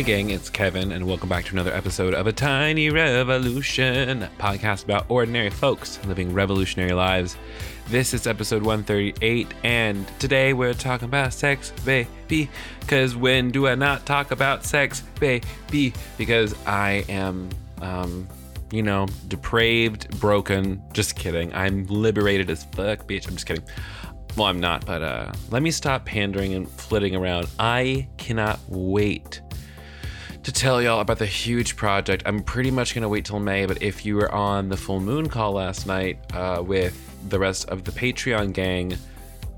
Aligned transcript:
Hey, 0.00 0.06
gang, 0.06 0.30
it's 0.30 0.48
Kevin, 0.48 0.92
and 0.92 1.06
welcome 1.06 1.28
back 1.28 1.44
to 1.44 1.52
another 1.52 1.74
episode 1.74 2.14
of 2.14 2.26
A 2.26 2.32
Tiny 2.32 2.88
Revolution, 2.88 4.26
podcast 4.38 4.84
about 4.84 5.04
ordinary 5.10 5.50
folks 5.50 6.02
living 6.06 6.32
revolutionary 6.32 6.94
lives. 6.94 7.36
This 7.88 8.14
is 8.14 8.26
episode 8.26 8.62
138, 8.62 9.52
and 9.62 10.08
today 10.18 10.54
we're 10.54 10.72
talking 10.72 11.04
about 11.04 11.34
sex, 11.34 11.70
baby. 11.84 12.48
Because 12.80 13.14
when 13.14 13.50
do 13.50 13.68
I 13.68 13.74
not 13.74 14.06
talk 14.06 14.30
about 14.30 14.64
sex, 14.64 15.02
baby? 15.20 15.92
Because 16.16 16.54
I 16.66 17.04
am, 17.10 17.50
um, 17.82 18.26
you 18.72 18.82
know, 18.82 19.06
depraved, 19.28 20.18
broken. 20.18 20.82
Just 20.94 21.14
kidding. 21.14 21.52
I'm 21.54 21.86
liberated 21.88 22.48
as 22.48 22.64
fuck, 22.64 23.06
bitch. 23.06 23.28
I'm 23.28 23.34
just 23.34 23.44
kidding. 23.44 23.64
Well, 24.34 24.46
I'm 24.46 24.60
not, 24.60 24.86
but 24.86 25.02
uh, 25.02 25.32
let 25.50 25.60
me 25.60 25.70
stop 25.70 26.06
pandering 26.06 26.54
and 26.54 26.66
flitting 26.66 27.14
around. 27.14 27.48
I 27.58 28.08
cannot 28.16 28.60
wait 28.66 29.42
to 30.42 30.52
tell 30.52 30.80
y'all 30.80 31.00
about 31.00 31.18
the 31.18 31.26
huge 31.26 31.76
project. 31.76 32.22
I'm 32.24 32.42
pretty 32.42 32.70
much 32.70 32.94
going 32.94 33.02
to 33.02 33.08
wait 33.08 33.26
till 33.26 33.40
May, 33.40 33.66
but 33.66 33.82
if 33.82 34.06
you 34.06 34.16
were 34.16 34.32
on 34.32 34.68
the 34.68 34.76
full 34.76 35.00
moon 35.00 35.28
call 35.28 35.52
last 35.52 35.86
night 35.86 36.18
uh, 36.34 36.62
with 36.64 36.96
the 37.28 37.38
rest 37.38 37.68
of 37.68 37.84
the 37.84 37.90
Patreon 37.90 38.52
gang, 38.52 38.96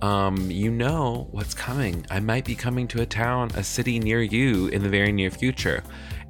um, 0.01 0.51
you 0.51 0.71
know 0.71 1.29
what's 1.31 1.55
coming. 1.55 2.05
I 2.11 2.19
might 2.19 2.45
be 2.45 2.57
coming 2.57 2.89
to 2.89 3.03
a 3.03 3.07
town, 3.07 3.53
a 3.55 3.63
city 3.63 4.01
near 4.01 4.21
you 4.21 4.67
in 4.69 4.83
the 4.83 4.89
very 4.89 5.13
near 5.13 5.31
future. 5.31 5.85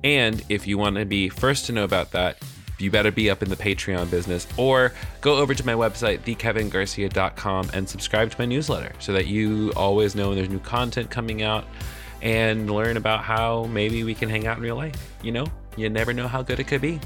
And 0.04 0.42
if 0.50 0.66
you 0.66 0.76
want 0.76 0.96
to 0.96 1.06
be 1.06 1.30
first 1.30 1.66
to 1.66 1.72
know 1.72 1.84
about 1.84 2.10
that, 2.10 2.36
you 2.78 2.90
better 2.90 3.12
be 3.12 3.30
up 3.30 3.42
in 3.42 3.48
the 3.48 3.56
Patreon 3.56 4.10
business 4.10 4.46
or 4.58 4.92
go 5.20 5.36
over 5.36 5.54
to 5.54 5.64
my 5.64 5.74
website, 5.74 6.20
thekevingarcia.com, 6.20 7.70
and 7.72 7.88
subscribe 7.88 8.30
to 8.32 8.38
my 8.38 8.44
newsletter 8.44 8.92
so 8.98 9.12
that 9.12 9.26
you 9.26 9.72
always 9.76 10.14
know 10.14 10.28
when 10.28 10.36
there's 10.36 10.50
new 10.50 10.58
content 10.58 11.08
coming 11.08 11.42
out 11.42 11.64
and 12.22 12.70
learn 12.70 12.96
about 12.96 13.24
how 13.24 13.64
maybe 13.64 14.04
we 14.04 14.14
can 14.14 14.30
hang 14.30 14.46
out 14.46 14.56
in 14.56 14.62
real 14.62 14.76
life. 14.76 15.14
You 15.22 15.32
know, 15.32 15.46
you 15.76 15.90
never 15.90 16.12
know 16.12 16.28
how 16.28 16.42
good 16.42 16.60
it 16.60 16.64
could 16.64 16.80
be. 16.80 17.00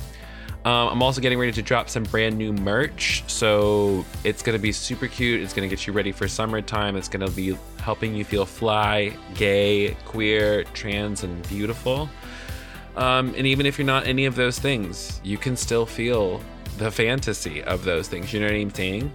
Um, 0.66 0.88
I'm 0.88 1.02
also 1.02 1.20
getting 1.20 1.38
ready 1.38 1.52
to 1.52 1.62
drop 1.62 1.88
some 1.88 2.02
brand 2.02 2.36
new 2.36 2.52
merch. 2.52 3.22
So 3.28 4.04
it's 4.24 4.42
going 4.42 4.58
to 4.58 4.62
be 4.62 4.72
super 4.72 5.06
cute. 5.06 5.40
It's 5.40 5.54
going 5.54 5.68
to 5.68 5.74
get 5.74 5.86
you 5.86 5.92
ready 5.92 6.10
for 6.10 6.26
summertime. 6.26 6.96
It's 6.96 7.08
going 7.08 7.24
to 7.24 7.32
be 7.32 7.56
helping 7.78 8.14
you 8.14 8.24
feel 8.24 8.44
fly, 8.44 9.16
gay, 9.34 9.96
queer, 10.04 10.64
trans, 10.74 11.22
and 11.22 11.48
beautiful. 11.48 12.08
Um, 12.96 13.32
and 13.36 13.46
even 13.46 13.64
if 13.64 13.78
you're 13.78 13.86
not 13.86 14.06
any 14.06 14.26
of 14.26 14.34
those 14.34 14.58
things, 14.58 15.20
you 15.22 15.38
can 15.38 15.56
still 15.56 15.86
feel 15.86 16.40
the 16.78 16.90
fantasy 16.90 17.62
of 17.62 17.84
those 17.84 18.08
things. 18.08 18.32
You 18.32 18.40
know 18.40 18.46
what 18.46 18.56
I'm 18.56 18.74
saying? 18.74 19.12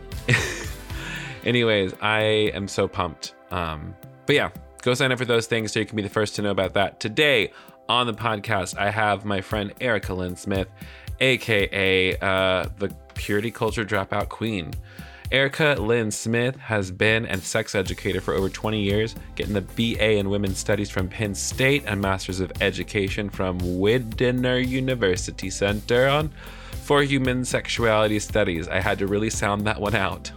Anyways, 1.43 1.93
I 2.01 2.21
am 2.53 2.67
so 2.67 2.87
pumped. 2.87 3.33
Um, 3.51 3.93
but 4.25 4.35
yeah, 4.35 4.51
go 4.81 4.93
sign 4.93 5.11
up 5.11 5.19
for 5.19 5.25
those 5.25 5.47
things 5.47 5.71
so 5.71 5.79
you 5.79 5.85
can 5.85 5.95
be 5.95 6.01
the 6.01 6.09
first 6.09 6.35
to 6.35 6.41
know 6.41 6.51
about 6.51 6.73
that. 6.73 6.99
Today 6.99 7.51
on 7.87 8.07
the 8.07 8.13
podcast, 8.13 8.77
I 8.77 8.89
have 8.89 9.25
my 9.25 9.41
friend 9.41 9.73
Erica 9.79 10.13
Lynn 10.13 10.35
Smith, 10.35 10.67
aka 11.19 12.17
uh, 12.17 12.67
the 12.79 12.93
Purity 13.13 13.51
Culture 13.51 13.85
Dropout 13.85 14.29
Queen. 14.29 14.71
Erica 15.31 15.77
Lynn 15.79 16.11
Smith 16.11 16.57
has 16.57 16.91
been 16.91 17.25
a 17.25 17.37
sex 17.37 17.73
educator 17.73 18.19
for 18.19 18.33
over 18.33 18.49
20 18.49 18.81
years, 18.81 19.15
getting 19.35 19.53
the 19.53 19.61
BA 19.61 20.17
in 20.17 20.29
Women's 20.29 20.57
Studies 20.57 20.89
from 20.89 21.07
Penn 21.07 21.33
State 21.33 21.83
and 21.87 22.01
Masters 22.01 22.41
of 22.41 22.51
Education 22.59 23.29
from 23.29 23.57
Widener 23.79 24.57
University 24.57 25.49
Center 25.49 26.09
on 26.09 26.31
for 26.83 27.01
Human 27.01 27.45
Sexuality 27.45 28.19
Studies. 28.19 28.67
I 28.67 28.81
had 28.81 28.99
to 28.99 29.07
really 29.07 29.29
sound 29.29 29.65
that 29.67 29.79
one 29.79 29.95
out. 29.95 30.31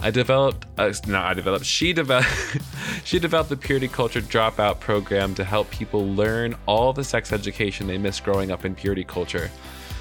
I 0.00 0.10
developed, 0.10 0.66
uh, 0.78 0.92
no, 1.06 1.20
I 1.20 1.34
developed. 1.34 1.64
She 1.64 1.92
developed, 1.92 2.28
she 3.04 3.18
developed 3.18 3.50
the 3.50 3.56
Purity 3.56 3.88
Culture 3.88 4.20
Dropout 4.20 4.80
program 4.80 5.34
to 5.34 5.44
help 5.44 5.70
people 5.70 6.14
learn 6.14 6.56
all 6.66 6.92
the 6.92 7.04
sex 7.04 7.32
education 7.32 7.86
they 7.86 7.98
missed 7.98 8.24
growing 8.24 8.50
up 8.50 8.64
in 8.64 8.74
purity 8.74 9.04
culture. 9.04 9.50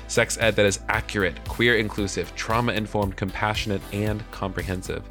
Sex 0.07 0.37
ed 0.39 0.55
that 0.55 0.65
is 0.65 0.79
accurate, 0.89 1.43
queer 1.47 1.75
inclusive, 1.77 2.35
trauma 2.35 2.73
informed, 2.73 3.15
compassionate, 3.15 3.81
and 3.93 4.23
comprehensive. 4.31 5.03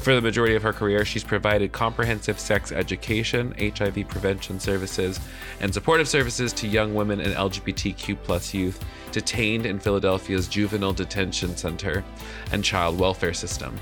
For 0.00 0.14
the 0.14 0.22
majority 0.22 0.54
of 0.54 0.62
her 0.62 0.72
career, 0.72 1.04
she's 1.04 1.22
provided 1.22 1.72
comprehensive 1.72 2.40
sex 2.40 2.72
education, 2.72 3.54
HIV 3.58 4.08
prevention 4.08 4.58
services, 4.58 5.20
and 5.60 5.74
supportive 5.74 6.08
services 6.08 6.54
to 6.54 6.66
young 6.66 6.94
women 6.94 7.20
and 7.20 7.34
LGBTQ 7.34 8.54
youth 8.54 8.82
detained 9.12 9.66
in 9.66 9.78
Philadelphia's 9.78 10.48
Juvenile 10.48 10.94
Detention 10.94 11.54
Center 11.54 12.02
and 12.50 12.64
Child 12.64 12.98
Welfare 12.98 13.34
System. 13.34 13.78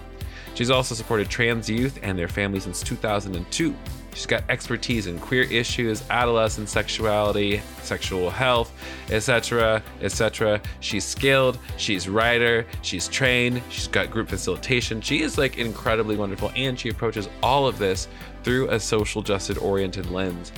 She's 0.58 0.70
also 0.70 0.96
supported 0.96 1.28
trans 1.28 1.70
youth 1.70 2.00
and 2.02 2.18
their 2.18 2.26
families 2.26 2.64
since 2.64 2.82
2002 2.82 3.76
She's 4.18 4.26
got 4.26 4.42
expertise 4.48 5.06
in 5.06 5.20
queer 5.20 5.44
issues, 5.44 6.02
adolescent 6.10 6.68
sexuality, 6.68 7.62
sexual 7.82 8.30
health, 8.30 8.72
etc., 9.12 9.80
etc. 10.00 10.60
She's 10.80 11.04
skilled, 11.04 11.60
she's 11.76 12.08
writer, 12.08 12.66
she's 12.82 13.06
trained, 13.06 13.62
she's 13.70 13.86
got 13.86 14.10
group 14.10 14.28
facilitation. 14.28 15.00
She 15.00 15.22
is 15.22 15.38
like 15.38 15.56
incredibly 15.56 16.16
wonderful, 16.16 16.50
and 16.56 16.76
she 16.76 16.88
approaches 16.88 17.28
all 17.44 17.68
of 17.68 17.78
this 17.78 18.08
through 18.42 18.70
a 18.70 18.80
social 18.80 19.22
justice 19.22 19.58
oriented 19.58 20.10
lens. 20.10 20.50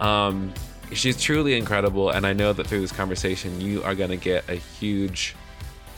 Um, 0.00 0.52
she's 0.92 1.16
truly 1.22 1.56
incredible, 1.56 2.10
and 2.10 2.26
I 2.26 2.32
know 2.32 2.52
that 2.52 2.66
through 2.66 2.80
this 2.80 2.90
conversation, 2.90 3.60
you 3.60 3.80
are 3.84 3.94
gonna 3.94 4.16
get 4.16 4.48
a 4.48 4.56
huge, 4.56 5.36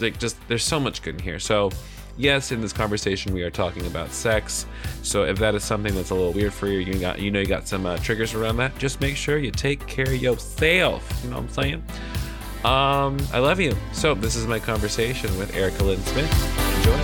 like, 0.00 0.19
just 0.19 0.37
there's 0.49 0.65
so 0.65 0.78
much 0.78 1.00
good 1.00 1.15
in 1.15 1.22
here. 1.22 1.39
So 1.39 1.71
yes, 2.16 2.53
in 2.53 2.60
this 2.60 2.72
conversation 2.72 3.32
we 3.32 3.43
are 3.43 3.50
talking 3.50 3.87
about 3.87 4.10
sex. 4.10 4.66
So 5.03 5.25
if 5.25 5.38
that 5.38 5.54
is 5.54 5.65
something 5.65 5.94
that's 5.94 6.10
a 6.10 6.15
little 6.15 6.32
weird 6.32 6.53
for 6.53 6.69
you, 6.69 6.78
you 6.78 6.99
got 6.99 7.19
you 7.21 7.31
know 7.31 7.41
you 7.41 7.47
got 7.47 7.69
some 7.69 7.87
uh, 7.87 7.97
triggers 7.99 8.34
around 8.34 8.56
that. 8.59 8.77
Just 8.78 9.00
make 9.00 9.16
sure 9.16 9.38
you 9.38 9.50
take 9.50 9.87
care 9.87 10.06
of 10.06 10.16
yourself. 10.16 11.21
You 11.22 11.31
know 11.31 11.37
what 11.37 11.43
I'm 11.43 11.49
saying? 11.50 11.84
Um, 12.65 13.19
I 13.32 13.38
love 13.38 13.60
you. 13.60 13.77
So 13.93 14.15
this 14.15 14.34
is 14.34 14.47
my 14.47 14.59
conversation 14.59 15.37
with 15.38 15.54
Erica 15.54 15.84
Lynn 15.84 16.00
Smith. 16.03 16.32
Enjoy. 16.78 16.97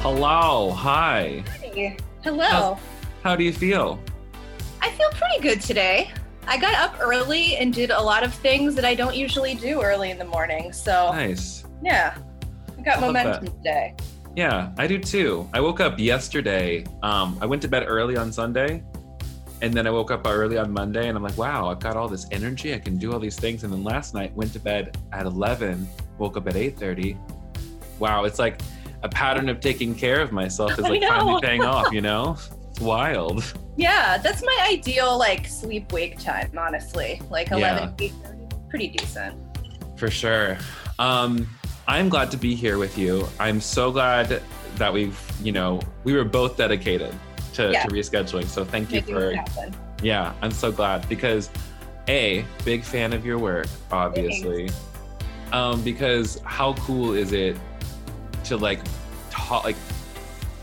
Hello. 0.00 0.70
Hi. 0.72 1.44
Hey. 1.60 1.96
Hello. 2.22 2.78
how 3.22 3.36
do 3.36 3.44
you 3.44 3.52
feel? 3.52 3.98
I 4.82 4.90
feel 4.90 5.08
pretty 5.12 5.40
good 5.40 5.60
today. 5.60 6.10
I 6.46 6.56
got 6.56 6.74
up 6.74 7.00
early 7.00 7.56
and 7.56 7.72
did 7.72 7.90
a 7.90 8.00
lot 8.00 8.22
of 8.22 8.34
things 8.34 8.74
that 8.74 8.84
I 8.84 8.94
don't 8.94 9.14
usually 9.14 9.54
do 9.54 9.82
early 9.82 10.10
in 10.10 10.18
the 10.18 10.24
morning. 10.24 10.72
So 10.72 11.12
nice. 11.12 11.64
Yeah, 11.82 12.16
I 12.78 12.82
got 12.82 12.98
I 12.98 13.00
momentum 13.00 13.46
today. 13.46 13.94
Yeah, 14.36 14.72
I 14.78 14.86
do 14.86 14.98
too. 14.98 15.48
I 15.52 15.60
woke 15.60 15.80
up 15.80 15.98
yesterday. 15.98 16.84
Um, 17.02 17.38
I 17.40 17.46
went 17.46 17.62
to 17.62 17.68
bed 17.68 17.84
early 17.86 18.16
on 18.16 18.32
Sunday, 18.32 18.82
and 19.60 19.74
then 19.74 19.86
I 19.86 19.90
woke 19.90 20.10
up 20.10 20.26
early 20.26 20.56
on 20.56 20.72
Monday, 20.72 21.08
and 21.08 21.16
I'm 21.16 21.22
like, 21.22 21.36
wow, 21.36 21.68
I've 21.68 21.80
got 21.80 21.96
all 21.96 22.08
this 22.08 22.26
energy. 22.30 22.72
I 22.74 22.78
can 22.78 22.96
do 22.96 23.12
all 23.12 23.18
these 23.18 23.36
things. 23.36 23.64
And 23.64 23.72
then 23.72 23.84
last 23.84 24.14
night, 24.14 24.34
went 24.34 24.52
to 24.52 24.60
bed 24.60 24.96
at 25.12 25.26
11, 25.26 25.86
woke 26.18 26.36
up 26.36 26.46
at 26.48 26.54
8:30. 26.54 27.18
Wow, 27.98 28.24
it's 28.24 28.38
like 28.38 28.60
a 29.02 29.08
pattern 29.08 29.48
of 29.48 29.60
taking 29.60 29.94
care 29.94 30.20
of 30.20 30.32
myself 30.32 30.72
is 30.72 30.80
like 30.80 31.02
finally 31.02 31.40
paying 31.40 31.62
off. 31.62 31.92
You 31.92 32.00
know, 32.00 32.36
wild. 32.80 33.54
Yeah, 33.76 34.18
that's 34.18 34.42
my 34.42 34.68
ideal 34.70 35.18
like 35.18 35.46
sleep 35.46 35.90
wake 35.92 36.18
time, 36.18 36.50
honestly. 36.58 37.20
Like 37.30 37.50
11, 37.50 37.94
yeah. 37.98 38.10
pretty 38.68 38.88
decent. 38.88 39.36
For 39.96 40.10
sure. 40.10 40.58
Um, 40.98 41.48
I'm 41.88 42.08
glad 42.08 42.30
to 42.32 42.36
be 42.36 42.54
here 42.54 42.78
with 42.78 42.98
you. 42.98 43.26
I'm 43.38 43.60
so 43.60 43.90
glad 43.90 44.42
that 44.76 44.92
we've, 44.92 45.18
you 45.42 45.52
know, 45.52 45.80
we 46.04 46.12
were 46.12 46.24
both 46.24 46.56
dedicated 46.56 47.14
to, 47.54 47.72
yeah. 47.72 47.84
to 47.84 47.88
rescheduling. 47.88 48.46
So 48.46 48.64
thank 48.64 48.92
you 48.92 49.02
for. 49.02 49.34
Yeah, 50.02 50.32
I'm 50.40 50.50
so 50.50 50.72
glad 50.72 51.08
because, 51.08 51.50
a 52.08 52.44
big 52.64 52.82
fan 52.82 53.12
of 53.12 53.24
your 53.24 53.38
work, 53.38 53.66
obviously. 53.92 54.70
Um, 55.52 55.82
because 55.82 56.40
how 56.44 56.74
cool 56.74 57.14
is 57.14 57.32
it 57.32 57.56
to 58.44 58.56
like 58.56 58.80
talk 59.30 59.64
like 59.64 59.76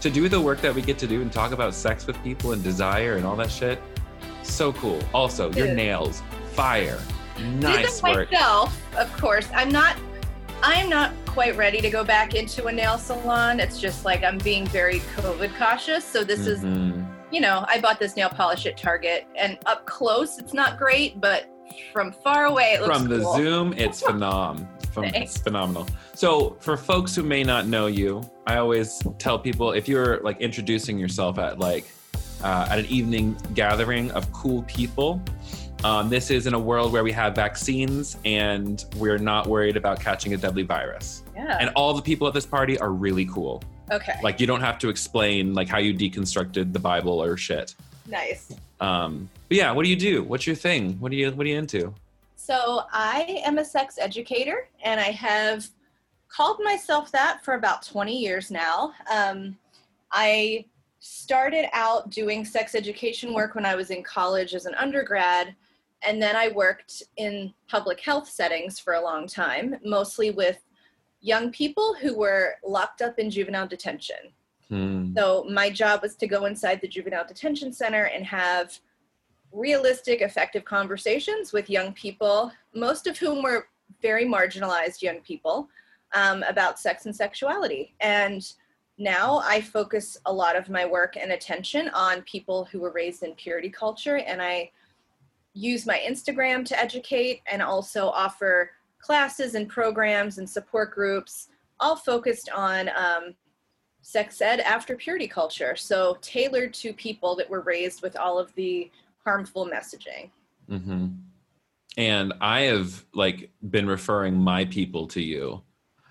to 0.02 0.10
do 0.10 0.30
the 0.30 0.40
work 0.40 0.62
that 0.62 0.74
we 0.74 0.82
get 0.82 0.98
to 1.00 1.08
do 1.08 1.22
and 1.22 1.32
talk 1.32 1.52
about 1.52 1.74
sex 1.74 2.06
with 2.08 2.22
people 2.24 2.54
and 2.54 2.64
desire 2.64 3.16
and 3.16 3.26
all 3.26 3.36
that 3.36 3.52
shit. 3.52 3.82
So 4.44 4.74
cool. 4.74 5.00
Also, 5.14 5.52
your 5.54 5.74
nails, 5.74 6.22
fire. 6.54 7.00
Nice 7.40 8.02
work. 8.02 8.32
Myself, 8.32 8.82
of 8.98 9.12
course. 9.18 9.48
I'm 9.54 9.70
not 9.70 9.98
I 10.64 10.74
am 10.76 10.90
not 10.90 11.14
quite 11.28 11.56
ready 11.56 11.82
to 11.82 11.90
go 11.90 12.04
back 12.04 12.34
into 12.34 12.66
a 12.66 12.72
nail 12.72 12.98
salon. 12.98 13.60
It's 13.60 13.80
just 13.80 14.06
like 14.06 14.24
I'm 14.24 14.40
being 14.40 14.66
very 14.68 15.00
COVID 15.16 15.56
cautious. 15.58 16.04
So 16.04 16.24
this 16.24 16.48
mm-hmm. 16.48 17.00
is 17.00 17.08
you 17.32 17.42
know, 17.42 17.66
I 17.68 17.80
bought 17.80 18.00
this 18.00 18.16
nail 18.16 18.30
polish 18.30 18.66
at 18.66 18.78
Target 18.78 19.28
and 19.36 19.58
up 19.66 19.86
close 19.86 20.40
it's 20.40 20.54
not 20.54 20.78
great, 20.78 21.20
but 21.20 21.48
from 21.92 22.12
far 22.12 22.46
away 22.46 22.74
it 22.74 22.82
looks 22.82 22.98
From 22.98 23.10
the 23.10 23.20
cool. 23.20 23.36
zoom, 23.36 23.74
it's 23.74 24.02
phenom. 24.08 24.68
It's 25.06 25.38
phenomenal. 25.38 25.88
So, 26.14 26.58
for 26.60 26.78
folks 26.78 27.16
who 27.16 27.24
may 27.24 27.44
not 27.44 27.68
know 27.68 27.88
you, 27.88 28.30
I 28.46 28.58
always 28.58 29.02
tell 29.20 29.38
people 29.38 29.72
if 29.72 29.88
you're 29.88 30.20
like 30.22 30.40
introducing 30.42 30.98
yourself 30.98 31.38
at 31.40 31.60
like 31.60 31.86
uh, 32.44 32.68
at 32.70 32.80
an 32.80 32.86
evening 32.86 33.38
gathering 33.54 34.12
of 34.12 34.32
cool 34.32 34.64
people, 34.64 35.22
um, 35.84 36.10
this 36.10 36.32
is 36.32 36.48
in 36.48 36.54
a 36.54 36.60
world 36.60 36.92
where 36.92 37.04
we 37.04 37.12
have 37.12 37.36
vaccines 37.36 38.18
and 38.26 38.86
we're 38.96 39.18
not 39.18 39.48
worried 39.48 39.78
about 39.78 40.00
catching 40.00 40.34
a 40.34 40.38
deadly 40.38 40.64
virus. 40.64 41.24
Yeah. 41.36 41.58
And 41.60 41.70
all 41.76 41.94
the 41.94 42.02
people 42.02 42.28
at 42.28 42.34
this 42.34 42.46
party 42.46 42.80
are 42.80 42.92
really 42.92 43.26
cool. 43.26 43.64
Okay. 43.92 44.16
Like 44.24 44.40
you 44.40 44.48
don't 44.48 44.62
have 44.62 44.80
to 44.80 44.90
explain 44.90 45.54
like 45.54 45.68
how 45.68 45.78
you 45.78 45.94
deconstructed 45.94 46.74
the 46.74 46.80
Bible 46.80 47.22
or 47.22 47.38
shit. 47.38 47.76
Nice. 48.08 48.54
Um, 48.80 49.30
but 49.48 49.58
yeah, 49.58 49.72
what 49.72 49.84
do 49.84 49.90
you 49.90 49.96
do? 49.96 50.24
What's 50.24 50.48
your 50.48 50.56
thing? 50.56 50.94
What 51.00 51.12
do 51.12 51.18
you 51.18 51.32
what 51.32 51.46
are 51.46 51.50
you 51.50 51.58
into? 51.58 51.94
So 52.48 52.84
I 52.94 53.42
am 53.46 53.58
a 53.58 53.66
sex 53.66 53.98
educator, 54.00 54.70
and 54.82 55.02
I 55.02 55.12
have 55.12 55.68
called 56.30 56.62
myself 56.64 57.12
that 57.12 57.44
for 57.44 57.56
about 57.56 57.86
20 57.86 58.18
years 58.18 58.50
now. 58.52 58.94
Um, 59.14 59.58
I 60.14 60.64
started 61.02 61.68
out 61.74 62.10
doing 62.10 62.46
sex 62.46 62.74
education 62.74 63.34
work 63.34 63.56
when 63.56 63.66
I 63.66 63.76
was 63.76 63.90
in 63.90 64.02
college 64.02 64.56
as 64.56 64.66
an 64.66 64.76
undergrad, 64.76 65.58
and 66.04 66.22
then 66.22 66.38
I 66.38 66.48
worked 66.48 67.04
in 67.18 67.54
public 67.68 68.00
health 68.00 68.30
settings 68.30 68.80
for 68.80 68.94
a 68.94 69.04
long 69.04 69.28
time, 69.28 69.76
mostly 69.84 70.32
with 70.32 70.62
young 71.20 71.52
people 71.52 71.96
who 71.96 72.18
were 72.18 72.56
locked 72.66 73.02
up 73.02 73.20
in 73.20 73.30
juvenile 73.30 73.68
detention. 73.68 74.32
Hmm. 74.70 75.14
So 75.18 75.46
my 75.52 75.70
job 75.70 76.02
was 76.02 76.16
to 76.16 76.28
go 76.28 76.46
inside 76.46 76.80
the 76.80 76.88
juvenile 76.88 77.28
detention 77.28 77.74
center 77.74 78.06
and 78.06 78.26
have 78.26 78.80
realistic, 79.52 80.22
effective 80.22 80.66
conversations 80.66 81.54
with 81.54 81.70
young 81.70 81.94
people, 81.94 82.52
most 82.74 83.08
of 83.08 83.18
whom 83.18 83.44
were 83.44 83.68
very 84.02 84.26
marginalized 84.26 85.02
young 85.02 85.20
people, 85.22 85.70
um, 86.14 86.44
about 86.44 86.80
sex 86.80 87.06
and 87.06 87.16
sexuality. 87.16 87.96
And 88.02 88.46
now 88.98 89.42
I 89.44 89.62
focus 89.62 90.18
a 90.26 90.34
lot 90.34 90.56
of 90.56 90.70
my 90.70 90.86
work 90.86 91.18
and 91.18 91.32
attention 91.32 91.90
on 91.90 92.22
people 92.24 92.66
who 92.66 92.80
were 92.80 92.92
raised 92.92 93.24
in 93.24 93.34
purity 93.34 93.70
culture, 93.70 94.18
and 94.18 94.42
I 94.42 94.72
use 95.54 95.86
my 95.86 96.02
Instagram 96.08 96.66
to 96.66 96.80
educate 96.80 97.42
and 97.52 97.62
also 97.62 98.10
offer 98.10 98.72
classes 99.00 99.56
and 99.56 99.68
programs 99.68 100.38
and 100.38 100.50
support 100.50 100.94
groups, 100.94 101.50
all 101.80 101.96
focused 101.96 102.50
on 102.56 102.90
um, 102.90 103.36
sex 104.02 104.42
ed 104.42 104.60
after 104.62 104.96
purity 104.96 105.28
culture. 105.28 105.76
So 105.76 106.18
tailored 106.22 106.74
to 106.76 106.94
people 106.94 107.36
that 107.36 107.50
were 107.50 107.62
raised 107.62 108.02
with 108.02 108.16
all 108.18 108.40
of 108.40 108.54
the 108.56 108.90
harmful 109.28 109.68
messaging. 109.68 110.30
Mm-hmm. 110.70 111.08
And 111.98 112.34
I 112.40 112.62
have 112.62 113.04
like 113.14 113.52
been 113.70 113.88
referring 113.88 114.36
my 114.36 114.64
people 114.66 115.08
to 115.08 115.22
you 115.22 115.62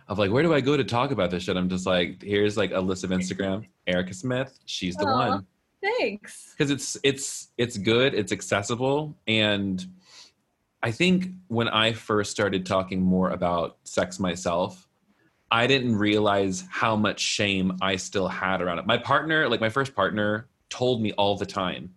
of 0.09 0.19
like, 0.19 0.31
where 0.31 0.43
do 0.43 0.53
I 0.53 0.61
go 0.61 0.77
to 0.77 0.85
talk 0.85 1.13
about 1.13 1.31
this 1.31 1.45
shit? 1.45 1.57
I'm 1.57 1.71
just 1.71 1.87
like, 1.87 2.23
here's 2.23 2.57
like 2.59 2.73
a 2.73 2.81
list 2.81 3.05
of 3.05 3.11
Instagram, 3.11 3.67
Erica 3.87 4.13
Smith. 4.13 4.59
She's 4.67 4.97
the 4.97 5.07
Aw. 5.07 5.29
one. 5.29 5.47
Thanks. 5.83 6.53
because 6.53 6.71
it's 6.73 6.97
it's 7.05 7.49
it's 7.59 7.79
good 7.79 8.13
it's 8.13 8.33
accessible 8.33 9.15
and 9.29 9.87
i 10.83 10.91
think 10.91 11.29
when 11.47 11.69
i 11.69 11.93
first 11.93 12.33
started 12.33 12.67
talking 12.67 13.01
more 13.01 13.31
about 13.31 13.77
sex 13.85 14.19
myself 14.19 14.89
i 15.51 15.67
didn't 15.67 15.95
realize 15.95 16.65
how 16.71 16.97
much 16.97 17.21
shame 17.21 17.77
i 17.83 17.95
still 17.95 18.27
had 18.27 18.61
around 18.63 18.81
it 18.81 18.87
my 18.87 18.99
partner 18.99 19.49
like 19.49 19.61
my 19.61 19.69
first 19.69 19.95
partner 19.95 20.49
told 20.71 21.01
me 21.03 21.13
all 21.13 21.37
the 21.37 21.47
time 21.47 21.95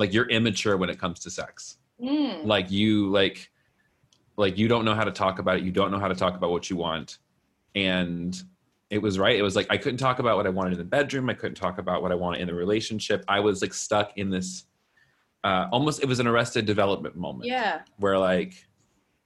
like 0.00 0.12
you're 0.14 0.28
immature 0.30 0.76
when 0.76 0.90
it 0.90 0.98
comes 0.98 1.20
to 1.20 1.30
sex 1.30 1.76
Mm. 2.02 2.46
like 2.46 2.70
you 2.70 3.10
like 3.10 3.50
like 4.38 4.56
you 4.56 4.66
don't 4.68 4.86
know 4.86 4.94
how 4.94 5.04
to 5.04 5.10
talk 5.12 5.38
about 5.38 5.58
it 5.58 5.62
you 5.64 5.70
don't 5.70 5.90
know 5.90 5.98
how 5.98 6.08
to 6.08 6.14
talk 6.14 6.34
about 6.34 6.50
what 6.50 6.70
you 6.70 6.76
want 6.76 7.18
and 7.74 8.42
it 8.88 9.00
was 9.02 9.18
right 9.18 9.36
it 9.36 9.42
was 9.42 9.54
like 9.54 9.66
i 9.68 9.76
couldn't 9.76 9.98
talk 9.98 10.18
about 10.18 10.38
what 10.38 10.46
i 10.46 10.48
wanted 10.48 10.72
in 10.72 10.78
the 10.78 10.84
bedroom 10.84 11.28
i 11.28 11.34
couldn't 11.34 11.56
talk 11.56 11.76
about 11.76 12.00
what 12.00 12.10
i 12.10 12.14
wanted 12.14 12.40
in 12.40 12.46
the 12.48 12.54
relationship 12.54 13.22
i 13.28 13.38
was 13.38 13.60
like 13.60 13.74
stuck 13.74 14.16
in 14.16 14.30
this 14.30 14.64
uh 15.44 15.66
almost 15.70 16.02
it 16.02 16.06
was 16.06 16.20
an 16.20 16.26
arrested 16.26 16.64
development 16.64 17.16
moment 17.16 17.44
Yeah. 17.46 17.82
where 17.98 18.18
like 18.18 18.66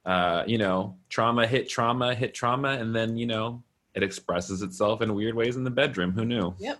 uh 0.05 0.43
you 0.45 0.57
know 0.57 0.97
trauma 1.07 1.47
hit 1.47 1.69
trauma 1.69 2.13
hit 2.13 2.33
trauma 2.33 2.71
and 2.71 2.93
then 2.93 3.15
you 3.15 3.25
know 3.25 3.63
it 3.93 4.03
expresses 4.03 4.61
itself 4.61 5.01
in 5.01 5.13
weird 5.15 5.33
ways 5.35 5.55
in 5.55 5.63
the 5.63 5.71
bedroom 5.71 6.11
who 6.11 6.25
knew 6.25 6.53
Yep. 6.59 6.77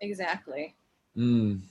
Exactly. 0.00 0.76
Mm. 1.16 1.62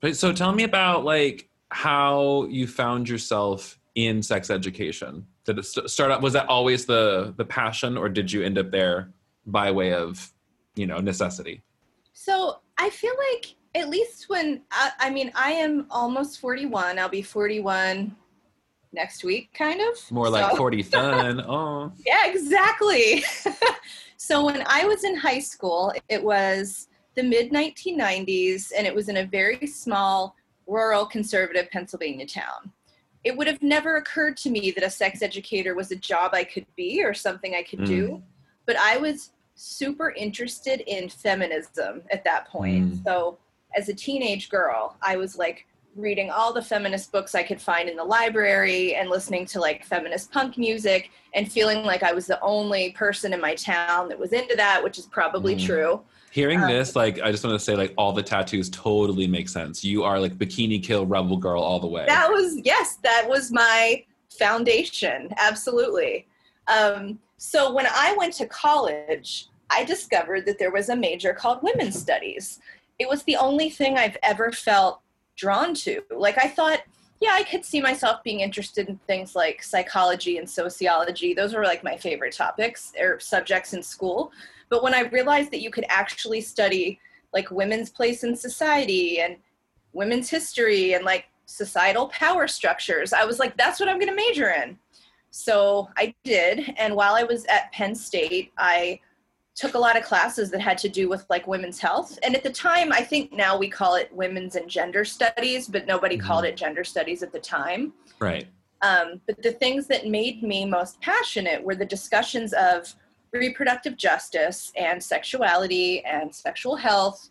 But 0.00 0.16
so 0.16 0.32
tell 0.32 0.52
me 0.52 0.64
about 0.64 1.04
like 1.04 1.48
how 1.70 2.46
you 2.46 2.66
found 2.66 3.08
yourself 3.08 3.78
in 3.94 4.22
sex 4.22 4.50
education. 4.50 5.26
Did 5.44 5.58
it 5.58 5.64
start 5.64 6.10
out? 6.10 6.22
Was 6.22 6.32
that 6.34 6.48
always 6.48 6.86
the 6.86 7.34
the 7.36 7.44
passion, 7.44 7.96
or 7.96 8.08
did 8.08 8.30
you 8.32 8.42
end 8.42 8.58
up 8.58 8.70
there 8.70 9.10
by 9.46 9.70
way 9.70 9.92
of 9.92 10.32
you 10.74 10.86
know 10.86 10.98
necessity? 10.98 11.62
So 12.12 12.60
I 12.78 12.90
feel 12.90 13.14
like 13.32 13.54
at 13.74 13.88
least 13.88 14.28
when 14.28 14.62
I, 14.70 14.90
I 14.98 15.10
mean 15.10 15.30
I 15.34 15.52
am 15.52 15.86
almost 15.90 16.40
41. 16.40 16.98
I'll 16.98 17.08
be 17.08 17.22
41 17.22 18.14
next 18.92 19.22
week, 19.24 19.50
kind 19.54 19.80
of. 19.80 20.10
More 20.10 20.28
like 20.28 20.50
So- 20.50 20.56
forty 20.64 20.82
fun. 20.82 21.40
Oh, 21.46 21.92
Yeah, 22.06 22.26
exactly. 22.26 23.24
so 24.16 24.44
when 24.44 24.62
I 24.66 24.84
was 24.84 25.04
in 25.04 25.16
high 25.16 25.38
school, 25.38 25.92
it 26.08 26.22
was 26.22 26.88
the 27.16 27.22
mid 27.22 27.50
1990s, 27.50 28.72
and 28.76 28.86
it 28.86 28.94
was 28.94 29.08
in 29.08 29.18
a 29.18 29.24
very 29.24 29.66
small, 29.66 30.36
rural, 30.66 31.06
conservative 31.06 31.70
Pennsylvania 31.70 32.26
town. 32.26 32.72
It 33.24 33.36
would 33.36 33.46
have 33.46 33.62
never 33.62 33.96
occurred 33.96 34.36
to 34.38 34.50
me 34.50 34.70
that 34.70 34.84
a 34.84 34.90
sex 34.90 35.20
educator 35.20 35.74
was 35.74 35.90
a 35.90 35.96
job 35.96 36.32
I 36.32 36.44
could 36.44 36.66
be 36.76 37.02
or 37.04 37.12
something 37.12 37.54
I 37.54 37.62
could 37.62 37.84
do, 37.84 38.22
but 38.64 38.76
I 38.78 38.96
was 38.96 39.30
super 39.54 40.10
interested 40.12 40.80
in 40.86 41.10
feminism 41.10 42.02
at 42.10 42.24
that 42.24 42.48
point. 42.48 42.94
Mm. 42.94 43.04
So 43.04 43.38
as 43.76 43.90
a 43.90 43.94
teenage 43.94 44.48
girl, 44.48 44.96
I 45.02 45.16
was 45.16 45.36
like 45.36 45.66
reading 46.00 46.30
all 46.30 46.52
the 46.52 46.62
feminist 46.62 47.12
books 47.12 47.34
I 47.34 47.42
could 47.42 47.60
find 47.60 47.88
in 47.88 47.96
the 47.96 48.04
library 48.04 48.94
and 48.94 49.08
listening 49.10 49.46
to 49.46 49.60
like 49.60 49.84
feminist 49.84 50.32
punk 50.32 50.56
music 50.58 51.10
and 51.34 51.50
feeling 51.50 51.84
like 51.84 52.02
I 52.02 52.12
was 52.12 52.26
the 52.26 52.40
only 52.40 52.90
person 52.92 53.32
in 53.32 53.40
my 53.40 53.54
town 53.54 54.08
that 54.08 54.18
was 54.18 54.32
into 54.32 54.56
that, 54.56 54.82
which 54.82 54.98
is 54.98 55.06
probably 55.06 55.54
Mm. 55.56 55.66
true. 55.66 56.00
hearing 56.32 56.60
Um, 56.62 56.70
this, 56.70 56.94
like 56.94 57.20
I 57.20 57.32
just 57.32 57.42
want 57.42 57.58
to 57.58 57.64
say, 57.64 57.74
like 57.74 57.92
all 57.98 58.12
the 58.12 58.22
tattoos 58.22 58.70
totally 58.70 59.26
make 59.26 59.48
sense. 59.48 59.82
You 59.84 60.04
are 60.04 60.20
like 60.20 60.38
bikini 60.38 60.80
kill 60.80 61.04
rebel 61.04 61.36
girl 61.36 61.60
all 61.60 61.80
the 61.80 61.88
way. 61.88 62.04
That 62.06 62.30
was, 62.30 62.56
yes, 62.64 62.98
that 63.02 63.28
was 63.28 63.50
my 63.50 64.04
foundation. 64.38 65.32
Absolutely. 65.38 66.26
Um, 66.68 67.18
so 67.36 67.72
when 67.72 67.86
I 67.90 68.14
went 68.16 68.32
to 68.34 68.46
college, 68.46 69.48
I 69.70 69.84
discovered 69.84 70.46
that 70.46 70.58
there 70.60 70.70
was 70.70 70.88
a 70.88 70.94
major 70.96 71.32
called 71.34 71.62
women's 71.62 71.98
studies. 72.00 72.60
It 73.00 73.08
was 73.08 73.22
the 73.24 73.36
only 73.36 73.68
thing 73.70 73.98
I've 73.98 74.16
ever 74.22 74.52
felt 74.52 75.00
drawn 75.40 75.74
to. 75.74 76.02
Like 76.14 76.38
I 76.38 76.48
thought, 76.48 76.80
yeah, 77.20 77.30
I 77.32 77.42
could 77.42 77.64
see 77.64 77.80
myself 77.80 78.22
being 78.22 78.40
interested 78.40 78.88
in 78.88 78.98
things 79.06 79.34
like 79.34 79.62
psychology 79.62 80.38
and 80.38 80.48
sociology. 80.48 81.32
Those 81.34 81.54
were 81.54 81.64
like 81.64 81.82
my 81.82 81.96
favorite 81.96 82.34
topics 82.34 82.92
or 83.00 83.18
subjects 83.18 83.72
in 83.72 83.82
school. 83.82 84.32
But 84.68 84.82
when 84.82 84.94
I 84.94 85.02
realized 85.02 85.50
that 85.52 85.62
you 85.62 85.70
could 85.70 85.86
actually 85.88 86.42
study 86.42 87.00
like 87.32 87.50
women's 87.50 87.90
place 87.90 88.22
in 88.22 88.36
society 88.36 89.20
and 89.20 89.36
women's 89.92 90.28
history 90.28 90.94
and 90.94 91.04
like 91.04 91.26
societal 91.46 92.08
power 92.08 92.46
structures, 92.46 93.12
I 93.12 93.24
was 93.24 93.38
like, 93.38 93.56
that's 93.56 93.80
what 93.80 93.88
I'm 93.88 93.98
going 93.98 94.08
to 94.08 94.14
major 94.14 94.50
in. 94.50 94.78
So 95.30 95.88
I 95.96 96.14
did. 96.24 96.74
And 96.76 96.94
while 96.94 97.14
I 97.14 97.22
was 97.22 97.44
at 97.46 97.72
Penn 97.72 97.94
State, 97.94 98.52
I 98.58 99.00
took 99.60 99.74
a 99.74 99.78
lot 99.78 99.94
of 99.94 100.02
classes 100.02 100.50
that 100.50 100.60
had 100.60 100.78
to 100.78 100.88
do 100.88 101.06
with 101.06 101.26
like 101.28 101.46
women's 101.46 101.78
health. 101.78 102.18
And 102.22 102.34
at 102.34 102.42
the 102.42 102.50
time, 102.50 102.92
I 102.94 103.02
think 103.02 103.30
now 103.30 103.58
we 103.58 103.68
call 103.68 103.94
it 103.96 104.10
women's 104.10 104.56
and 104.56 104.70
gender 104.70 105.04
studies, 105.04 105.68
but 105.68 105.86
nobody 105.86 106.16
Mhm. 106.16 106.22
called 106.22 106.44
it 106.46 106.56
gender 106.56 106.82
studies 106.82 107.22
at 107.22 107.30
the 107.30 107.38
time. 107.40 107.92
right. 108.20 108.48
Um, 108.82 109.20
but 109.26 109.42
the 109.42 109.52
things 109.52 109.86
that 109.88 110.06
made 110.06 110.42
me 110.42 110.64
most 110.64 110.98
passionate 111.02 111.62
were 111.62 111.74
the 111.74 111.84
discussions 111.84 112.54
of 112.54 112.94
reproductive 113.32 113.98
justice 113.98 114.72
and 114.76 115.02
sexuality 115.02 116.02
and 116.06 116.34
sexual 116.34 116.76
health. 116.76 117.28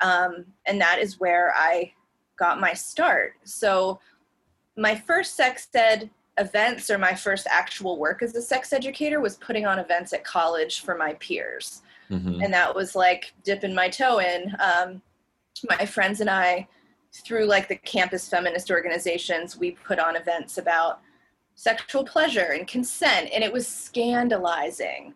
Um, 0.00 0.46
and 0.66 0.80
that 0.80 0.98
is 0.98 1.20
where 1.20 1.54
I 1.56 1.92
got 2.36 2.58
my 2.60 2.72
start. 2.72 3.34
So, 3.44 4.00
my 4.76 4.96
first 4.96 5.36
sex 5.36 5.68
ed 5.74 6.10
events 6.38 6.90
or 6.90 6.98
my 6.98 7.14
first 7.14 7.46
actual 7.50 7.98
work 7.98 8.22
as 8.22 8.34
a 8.34 8.42
sex 8.42 8.72
educator 8.72 9.20
was 9.20 9.36
putting 9.36 9.66
on 9.66 9.78
events 9.78 10.12
at 10.12 10.24
college 10.24 10.80
for 10.80 10.96
my 10.96 11.14
peers 11.14 11.82
Mhm. 12.10 12.42
and 12.42 12.52
that 12.54 12.74
was 12.74 12.94
like 12.96 13.34
dipping 13.44 13.74
my 13.74 13.88
toe 13.88 14.18
in. 14.18 14.56
Um, 14.60 15.02
my 15.68 15.84
friends 15.84 16.20
and 16.20 16.30
I, 16.30 16.66
through 17.12 17.44
like 17.46 17.68
the 17.68 17.76
campus 17.76 18.28
feminist 18.28 18.70
organizations, 18.70 19.56
we 19.58 19.72
put 19.72 19.98
on 19.98 20.16
events 20.16 20.56
about 20.58 21.00
sexual 21.54 22.04
pleasure 22.04 22.52
and 22.52 22.66
consent, 22.66 23.28
and 23.34 23.42
it 23.42 23.52
was 23.52 23.66
scandalizing. 23.66 25.14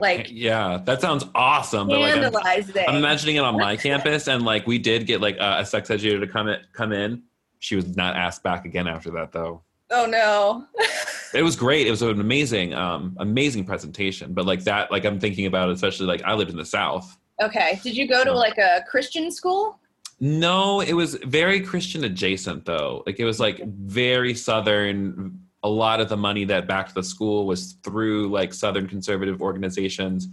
Like 0.00 0.28
yeah, 0.30 0.78
that 0.84 1.00
sounds 1.02 1.26
awesome. 1.34 1.88
But 1.88 2.00
like, 2.00 2.12
I'm, 2.14 2.18
scandalizing. 2.18 2.84
I'm 2.88 2.96
imagining 2.96 3.36
it 3.36 3.40
on 3.44 3.56
my 3.56 3.76
campus, 3.88 4.26
and 4.26 4.44
like 4.44 4.66
we 4.66 4.78
did 4.78 5.06
get 5.06 5.20
like 5.20 5.36
a, 5.36 5.58
a 5.60 5.66
sex 5.66 5.90
educator 5.90 6.20
to 6.20 6.26
come 6.32 6.48
in, 6.48 6.60
come 6.72 6.92
in. 6.92 7.22
She 7.58 7.76
was 7.76 7.94
not 7.96 8.16
asked 8.16 8.42
back 8.42 8.64
again 8.64 8.88
after 8.88 9.10
that, 9.12 9.30
though. 9.32 9.62
Oh 9.92 10.06
no. 10.06 10.66
It 11.34 11.42
was 11.42 11.56
great. 11.56 11.86
It 11.86 11.90
was 11.90 12.02
an 12.02 12.20
amazing, 12.20 12.74
um, 12.74 13.16
amazing 13.18 13.64
presentation. 13.64 14.34
But 14.34 14.44
like 14.44 14.64
that, 14.64 14.92
like 14.92 15.06
I'm 15.06 15.18
thinking 15.18 15.46
about, 15.46 15.70
especially 15.70 16.04
like 16.04 16.22
I 16.24 16.34
lived 16.34 16.50
in 16.50 16.58
the 16.58 16.64
South. 16.66 17.16
okay. 17.40 17.80
Did 17.82 17.96
you 17.96 18.06
go 18.06 18.22
to 18.22 18.32
like 18.32 18.58
a 18.58 18.84
Christian 18.86 19.30
school? 19.30 19.78
No, 20.20 20.82
it 20.82 20.92
was 20.92 21.14
very 21.24 21.60
Christian 21.62 22.04
adjacent 22.04 22.66
though. 22.66 23.02
Like 23.06 23.18
it 23.18 23.24
was 23.24 23.40
like 23.40 23.64
very 23.66 24.34
Southern. 24.34 25.40
A 25.62 25.68
lot 25.70 26.00
of 26.00 26.10
the 26.10 26.18
money 26.18 26.44
that 26.44 26.68
backed 26.68 26.94
the 26.94 27.02
school 27.02 27.46
was 27.46 27.78
through 27.82 28.28
like 28.28 28.52
Southern 28.52 28.86
conservative 28.86 29.40
organizations. 29.40 30.28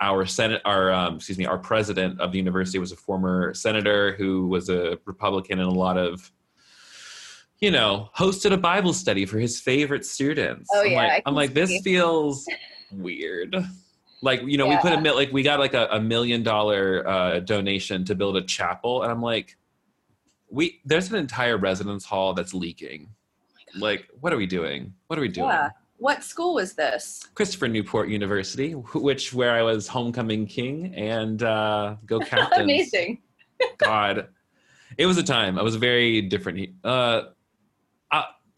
our 0.00 0.26
senate 0.26 0.60
our 0.64 0.92
um, 0.92 1.16
excuse 1.16 1.38
me 1.38 1.46
our 1.46 1.58
president 1.58 2.20
of 2.20 2.30
the 2.30 2.38
university 2.38 2.78
was 2.78 2.92
a 2.92 2.96
former 2.96 3.54
senator 3.54 4.14
who 4.18 4.46
was 4.46 4.68
a 4.68 4.98
republican 5.06 5.58
and 5.58 5.68
a 5.68 5.74
lot 5.74 5.96
of 5.96 6.30
you 7.60 7.70
know 7.70 8.10
hosted 8.16 8.52
a 8.52 8.56
bible 8.56 8.92
study 8.92 9.24
for 9.24 9.38
his 9.38 9.60
favorite 9.60 10.04
students 10.04 10.68
Oh, 10.74 10.80
i'm 10.82 10.90
yeah, 10.90 10.96
like 10.96 11.22
i'm 11.26 11.34
like 11.34 11.54
this 11.54 11.80
feels 11.82 12.46
weird 12.92 13.56
like 14.22 14.42
you 14.42 14.58
know 14.58 14.66
we 14.66 14.76
put 14.78 14.92
a 14.92 15.00
mil- 15.00 15.14
like 15.14 15.32
we 15.32 15.42
got 15.42 15.58
like 15.58 15.74
a, 15.74 15.88
a 15.92 16.00
million 16.00 16.42
dollar 16.42 17.06
uh, 17.08 17.40
donation 17.40 18.04
to 18.04 18.14
build 18.14 18.36
a 18.36 18.42
chapel 18.42 19.02
and 19.02 19.10
i'm 19.12 19.22
like 19.22 19.56
we 20.50 20.80
there's 20.84 21.10
an 21.10 21.16
entire 21.16 21.56
residence 21.56 22.04
hall 22.04 22.34
that's 22.34 22.54
leaking 22.54 23.08
like 23.78 24.08
what 24.20 24.32
are 24.32 24.36
we 24.36 24.46
doing 24.46 24.92
what 25.06 25.18
are 25.18 25.22
we 25.22 25.28
doing 25.28 25.48
Yeah. 25.48 25.70
What 25.98 26.22
school 26.22 26.52
was 26.56 26.74
this? 26.74 27.24
Christopher 27.34 27.68
Newport 27.68 28.10
University, 28.10 28.72
which 28.72 29.32
where 29.32 29.52
I 29.52 29.62
was 29.62 29.88
homecoming 29.88 30.46
king 30.46 30.94
and 30.94 31.42
uh, 31.42 31.96
go 32.04 32.20
captains. 32.34 32.64
Amazing. 32.64 33.22
God, 33.78 34.28
it 34.98 35.06
was 35.06 35.16
a 35.16 35.22
time. 35.22 35.58
I 35.58 35.62
was 35.62 35.76
very 35.76 36.20
different. 36.20 36.68
Uh, 36.84 37.22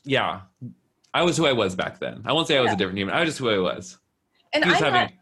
yeah, 0.08 0.40
I 1.12 1.22
was 1.22 1.36
who 1.36 1.46
I 1.46 1.52
was 1.52 1.74
back 1.76 1.98
then. 2.00 2.22
I 2.24 2.32
won't 2.32 2.48
say 2.48 2.56
I 2.56 2.60
was 2.60 2.70
Yeah. 2.70 2.74
a 2.74 2.76
different 2.78 2.98
human. 2.98 3.14
I 3.14 3.20
was 3.20 3.28
just 3.28 3.38
who 3.38 3.50
I 3.50 3.58
was. 3.58 3.98
And 4.52 4.64
was 4.64 4.74
I'm 4.74 4.82
having 4.84 4.92
not 5.00 5.12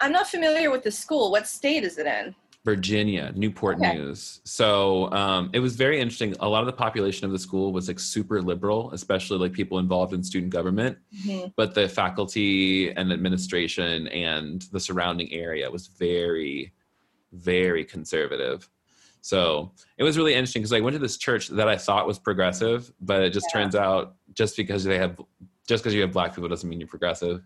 I'm 0.00 0.12
not 0.12 0.28
familiar 0.28 0.70
with 0.70 0.82
the 0.84 0.90
school. 0.90 1.30
What 1.30 1.46
state 1.46 1.84
is 1.84 1.98
it 1.98 2.06
in? 2.06 2.34
Virginia, 2.64 3.32
Newport 3.34 3.76
Okay. 3.78 3.94
News. 3.96 4.40
So 4.44 5.10
um, 5.12 5.50
it 5.52 5.58
was 5.60 5.74
very 5.76 6.00
interesting. 6.00 6.34
A 6.40 6.48
lot 6.48 6.60
of 6.60 6.66
the 6.66 6.72
population 6.72 7.24
of 7.26 7.32
the 7.32 7.38
school 7.38 7.72
was 7.72 7.88
like 7.88 7.98
super 7.98 8.40
liberal, 8.42 8.92
especially 8.92 9.38
like 9.38 9.52
people 9.52 9.78
involved 9.78 10.12
in 10.14 10.22
student 10.22 10.52
government. 10.52 10.96
Mhm. 11.26 11.52
but 11.56 11.74
the 11.74 11.88
faculty 11.88 12.90
and 12.92 13.12
administration 13.12 14.06
and 14.08 14.62
the 14.72 14.80
surrounding 14.80 15.30
area 15.32 15.70
was 15.70 15.86
very 15.88 16.72
very 17.32 17.84
conservative 17.84 18.68
so 19.20 19.72
it 19.96 20.04
was 20.04 20.16
really 20.16 20.32
interesting 20.34 20.62
because 20.62 20.72
i 20.72 20.80
went 20.80 20.94
to 20.94 20.98
this 20.98 21.16
church 21.16 21.48
that 21.48 21.68
i 21.68 21.76
thought 21.76 22.06
was 22.06 22.18
progressive 22.18 22.92
but 23.00 23.22
it 23.22 23.30
just 23.32 23.46
Yeah. 23.52 23.60
turns 23.60 23.74
out 23.74 24.14
just 24.34 24.56
because 24.56 24.84
they 24.84 24.98
have 24.98 25.20
just 25.66 25.82
because 25.82 25.94
you 25.94 26.00
have 26.02 26.12
black 26.12 26.34
people 26.34 26.48
doesn't 26.48 26.68
mean 26.68 26.80
you're 26.80 26.88
progressive 26.88 27.42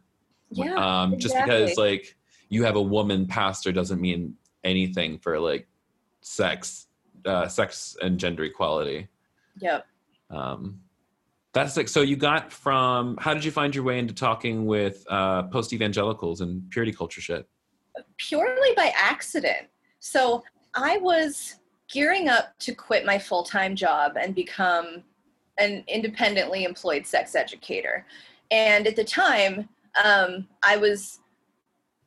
Yeah. 0.51 0.75
um 0.75 1.19
just 1.19 1.35
because 1.37 1.77
like 1.77 2.17
you 2.49 2.65
have 2.65 2.77
a 2.77 2.83
woman 2.83 3.27
pastor 3.27 3.73
doesn't 3.73 4.01
mean 4.01 4.35
anything 4.65 5.19
for 5.19 5.39
like 5.41 5.67
sex 6.21 6.87
uh 7.25 7.49
sex 7.49 7.97
and 8.03 8.19
gender 8.19 8.45
equality 8.45 9.09
Yep. 9.61 9.87
um, 10.31 10.81
that's 11.53 11.77
like 11.77 11.89
so 11.89 12.01
you 12.01 12.17
got 12.17 12.51
from 12.53 13.17
how 13.21 13.35
did 13.35 13.45
you 13.45 13.51
find 13.51 13.75
your 13.75 13.85
way 13.85 13.99
into 13.99 14.15
talking 14.15 14.65
with 14.67 15.05
uh, 15.11 15.43
post 15.45 15.73
evangelicals 15.75 16.41
and 16.41 16.69
purity 16.71 16.93
culture 16.93 17.21
shit 17.21 17.47
Purely 18.17 18.75
by 18.75 18.91
accident. 18.97 19.67
So 19.99 20.43
I 20.75 20.97
was 20.97 21.57
gearing 21.93 22.29
up 22.29 22.59
to 22.59 22.75
quit 22.75 23.05
my 23.05 23.19
full 23.19 23.45
time 23.45 23.77
job 23.77 24.17
and 24.21 24.35
become 24.35 25.05
an 25.59 25.85
independently 25.87 26.65
employed 26.65 27.07
sex 27.07 27.35
educator. 27.35 28.07
And 28.51 28.87
at 28.87 28.97
the 28.97 29.05
time, 29.05 29.69
um, 30.03 30.49
I 30.63 30.77
was 30.77 31.21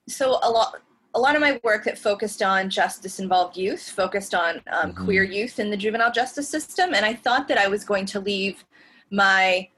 so 0.09 0.39
a 0.43 0.49
lot. 0.49 0.81
A 1.13 1.19
lot 1.19 1.33
of 1.33 1.39
my 1.41 1.61
work 1.63 1.85
that 1.85 1.97
focused 1.97 2.43
on 2.43 2.69
justice 2.69 3.21
involved 3.21 3.55
youth, 3.55 3.89
focused 3.89 4.35
on 4.35 4.61
um, 4.69 4.91
Mhm. 4.91 5.05
queer 5.05 5.23
youth 5.23 5.59
in 5.59 5.69
the 5.69 5.77
juvenile 5.77 6.11
justice 6.11 6.49
system, 6.49 6.93
and 6.93 7.05
I 7.05 7.13
thought 7.13 7.47
that 7.47 7.57
I 7.57 7.69
was 7.69 7.85
going 7.85 8.05
to 8.07 8.19
leave 8.19 8.65
my 9.11 9.69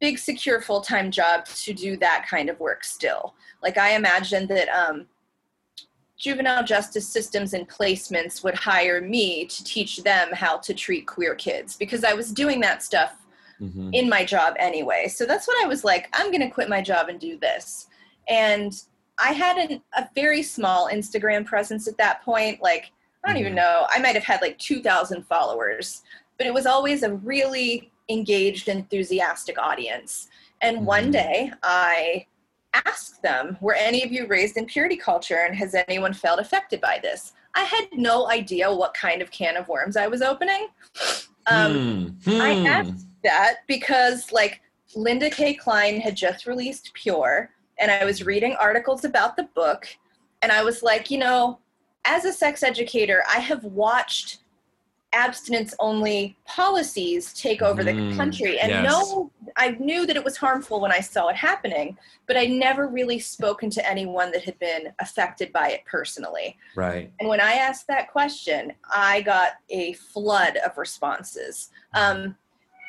big, 0.00 0.18
secure 0.18 0.62
full 0.62 0.80
time 0.80 1.10
job 1.10 1.44
to 1.44 1.74
do 1.74 1.98
that 1.98 2.26
kind 2.26 2.48
of 2.48 2.58
work 2.60 2.82
still. 2.82 3.34
Like 3.62 3.76
I 3.76 3.90
imagined 3.90 4.48
that 4.48 4.70
um, 4.70 5.06
juvenile 6.16 6.64
justice 6.64 7.06
systems 7.08 7.52
and 7.52 7.68
placements 7.68 8.42
would 8.42 8.54
hire 8.54 9.00
me 9.00 9.44
to 9.46 9.62
teach 9.64 10.02
them 10.02 10.28
how 10.32 10.56
to 10.58 10.72
treat 10.72 11.06
queer 11.06 11.34
kids 11.34 11.76
because 11.76 12.04
I 12.04 12.14
was 12.14 12.32
doing 12.32 12.60
that 12.62 12.82
stuff 12.82 13.14
Mhm. 13.60 13.90
in 13.94 14.08
my 14.08 14.24
job 14.24 14.54
anyway. 14.58 15.08
So 15.08 15.24
that's 15.26 15.46
when 15.46 15.56
I 15.62 15.66
was 15.66 15.84
like, 15.84 16.08
I'm 16.12 16.30
going 16.30 16.40
to 16.42 16.50
quit 16.50 16.68
my 16.68 16.80
job 16.82 17.08
and 17.08 17.18
do 17.20 17.38
this. 17.38 17.86
And 18.28 18.72
I 19.18 19.32
had 19.32 19.56
an, 19.56 19.82
a 19.96 20.08
very 20.14 20.42
small 20.42 20.88
Instagram 20.90 21.46
presence 21.46 21.88
at 21.88 21.96
that 21.98 22.22
point. 22.22 22.62
Like, 22.62 22.92
I 23.24 23.28
don't 23.28 23.38
even 23.38 23.52
Mhm. 23.52 23.56
know, 23.56 23.86
I 23.90 23.98
might 23.98 24.14
have 24.14 24.24
had 24.24 24.42
like 24.42 24.58
2,000 24.58 25.22
followers, 25.26 26.02
but 26.38 26.46
it 26.46 26.52
was 26.54 26.66
always 26.66 27.02
a 27.02 27.14
really 27.14 27.90
engaged, 28.08 28.68
enthusiastic 28.68 29.58
audience. 29.58 30.28
And 30.60 30.86
one 30.86 31.08
Mhm. 31.08 31.12
day 31.12 31.52
I 31.62 32.26
asked 32.74 33.22
them, 33.22 33.56
Were 33.60 33.74
any 33.74 34.02
of 34.02 34.12
you 34.12 34.26
raised 34.26 34.56
in 34.56 34.66
purity 34.66 34.96
culture 34.96 35.44
and 35.46 35.54
has 35.56 35.74
anyone 35.88 36.12
felt 36.12 36.40
affected 36.40 36.80
by 36.80 36.98
this? 37.02 37.32
I 37.54 37.62
had 37.62 37.86
no 37.92 38.28
idea 38.28 38.72
what 38.72 38.94
kind 38.94 39.22
of 39.22 39.30
can 39.30 39.56
of 39.56 39.68
worms 39.68 39.96
I 39.96 40.06
was 40.06 40.22
opening. 40.22 40.68
Um, 41.46 42.16
Hmm. 42.24 42.40
I 42.40 42.54
Hmm. 42.54 42.66
asked 42.66 43.06
that 43.24 43.58
because 43.66 44.32
like 44.32 44.60
Linda 44.94 45.30
Kay 45.30 45.54
Klein 45.54 46.00
had 46.00 46.16
just 46.16 46.46
released 46.46 46.92
Pure, 46.94 47.50
and 47.78 47.90
I 47.90 48.04
was 48.04 48.24
reading 48.24 48.54
articles 48.56 49.04
about 49.04 49.36
the 49.36 49.44
book, 49.54 49.88
and 50.42 50.52
I 50.52 50.62
was 50.62 50.82
like, 50.82 51.10
you 51.10 51.18
know, 51.18 51.58
as 52.04 52.24
a 52.24 52.32
sex 52.32 52.62
educator, 52.62 53.24
I 53.28 53.40
have 53.40 53.64
watched 53.64 54.38
abstinence 55.12 55.74
only 55.78 56.36
policies 56.44 57.32
take 57.32 57.62
over 57.62 57.82
Mhm. 57.82 58.10
the 58.10 58.16
country 58.16 58.58
and 58.60 58.70
Yes. 58.70 58.84
no 58.84 59.30
I 59.56 59.70
knew 59.70 60.04
that 60.06 60.16
it 60.16 60.24
was 60.24 60.36
harmful 60.36 60.80
when 60.80 60.92
I 60.92 61.00
saw 61.00 61.28
it 61.28 61.36
happening, 61.36 61.96
but 62.26 62.36
I 62.36 62.44
never 62.46 62.88
really 62.88 63.18
spoken 63.18 63.70
to 63.70 63.88
anyone 63.88 64.30
that 64.32 64.44
had 64.44 64.58
been 64.58 64.92
affected 64.98 65.50
by 65.52 65.70
it 65.70 65.84
personally. 65.86 66.58
right 66.74 67.10
And 67.20 67.28
when 67.28 67.40
I 67.40 67.52
asked 67.54 67.86
that 67.86 68.10
question, 68.12 68.74
I 68.92 69.22
got 69.22 69.52
a 69.70 69.94
flood 69.94 70.58
of 70.58 70.76
responses. 70.76 71.70
Um, 71.94 72.36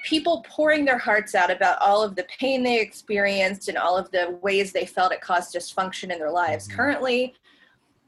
people 0.04 0.44
pouring 0.50 0.84
their 0.86 0.98
hearts 0.98 1.36
out 1.36 1.50
about 1.52 1.80
all 1.82 2.04
of 2.04 2.16
the 2.16 2.24
pain 2.26 2.64
they 2.64 2.80
experienced 2.82 3.70
and 3.70 3.78
all 3.78 3.98
of 3.98 4.10
the 4.12 4.32
ways 4.42 4.72
they 4.74 4.86
felt 4.86 5.12
it 5.14 5.22
caused 5.22 5.54
dysfunction 5.56 6.12
in 6.12 6.20
their 6.20 6.32
lives 6.32 6.68
Mhm. 6.68 6.76
currently. 6.76 7.34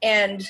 And 0.02 0.48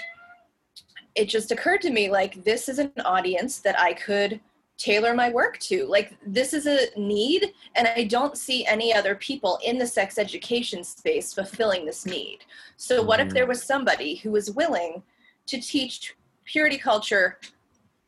it 1.15 1.25
just 1.25 1.51
occurred 1.51 1.81
to 1.81 1.89
me 1.89 2.09
like, 2.09 2.43
this 2.43 2.69
is 2.69 2.79
an 2.79 2.91
audience 3.05 3.59
that 3.59 3.79
I 3.79 3.93
could 3.93 4.39
tailor 4.77 5.13
my 5.13 5.29
work 5.29 5.59
to. 5.59 5.85
Like, 5.85 6.15
this 6.25 6.53
is 6.53 6.65
a 6.65 6.87
need, 6.97 7.53
and 7.75 7.87
I 7.87 8.05
don't 8.05 8.37
see 8.37 8.65
any 8.65 8.93
other 8.93 9.15
people 9.15 9.59
in 9.63 9.77
the 9.77 9.85
sex 9.85 10.17
education 10.17 10.83
space 10.83 11.33
fulfilling 11.33 11.85
this 11.85 12.05
need. 12.05 12.39
So, 12.77 13.03
what 13.03 13.19
if 13.19 13.27
Mhm. 13.29 13.33
there 13.33 13.47
was 13.47 13.61
somebody 13.63 14.15
who 14.15 14.31
was 14.31 14.51
willing 14.51 15.03
to 15.47 15.59
teach 15.59 16.15
purity 16.45 16.77
culture, 16.77 17.39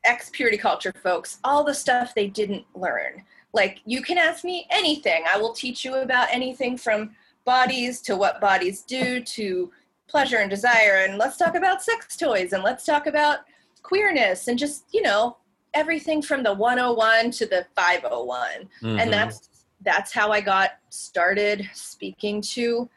ex 0.05 0.29
purity 0.31 0.57
culture 0.57 0.93
folks, 1.03 1.39
all 1.43 1.63
the 1.63 1.73
stuff 1.73 2.15
they 2.15 2.27
didn't 2.27 2.65
learn? 2.73 3.25
Like, 3.53 3.81
you 3.85 4.01
can 4.01 4.17
ask 4.17 4.45
me 4.45 4.65
anything. 4.69 5.25
I 5.27 5.37
will 5.37 5.53
teach 5.53 5.83
you 5.83 5.95
about 5.95 6.29
anything 6.31 6.77
from 6.77 7.15
bodies 7.43 8.01
to 8.03 8.15
what 8.15 8.39
bodies 8.39 8.83
do 8.83 9.19
to 9.19 9.71
pleasure 10.11 10.37
and 10.37 10.49
desire. 10.49 11.05
And 11.07 11.17
let's 11.17 11.37
talk 11.37 11.55
about 11.55 11.81
sex 11.81 12.17
toys 12.17 12.51
and 12.53 12.61
let's 12.63 12.85
talk 12.85 13.07
about 13.07 13.39
queerness 13.81 14.47
and 14.49 14.59
just, 14.59 14.83
you 14.91 15.01
know, 15.01 15.37
everything 15.73 16.21
from 16.21 16.43
the 16.43 16.53
101 16.53 17.31
to 17.31 17.45
the 17.45 17.65
501 17.75 18.69
Mhm. 18.83 18.99
and 19.01 19.11
that's 19.13 19.47
that's 19.83 20.11
how 20.13 20.31
I 20.31 20.41
got 20.41 20.71
started 20.89 21.67
speaking 21.73 22.39
to 22.55 22.87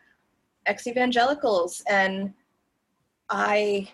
ex 0.66 0.87
evangelicals, 0.87 1.83
and 1.88 2.35
I, 3.30 3.88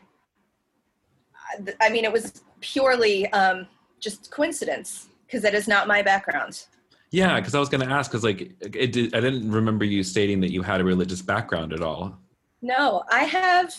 I 1.81 1.89
mean, 1.91 2.05
it 2.05 2.13
was 2.13 2.43
purely 2.61 3.31
um, 3.33 3.69
just 4.01 4.31
coincidence 4.33 5.09
because 5.27 5.43
that 5.43 5.55
is 5.55 5.69
not 5.69 5.87
my 5.87 6.03
background. 6.03 6.65
yeah 7.13 7.39
because 7.39 7.55
i 7.57 7.59
was 7.59 7.69
going 7.69 7.85
to 7.87 7.93
ask 7.93 8.11
because 8.11 8.23
like 8.25 8.41
it 8.83 8.93
did, 8.93 9.15
i 9.17 9.21
didn't 9.21 9.51
remember 9.51 9.85
you 9.85 10.03
stating 10.03 10.39
that 10.41 10.53
you 10.53 10.63
had 10.63 10.81
a 10.81 10.85
religious 10.85 11.23
background 11.23 11.73
at 11.73 11.83
all 11.83 12.17
No, 12.63 13.05
I 13.11 13.25
have. 13.25 13.75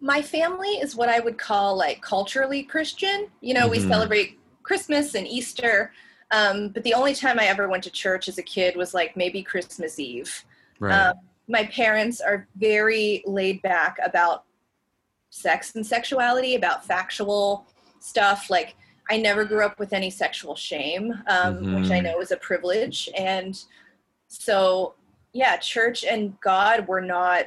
My 0.00 0.22
family 0.22 0.68
is 0.68 0.94
what 0.94 1.08
I 1.08 1.20
would 1.20 1.38
call 1.38 1.76
like 1.76 2.00
culturally 2.02 2.62
Christian. 2.62 3.28
You 3.40 3.54
know, 3.54 3.68
we 3.68 3.78
Mhm. 3.78 3.88
celebrate 3.88 4.38
Christmas 4.62 5.14
and 5.14 5.26
Easter, 5.26 5.92
um, 6.30 6.68
but 6.68 6.82
the 6.84 6.94
only 6.94 7.14
time 7.14 7.38
I 7.38 7.46
ever 7.46 7.68
went 7.68 7.84
to 7.84 7.90
church 7.90 8.28
as 8.28 8.38
a 8.38 8.42
kid 8.42 8.76
was 8.76 8.94
like 8.94 9.16
maybe 9.16 9.42
Christmas 9.42 9.98
Eve. 9.98 10.44
right 10.78 11.08
Um, 11.08 11.14
my 11.48 11.64
parents 11.66 12.20
are 12.20 12.48
very 12.56 13.22
laid 13.26 13.60
back 13.62 13.98
about 14.02 14.44
sex 15.30 15.74
and 15.74 15.86
sexuality, 15.86 16.54
about 16.54 16.84
factual 16.86 17.66
stuff. 18.00 18.48
Like, 18.50 18.76
I 19.10 19.18
never 19.18 19.44
grew 19.44 19.64
up 19.64 19.78
with 19.78 19.92
any 19.92 20.10
sexual 20.10 20.56
shame, 20.56 21.12
um, 21.26 21.74
which 21.74 21.90
I 21.90 21.98
Mhm. 21.98 22.04
know 22.04 22.20
is 22.20 22.30
a 22.30 22.36
privilege. 22.38 23.10
And 23.16 23.62
so, 24.28 24.94
yeah, 25.32 25.56
church 25.58 26.04
and 26.04 26.40
God 26.40 26.88
were 26.88 27.02
not 27.02 27.46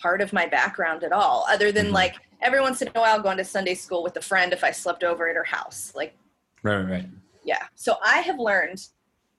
part 0.00 0.20
of 0.20 0.32
my 0.32 0.46
background 0.46 1.02
at 1.04 1.12
all, 1.12 1.46
other 1.48 1.72
than 1.72 1.88
Mhm. 1.88 1.92
like 1.92 2.16
every 2.42 2.60
once 2.60 2.82
in 2.82 2.88
a 2.88 3.00
while 3.00 3.20
going 3.20 3.38
to 3.38 3.44
Sunday 3.44 3.74
school 3.74 4.02
with 4.02 4.16
a 4.16 4.20
friend 4.22 4.52
if 4.52 4.62
I 4.62 4.70
slept 4.70 5.02
over 5.02 5.28
at 5.28 5.36
her 5.36 5.44
house. 5.44 5.92
Like, 5.94 6.16
right 6.62 6.76
right 6.76 6.90
right 6.90 7.06
yeah. 7.44 7.62
So 7.76 7.96
I 8.04 8.18
have 8.18 8.38
learned 8.38 8.86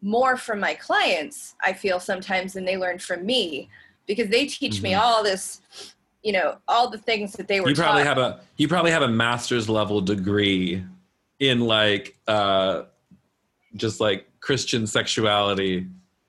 more 0.01 0.37
from 0.37 0.59
my 0.59 0.73
clients, 0.75 1.55
I 1.61 1.73
feel 1.73 1.99
sometimes, 1.99 2.53
than 2.53 2.63
they 2.65 2.77
learned 2.77 3.01
from 3.01 3.25
me. 3.25 3.69
because 4.07 4.29
they 4.29 4.45
teach 4.45 4.75
mm-hmm. 4.75 4.83
me 4.83 4.93
all 4.93 5.21
this 5.21 5.61
you 6.23 6.31
know 6.31 6.57
all 6.67 6.89
the 6.89 6.97
things 6.97 7.33
that 7.33 7.47
they 7.47 7.59
were 7.59 7.69
you 7.69 7.75
probably 7.75 8.03
taught. 8.03 8.17
have 8.17 8.39
a 8.39 8.41
you 8.55 8.67
probably 8.67 8.89
have 8.91 9.01
a 9.03 9.07
master's 9.07 9.67
level 9.69 9.99
degree 10.01 10.83
in 11.39 11.59
like 11.59 12.17
uh 12.27 12.83
just 13.75 13.99
like 13.99 14.27
christian 14.39 14.87
sexuality 14.87 15.85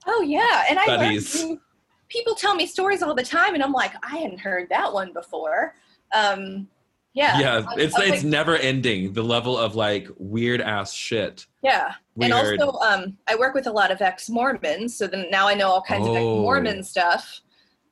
oh 0.07 0.21
yeah 0.23 0.65
and 0.69 0.79
studies. 0.81 1.45
i 1.45 1.57
people 2.09 2.35
tell 2.35 2.55
me 2.55 2.67
stories 2.67 3.03
all 3.03 3.15
the 3.15 3.23
time 3.23 3.55
and 3.55 3.63
i'm 3.63 3.73
like 3.73 3.93
i 4.03 4.17
hadn't 4.17 4.39
heard 4.39 4.69
that 4.69 4.93
one 4.93 5.13
before 5.13 5.75
um 6.15 6.67
yeah 7.15 7.39
yeah 7.39 7.65
it's 7.77 7.99
it's 7.99 7.99
like, 7.99 8.25
never 8.25 8.57
ending 8.57 9.13
the 9.13 9.23
level 9.23 9.57
of 9.57 9.75
like 9.75 10.09
weird 10.19 10.61
ass 10.61 10.93
shit 10.93 11.47
yeah 11.63 11.95
weird. 12.15 12.33
and 12.33 12.61
also 12.61 12.79
um 12.79 13.17
i 13.27 13.35
work 13.35 13.55
with 13.55 13.67
a 13.67 13.71
lot 13.71 13.91
of 13.91 14.01
ex-mormons 14.01 14.97
so 14.97 15.07
then 15.07 15.27
now 15.31 15.49
i 15.49 15.55
know 15.55 15.69
all 15.69 15.83
kinds 15.83 16.07
oh. 16.07 16.11
of 16.11 16.17
ex-mormon 16.17 16.83
stuff 16.83 17.41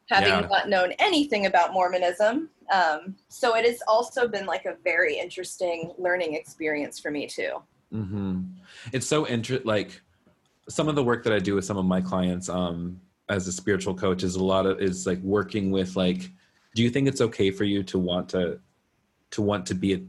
having 0.09 0.29
yeah. 0.29 0.41
not 0.41 0.69
known 0.69 0.93
anything 0.99 1.47
about 1.47 1.73
mormonism 1.73 2.49
um, 2.73 3.15
so 3.29 3.55
it 3.55 3.65
has 3.65 3.81
also 3.87 4.27
been 4.27 4.45
like 4.45 4.65
a 4.65 4.75
very 4.83 5.17
interesting 5.17 5.93
learning 5.99 6.35
experience 6.35 6.99
for 6.99 7.11
me 7.11 7.27
too 7.27 7.63
mm-hmm. 7.93 8.43
it's 8.93 9.07
so 9.07 9.27
interesting 9.27 9.67
like 9.67 10.01
some 10.69 10.89
of 10.89 10.95
the 10.95 11.03
work 11.03 11.25
that 11.25 11.33
i 11.33 11.39
do 11.39 11.55
with 11.55 11.65
some 11.65 11.77
of 11.77 11.85
my 11.85 12.01
clients 12.01 12.49
um, 12.49 13.01
as 13.29 13.47
a 13.49 13.53
spiritual 13.53 13.95
coach 13.95 14.23
is 14.23 14.37
a 14.37 14.45
lot 14.45 14.67
of 14.67 14.81
is 14.81 15.07
like 15.07 15.21
working 15.21 15.71
with 15.71 15.97
like 15.97 16.31
do 16.75 16.83
you 16.83 16.91
think 16.91 17.09
it's 17.09 17.21
okay 17.21 17.51
for 17.51 17.65
you 17.65 17.83
to 17.83 17.99
want 17.99 18.29
to 18.29 18.59
to 19.31 19.43
want 19.43 19.67
to 19.67 19.75
be 19.75 20.07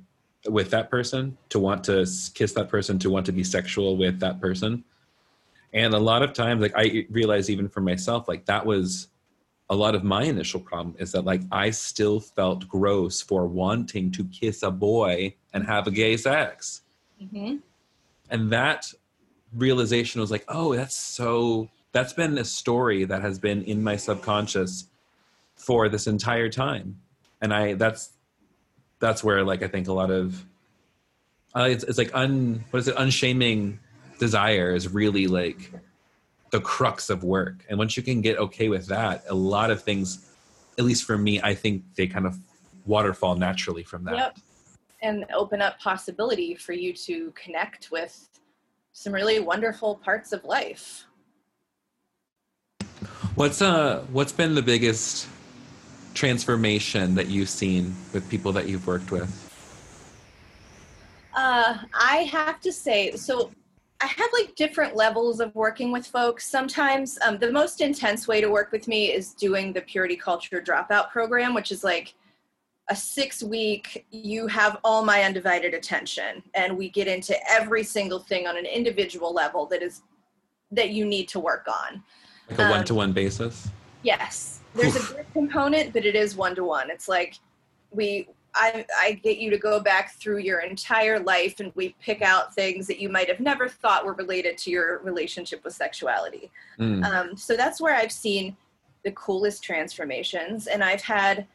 with 0.47 0.69
that 0.69 0.89
person 0.89 1.37
to 1.49 1.59
want 1.59 1.83
to 1.83 2.05
kiss 2.33 2.53
that 2.53 2.69
person 2.69 2.99
to 2.99 3.09
want 3.09 3.25
to 3.25 3.31
be 3.31 3.43
sexual 3.43 3.97
with 3.97 4.19
that 4.19 4.39
person 4.39 4.83
and 5.73 5.93
a 5.93 5.99
lot 5.99 6.21
of 6.21 6.33
times 6.33 6.61
like 6.61 6.73
i 6.75 7.05
realize 7.09 7.49
even 7.49 7.67
for 7.67 7.81
myself 7.81 8.27
like 8.27 8.45
that 8.45 8.65
was 8.65 9.07
a 9.69 9.75
lot 9.75 9.95
of 9.95 10.03
my 10.03 10.23
initial 10.23 10.59
problem 10.59 10.95
is 10.99 11.11
that 11.11 11.25
like 11.25 11.41
i 11.51 11.69
still 11.69 12.19
felt 12.19 12.67
gross 12.67 13.21
for 13.21 13.47
wanting 13.47 14.11
to 14.11 14.23
kiss 14.25 14.63
a 14.63 14.71
boy 14.71 15.33
and 15.53 15.65
have 15.65 15.87
a 15.87 15.91
gay 15.91 16.15
sex 16.15 16.83
mm-hmm. 17.21 17.57
and 18.29 18.51
that 18.51 18.93
realization 19.53 20.21
was 20.21 20.29
like 20.29 20.45
oh 20.47 20.75
that's 20.75 20.95
so 20.95 21.67
that's 21.91 22.13
been 22.13 22.37
a 22.37 22.45
story 22.45 23.05
that 23.05 23.21
has 23.21 23.39
been 23.39 23.63
in 23.63 23.83
my 23.83 23.95
subconscious 23.95 24.87
for 25.55 25.89
this 25.89 26.07
entire 26.07 26.49
time. 26.49 26.99
And 27.41 27.53
i 27.53 27.73
that's 27.73 28.13
that's 28.99 29.23
where 29.23 29.43
like 29.43 29.61
i 29.61 29.67
think 29.67 29.87
a 29.87 29.93
lot 29.93 30.09
of 30.09 30.43
uh, 31.55 31.67
it's, 31.69 31.83
it's 31.83 31.97
like 31.97 32.11
un 32.13 32.63
what 32.71 32.79
is 32.79 32.87
it? 32.87 32.95
Unshaming 32.97 33.79
desire 34.19 34.73
is 34.73 34.91
really 34.91 35.27
like 35.27 35.71
the 36.51 36.59
crux 36.59 37.09
of 37.09 37.23
work. 37.23 37.65
And 37.69 37.77
once 37.77 37.97
you 37.97 38.03
can 38.03 38.21
get 38.21 38.37
okay 38.37 38.69
with 38.69 38.87
that 38.87 39.23
a 39.29 39.35
lot 39.35 39.69
of 39.69 39.83
things 39.83 40.27
at 40.79 40.85
least 40.85 41.05
for 41.05 41.17
me 41.17 41.41
i 41.41 41.53
think 41.53 41.83
they 41.95 42.07
kind 42.07 42.25
of 42.25 42.37
waterfall 42.85 43.35
naturally 43.35 43.83
from 43.83 44.03
that. 44.05 44.15
Yep. 44.15 44.37
and 45.01 45.25
open 45.35 45.61
up 45.61 45.79
possibility 45.79 46.55
for 46.55 46.73
you 46.73 46.93
to 46.93 47.31
connect 47.31 47.91
with 47.91 48.29
some 48.93 49.13
really 49.13 49.39
wonderful 49.39 49.95
parts 49.95 50.31
of 50.31 50.43
life 50.43 51.05
What's 53.37 53.61
uh 53.61 54.03
what's 54.11 54.31
been 54.31 54.55
the 54.55 54.63
biggest 54.63 55.27
transformation 56.15 57.13
that 57.13 57.27
you've 57.27 57.49
seen 57.49 57.95
with 58.11 58.27
people 58.31 58.51
that 58.53 58.67
you've 58.67 58.87
worked 58.87 59.11
with? 59.11 59.29
Uh, 61.35 61.77
I 61.93 62.27
have 62.31 62.59
to 62.61 62.71
say, 62.71 63.11
so 63.11 63.51
I 64.01 64.07
have 64.07 64.29
like 64.33 64.55
different 64.55 64.95
levels 64.95 65.39
of 65.39 65.53
working 65.53 65.91
with 65.91 66.07
folks. 66.07 66.47
Sometimes 66.47 67.19
um, 67.23 67.37
the 67.37 67.51
most 67.51 67.79
intense 67.79 68.27
way 68.27 68.41
to 68.41 68.49
work 68.49 68.71
with 68.71 68.87
me 68.87 69.13
is 69.13 69.35
doing 69.35 69.71
the 69.71 69.81
Purity 69.81 70.15
Culture 70.15 70.59
Dropout 70.59 71.11
Program, 71.11 71.53
which 71.53 71.71
is 71.71 71.83
like 71.83 72.15
a 72.89 72.95
six 72.95 73.43
week, 73.43 74.07
you 74.09 74.47
have 74.47 74.79
all 74.83 75.05
my 75.05 75.21
undivided 75.21 75.75
attention. 75.75 76.41
And 76.55 76.75
we 76.75 76.89
get 76.89 77.07
into 77.07 77.37
every 77.47 77.83
single 77.83 78.17
thing 78.17 78.47
on 78.47 78.57
an 78.57 78.65
individual 78.65 79.31
level 79.31 79.67
that 79.67 79.83
is 79.83 80.01
that 80.71 80.89
you 80.89 81.05
need 81.05 81.27
to 81.27 81.39
work 81.39 81.67
on. 81.67 82.03
Like 82.49 82.59
a 82.59 82.63
um, 82.65 82.69
one-to-one 82.69 83.13
basis. 83.13 83.69
Yes, 84.03 84.61
there's 84.75 84.95
Oof. 84.95 85.11
a 85.11 85.13
group 85.15 85.33
component, 85.33 85.93
but 85.93 86.05
it 86.05 86.15
is 86.15 86.35
one-to-one. 86.35 86.89
It's 86.89 87.07
like 87.07 87.35
we 87.91 88.27
I, 88.57 88.85
I, 88.97 89.11
get 89.13 89.37
you 89.37 89.49
to 89.51 89.57
go 89.57 89.79
back 89.79 90.15
through 90.15 90.39
your 90.39 90.61
entire 90.61 91.19
life 91.19 91.59
and 91.59 91.71
we 91.75 91.95
pick 92.01 92.21
out 92.21 92.55
things 92.55 92.87
that 92.87 92.99
you 92.99 93.07
might 93.07 93.27
have 93.27 93.39
never 93.39 93.69
thought 93.69 94.05
were 94.05 94.13
related 94.13 94.57
to 94.59 94.71
your 94.71 94.99
relationship 94.99 95.63
with 95.63 95.73
sexuality. 95.73 96.49
Mm. 96.79 97.05
Um, 97.05 97.37
so 97.37 97.55
that's 97.55 97.79
where 97.79 97.95
I've 97.95 98.11
seen 98.11 98.57
the 99.03 99.11
coolest 99.11 99.63
transformations. 99.63 100.67
And 100.67 100.83
I've 100.83 101.01
had 101.01 101.45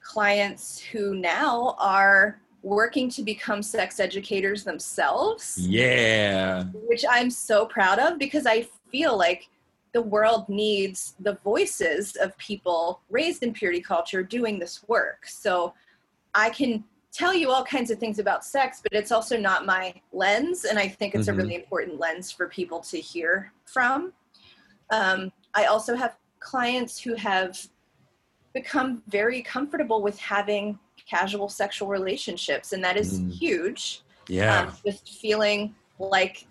clients 0.00 0.78
who 0.78 1.16
now 1.16 1.74
are 1.78 2.38
working 2.62 3.08
to 3.10 3.22
become 3.22 3.62
sex 3.62 3.98
educators 3.98 4.64
themselves. 4.64 5.58
Yeah. 5.58 6.64
Which 6.86 7.04
I'm 7.10 7.30
so 7.30 7.66
proud 7.66 7.98
of 7.98 8.18
because 8.18 8.46
I 8.46 8.68
feel 8.90 9.16
like 9.16 9.48
the 9.96 10.02
world 10.02 10.46
needs 10.50 11.14
the 11.20 11.38
voices 11.42 12.16
of 12.16 12.36
people 12.36 13.00
raised 13.08 13.42
in 13.42 13.50
purity 13.50 13.80
culture 13.80 14.22
doing 14.22 14.58
this 14.58 14.86
work. 14.88 15.26
So 15.26 15.72
I 16.34 16.50
can 16.50 16.84
tell 17.14 17.32
you 17.32 17.50
all 17.50 17.64
kinds 17.64 17.90
of 17.90 17.98
things 17.98 18.18
about 18.18 18.44
sex, 18.44 18.80
but 18.82 18.92
it's 18.92 19.10
also 19.10 19.38
not 19.38 19.64
my 19.64 19.94
lens. 20.12 20.66
And 20.66 20.78
I 20.78 20.86
think 20.86 21.14
it's 21.14 21.28
mm-hmm. 21.28 21.40
a 21.40 21.42
really 21.42 21.54
important 21.54 21.98
lens 21.98 22.30
for 22.30 22.46
people 22.46 22.80
to 22.80 22.98
hear 22.98 23.54
from. 23.64 24.12
Um, 24.90 25.32
I 25.54 25.64
also 25.64 25.96
have 25.96 26.18
clients 26.40 27.00
who 27.00 27.14
have 27.14 27.58
become 28.52 29.02
very 29.08 29.40
comfortable 29.40 30.02
with 30.02 30.18
having 30.18 30.78
casual 31.08 31.48
sexual 31.48 31.88
relationships, 31.88 32.74
and 32.74 32.84
that 32.84 32.98
is 32.98 33.18
mm. 33.18 33.32
huge. 33.32 34.02
Yeah. 34.28 34.60
Um, 34.60 34.76
just 34.84 35.08
feeling 35.08 35.74
like 35.98 36.46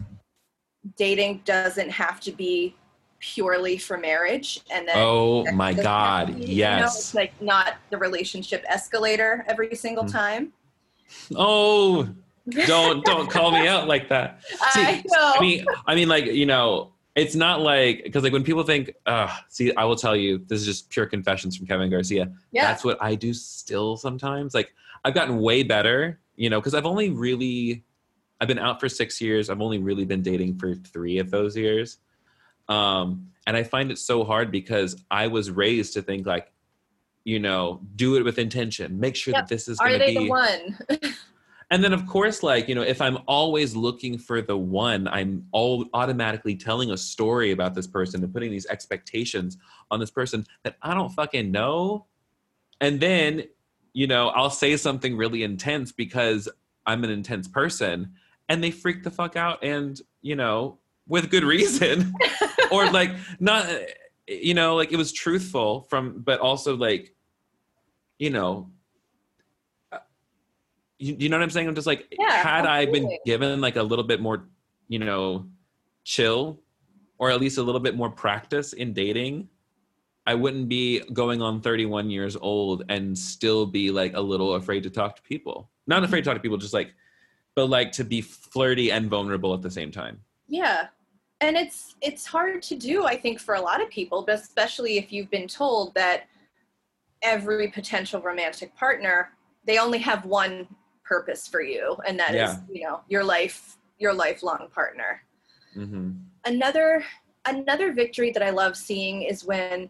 dating 0.97 1.43
doesn't 1.45 1.91
have 1.91 2.19
to 2.21 2.31
be 2.31 2.75
purely 3.19 3.78
for 3.78 3.97
marriage 3.97 4.62
and 4.69 4.88
then 4.88 4.95
oh 4.97 5.49
my 5.54 5.73
god 5.73 6.38
yes 6.38 6.47
you 6.47 6.82
know, 6.82 6.86
it's 6.86 7.13
like 7.15 7.41
not 7.41 7.75
the 7.89 7.97
relationship 7.97 8.63
escalator 8.69 9.43
every 9.47 9.73
single 9.75 10.04
mm. 10.04 10.12
time. 10.12 10.54
Oh 11.36 12.08
don't 12.67 13.04
don't 13.06 13.30
call 13.30 13.51
me 13.51 13.67
out 13.67 13.88
like 13.88 14.10
that. 14.10 14.43
See, 14.71 14.82
I, 14.82 15.04
know. 15.08 15.34
I 15.36 15.39
mean 15.39 15.65
i 15.88 15.95
mean 15.95 16.08
like 16.08 16.25
you 16.25 16.45
know 16.45 16.91
it's 17.15 17.34
not 17.34 17.62
like 17.62 18.04
because 18.04 18.23
like 18.23 18.34
when 18.34 18.43
people 18.43 18.63
think 18.63 18.93
uh 19.06 19.34
see 19.49 19.73
i 19.75 19.86
will 19.86 19.95
tell 19.95 20.15
you 20.15 20.39
this 20.47 20.60
is 20.60 20.65
just 20.65 20.89
pure 20.89 21.06
confessions 21.06 21.58
from 21.58 21.65
kevin 21.65 21.89
garcia. 21.89 22.32
Yeah. 22.51 22.67
that's 22.67 22.84
what 22.84 23.01
i 23.01 23.15
do 23.15 23.34
still 23.34 23.97
sometimes. 23.97 24.54
Like 24.54 24.73
i've 25.04 25.13
gotten 25.13 25.38
way 25.38 25.63
better 25.63 26.19
you 26.36 26.49
know 26.49 26.60
because 26.60 26.75
i've 26.75 26.86
only 26.86 27.10
really 27.10 27.84
i've 28.41 28.47
been 28.47 28.60
out 28.60 28.80
for 28.80 28.89
six 28.89 29.19
years. 29.21 29.49
I've 29.49 29.62
only 29.62 29.80
really 29.80 30.06
been 30.06 30.21
dating 30.21 30.60
for 30.60 30.75
three 30.75 31.17
of 31.17 31.32
those 31.32 31.58
years 31.58 31.97
um, 32.67 33.32
and 33.47 33.56
I 33.56 33.63
find 33.63 33.91
it 33.91 33.99
so 33.99 34.23
hard 34.23 34.51
because 34.51 35.04
I 35.12 35.28
was 35.28 35.51
raised 35.51 35.93
to 35.93 36.01
think 36.01 36.25
like, 36.25 36.51
you 37.23 37.39
know, 37.39 37.82
do 37.95 38.15
it 38.15 38.23
with 38.23 38.38
intention. 38.38 38.99
Make 38.99 39.15
sure 39.15 39.34
yep. 39.34 39.43
that 39.43 39.49
this 39.49 39.67
is 39.67 39.78
going 39.78 39.99
to 39.99 40.06
be 40.06 40.13
the 40.13 40.30
one. 40.30 40.78
and 41.71 41.84
then 41.84 41.93
of 41.93 42.06
course, 42.08 42.43
like 42.43 42.67
you 42.67 42.75
know, 42.75 42.82
if 42.82 43.01
I'm 43.01 43.17
always 43.28 43.75
looking 43.75 44.17
for 44.17 44.41
the 44.41 44.58
one, 44.58 45.08
I'm 45.08 45.45
all 45.51 45.86
automatically 45.93 46.56
telling 46.56 46.91
a 46.91 46.97
story 46.97 47.51
about 47.51 47.73
this 47.73 47.88
person 47.88 48.23
and 48.23 48.34
putting 48.34 48.51
these 48.51 48.67
expectations 48.67 49.58
on 49.91 49.99
this 49.99 50.12
person 50.12 50.45
that 50.63 50.78
I 50.82 50.93
don't 50.93 51.10
fucking 51.10 51.51
know. 51.51 52.06
And 52.82 52.99
then, 52.99 53.43
you 53.93 54.08
know, 54.08 54.30
I'll 54.30 54.49
say 54.49 54.75
something 54.78 55.15
really 55.15 55.43
intense 55.43 55.91
because 55.91 56.49
I'm 56.86 57.04
an 57.04 57.10
intense 57.10 57.47
person, 57.47 58.13
and 58.49 58.63
they 58.63 58.71
freak 58.71 59.04
the 59.04 59.12
fuck 59.12 59.36
out, 59.36 59.63
and 59.63 59.99
you 60.21 60.36
know, 60.36 60.78
with 61.08 61.30
good 61.30 61.44
reason. 61.44 62.13
Or 62.72 62.89
like 62.89 63.12
not 63.39 63.70
you 64.28 64.54
know 64.54 64.76
like 64.76 64.91
it 64.91 64.98
was 64.98 65.12
truthful 65.12 65.82
from 65.82 66.22
but 66.22 66.39
also 66.39 66.76
like 66.76 67.13
you 68.18 68.30
know 68.30 68.72
uh, 69.91 70.00
you, 70.98 71.15
you 71.20 71.30
know 71.30 71.38
what 71.38 71.44
i'm 71.44 71.50
saying? 71.50 71.68
I'm 71.68 71.76
just 71.76 71.88
like 71.88 72.08
yeah, 72.20 72.32
had 72.32 72.65
absolutely. 72.65 73.08
i 73.08 73.08
been 73.10 73.20
given 73.26 73.62
like 73.62 73.76
a 73.76 73.84
little 73.84 74.04
bit 74.04 74.22
more 74.22 74.48
you 74.88 75.00
know 75.00 75.48
chill 76.04 76.60
or 77.18 77.32
at 77.32 77.39
least 77.39 77.58
a 77.58 77.63
little 77.63 77.82
bit 77.82 77.96
more 77.96 78.10
practice 78.10 78.74
in 78.74 78.94
dating 78.94 79.48
i 80.26 80.34
wouldn't 80.34 80.68
be 80.68 81.00
going 81.13 81.41
on 81.41 81.62
31 81.62 82.10
years 82.10 82.36
old 82.36 82.84
and 82.89 83.18
still 83.18 83.65
be 83.65 83.91
like 83.91 84.15
a 84.15 84.22
little 84.22 84.56
afraid 84.56 84.84
to 84.84 84.89
talk 84.89 85.15
to 85.15 85.22
people. 85.22 85.70
Not 85.88 86.04
afraid 86.04 86.22
to 86.22 86.26
talk 86.26 86.36
to 86.36 86.41
people 86.41 86.58
just 86.58 86.74
like 86.74 86.94
but 87.54 87.70
like 87.70 87.91
to 87.94 88.04
be 88.04 88.22
flirty 88.22 88.91
and 88.91 89.08
vulnerable 89.08 89.54
at 89.54 89.62
the 89.62 89.72
same 89.72 89.91
time 89.91 90.20
yeah 90.47 90.88
and 91.41 91.55
it's 91.58 91.95
it's 92.01 92.25
hard 92.25 92.62
to 92.62 92.75
do 92.75 93.05
i 93.05 93.15
think 93.15 93.39
for 93.39 93.55
a 93.55 93.62
lot 93.62 93.81
of 93.81 93.89
people 93.89 94.23
but 94.25 94.36
especially 94.36 94.97
if 94.97 95.12
you've 95.12 95.29
been 95.29 95.47
told 95.47 95.93
that 95.95 96.23
every 97.21 97.69
potential 97.69 98.21
romantic 98.21 98.75
partner 98.75 99.29
they 99.65 99.77
only 99.77 99.99
have 99.99 100.25
one 100.25 100.67
purpose 101.03 101.47
for 101.47 101.62
you 101.62 101.95
and 102.08 102.19
that 102.19 102.34
yeah. 102.34 102.51
is 102.51 102.60
you 102.69 102.84
know 102.84 103.01
your 103.08 103.23
life 103.23 103.77
your 103.97 104.13
lifelong 104.13 104.67
partner 104.73 105.21
mm-hmm. 105.75 106.12
another 106.45 107.03
another 107.47 107.93
victory 107.93 108.31
that 108.31 108.43
i 108.43 108.49
love 108.49 108.75
seeing 108.75 109.23
is 109.23 109.45
when 109.45 109.89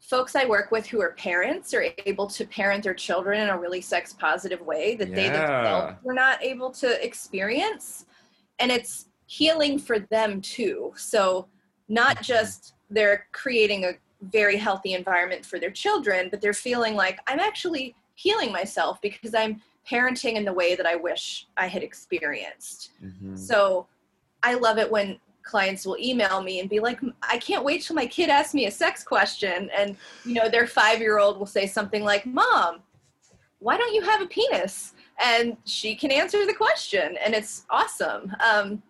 folks 0.00 0.36
I 0.36 0.46
work 0.46 0.70
with 0.70 0.86
who 0.86 1.00
are 1.00 1.12
parents 1.12 1.74
are 1.74 1.84
able 2.06 2.26
to 2.28 2.46
parent 2.46 2.84
their 2.84 2.94
children 2.94 3.40
in 3.40 3.48
a 3.48 3.58
really 3.58 3.80
sex 3.80 4.12
positive 4.12 4.60
way 4.60 4.94
that 4.96 5.14
they 5.14 5.28
themselves 5.28 5.96
were 6.02 6.14
not 6.14 6.42
able 6.42 6.70
to 6.72 7.04
experience. 7.04 8.06
And 8.58 8.70
it's 8.70 9.07
healing 9.28 9.78
for 9.78 10.00
them 10.00 10.40
too. 10.40 10.92
So, 10.96 11.46
not 11.88 12.20
just 12.22 12.74
they're 12.90 13.26
creating 13.32 13.84
a 13.84 13.92
very 14.22 14.56
healthy 14.56 14.94
environment 14.94 15.46
for 15.46 15.60
their 15.60 15.70
children, 15.70 16.28
but 16.30 16.40
they're 16.40 16.52
feeling 16.52 16.96
like 16.96 17.20
I'm 17.28 17.38
actually 17.38 17.94
healing 18.14 18.50
myself 18.50 19.00
because 19.00 19.34
I'm 19.34 19.62
parenting 19.88 20.34
in 20.34 20.44
the 20.44 20.52
way 20.52 20.74
that 20.74 20.86
I 20.86 20.96
wish 20.96 21.46
I 21.56 21.66
had 21.66 21.82
experienced. 21.82 22.90
Mhm. 23.02 23.38
So 23.38 23.86
I 24.42 24.54
love 24.54 24.78
it 24.78 24.90
when 24.90 25.20
clients 25.42 25.86
will 25.86 25.96
email 25.98 26.42
me 26.42 26.60
and 26.60 26.68
be 26.68 26.80
like, 26.80 27.00
I 27.22 27.38
can't 27.38 27.64
wait 27.64 27.82
till 27.82 27.96
my 27.96 28.06
kid 28.06 28.28
asks 28.28 28.54
me 28.54 28.66
a 28.66 28.70
sex 28.70 29.02
question. 29.02 29.70
And, 29.74 29.96
you 30.24 30.34
know, 30.34 30.48
their 30.48 30.66
five 30.66 31.00
year 31.00 31.18
old 31.18 31.38
will 31.38 31.46
say 31.46 31.66
something 31.66 32.04
like, 32.04 32.26
Mom, 32.26 32.80
why 33.60 33.76
don't 33.78 33.94
you 33.94 34.02
have 34.02 34.20
a 34.20 34.26
penis? 34.26 34.94
And 35.18 35.56
she 35.64 35.94
can 35.96 36.12
answer 36.12 36.44
the 36.46 36.54
question. 36.54 37.16
And 37.24 37.34
it's 37.34 37.64
awesome. 37.70 38.34
Um, 38.40 38.82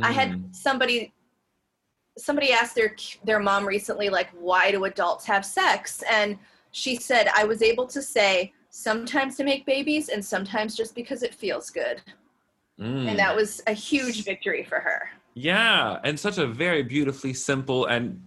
I 0.00 0.10
Mm. 0.10 0.14
had 0.14 0.54
somebody 0.54 1.12
somebody 2.18 2.52
asked 2.52 2.74
their 2.74 2.94
their 3.24 3.38
mom 3.40 3.66
recently 3.66 4.10
like 4.10 4.28
why 4.38 4.70
do 4.70 4.84
adults 4.84 5.24
have 5.24 5.46
sex 5.46 6.02
and 6.10 6.38
she 6.70 6.94
said 6.94 7.26
i 7.34 7.42
was 7.42 7.62
able 7.62 7.86
to 7.86 8.02
say 8.02 8.52
sometimes 8.68 9.34
to 9.34 9.44
make 9.44 9.64
babies 9.64 10.10
and 10.10 10.22
sometimes 10.22 10.76
just 10.76 10.94
because 10.94 11.22
it 11.22 11.34
feels 11.34 11.70
good 11.70 12.02
Mm. 12.78 13.08
and 13.08 13.18
that 13.18 13.34
was 13.34 13.62
a 13.66 13.72
huge 13.72 14.24
victory 14.24 14.62
for 14.64 14.78
her 14.80 15.08
Yeah, 15.34 16.00
and 16.04 16.18
such 16.20 16.36
a 16.38 16.46
very 16.46 16.82
beautifully 16.82 17.32
simple 17.32 17.86
and 17.86 18.22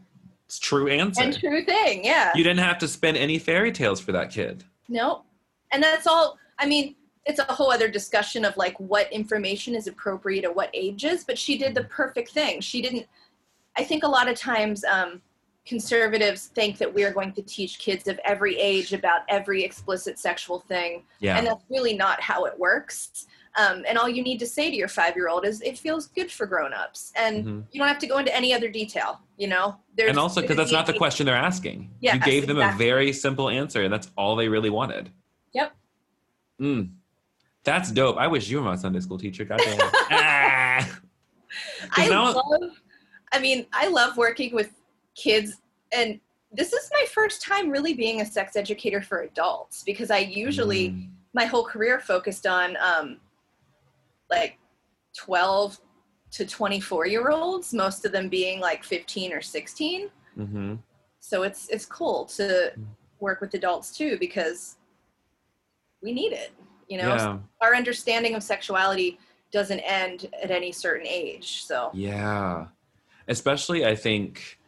true 0.49 0.87
answer. 0.87 1.21
and 1.21 1.39
true 1.39 1.63
thing 1.63 2.03
yeah 2.05 2.31
You 2.35 2.43
didn't 2.43 2.59
have 2.63 2.79
to 2.79 2.87
spin 2.87 3.15
any 3.15 3.37
fairy 3.37 3.71
tales 3.71 3.99
for 3.99 4.11
that 4.13 4.31
kid. 4.31 4.63
no 4.89 5.23
and 5.71 5.81
that's 5.83 6.07
all 6.07 6.39
i 6.57 6.65
mean 6.65 6.95
it's 7.25 7.39
a 7.39 7.43
whole 7.43 7.71
other 7.71 7.87
discussion 7.87 8.45
of 8.45 8.55
like 8.55 8.79
what 8.79 9.11
information 9.11 9.75
is 9.75 9.87
appropriate 9.87 10.43
at 10.45 10.55
what 10.55 10.69
ages 10.73 11.23
but 11.23 11.37
she 11.37 11.57
did 11.57 11.73
the 11.75 11.83
perfect 11.85 12.29
thing 12.29 12.61
she 12.61 12.81
didn't 12.81 13.05
i 13.77 13.83
think 13.83 14.03
a 14.03 14.07
lot 14.07 14.27
of 14.27 14.35
times 14.37 14.83
um, 14.85 15.21
conservatives 15.65 16.47
think 16.47 16.77
that 16.77 16.93
we're 16.93 17.11
going 17.11 17.31
to 17.33 17.41
teach 17.41 17.79
kids 17.79 18.07
of 18.07 18.19
every 18.23 18.57
age 18.59 18.93
about 18.93 19.21
every 19.27 19.63
explicit 19.63 20.19
sexual 20.19 20.59
thing 20.59 21.03
Yeah. 21.19 21.37
and 21.37 21.47
that's 21.47 21.63
really 21.69 21.95
not 21.97 22.21
how 22.21 22.45
it 22.45 22.57
works 22.57 23.27
um, 23.57 23.85
and 23.87 23.97
all 23.97 24.09
you 24.09 24.21
need 24.21 24.37
to 24.39 24.45
say 24.45 24.69
to 24.69 24.75
your 24.75 24.89
five 24.89 25.15
year 25.15 25.27
old 25.29 25.45
is 25.45 25.61
it 25.61 25.77
feels 25.77 26.07
good 26.07 26.31
for 26.31 26.45
grown-ups 26.45 27.11
and 27.15 27.45
Mhm. 27.45 27.63
you 27.71 27.79
don't 27.79 27.87
have 27.87 27.99
to 27.99 28.07
go 28.07 28.19
into 28.19 28.35
any 28.35 28.53
other 28.53 28.69
detail 28.69 29.21
you 29.37 29.47
know 29.47 29.77
There's 29.97 30.11
and 30.11 30.19
also 30.19 30.41
because 30.41 30.57
that's 30.57 30.71
not 30.71 30.85
the 30.85 30.93
question 30.93 31.25
they're 31.25 31.35
asking. 31.35 31.89
Yes, 31.99 32.13
you 32.15 32.19
gave 32.21 32.47
them 32.47 32.57
a 32.57 32.73
very 32.77 33.11
simple 33.11 33.49
answer, 33.49 33.83
and 33.83 33.91
that's 33.91 34.09
all 34.17 34.35
they 34.35 34.47
really 34.47 34.69
wanted. 34.69 35.09
Yep. 35.53 35.75
Mm. 36.61 36.89
That's 37.65 37.91
dope. 37.91 38.17
I 38.17 38.27
wish 38.27 38.47
you 38.47 38.57
were 38.57 38.63
my 38.63 38.75
Sunday 38.75 38.99
school 38.99 39.17
teacher. 39.17 39.43
Goddamn. 39.43 39.77
ah. 39.81 40.99
I 41.97 42.07
love, 42.09 42.37
I 43.33 43.39
mean, 43.39 43.65
I 43.73 43.87
love 43.87 44.17
working 44.17 44.53
with 44.53 44.71
kids, 45.15 45.61
and 45.91 46.19
this 46.51 46.73
is 46.73 46.89
my 46.93 47.05
first 47.11 47.41
time 47.41 47.69
really 47.69 47.93
being 47.93 48.21
a 48.21 48.25
sex 48.25 48.55
educator 48.55 49.01
for 49.01 49.21
adults 49.21 49.83
because 49.83 50.11
I 50.11 50.19
usually, 50.19 50.89
Mm. 50.89 51.09
my 51.33 51.45
whole 51.45 51.65
career 51.65 51.99
focused 51.99 52.45
on 52.45 52.77
um, 52.77 53.19
like 54.29 54.57
12 55.17 55.79
to 56.31 56.45
24 56.45 57.07
year 57.07 57.29
olds, 57.29 57.73
most 57.73 58.05
of 58.05 58.11
them 58.11 58.29
being 58.29 58.59
like 58.59 58.83
15 58.83 59.33
or 59.33 59.41
16. 59.41 60.09
Mhm. 60.37 60.79
So 61.19 61.43
it's 61.43 61.67
it's 61.69 61.85
cool 61.85 62.25
to 62.37 62.73
Mm. 62.77 62.85
work 63.19 63.41
with 63.41 63.53
adults 63.55 63.95
too 63.97 64.17
because 64.19 64.77
we 66.01 66.13
need 66.13 66.33
it. 66.33 66.51
You 66.87 66.99
know, 66.99 67.15
Yeah. 67.15 67.37
our 67.61 67.75
understanding 67.75 68.35
of 68.35 68.43
sexuality 68.43 69.19
doesn't 69.51 69.79
end 69.79 70.27
at 70.41 70.51
any 70.51 70.71
certain 70.71 71.07
age. 71.07 71.63
So 71.63 71.89
Yeah. 71.93 72.67
Especially, 73.27 73.85
I 73.85 73.95
think, 73.95 74.59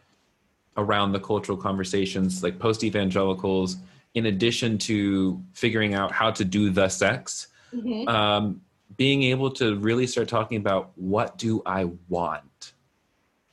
around 0.77 1.12
the 1.12 1.19
cultural 1.19 1.58
conversations, 1.58 2.43
like 2.43 2.60
post 2.60 2.84
evangelicals, 2.84 3.77
in 4.13 4.25
addition 4.27 4.77
to 4.80 5.41
figuring 5.53 5.93
out 5.93 6.12
how 6.12 6.32
to 6.32 6.43
do 6.45 6.69
the 6.69 6.88
sex, 6.89 7.47
Mhm. 7.73 8.08
um, 8.08 8.62
being 8.95 9.23
able 9.23 9.51
to 9.51 9.75
really 9.77 10.08
start 10.08 10.27
talking 10.27 10.58
about 10.58 10.91
what 10.95 11.38
do 11.38 11.62
I 11.65 11.86
want? 12.10 12.73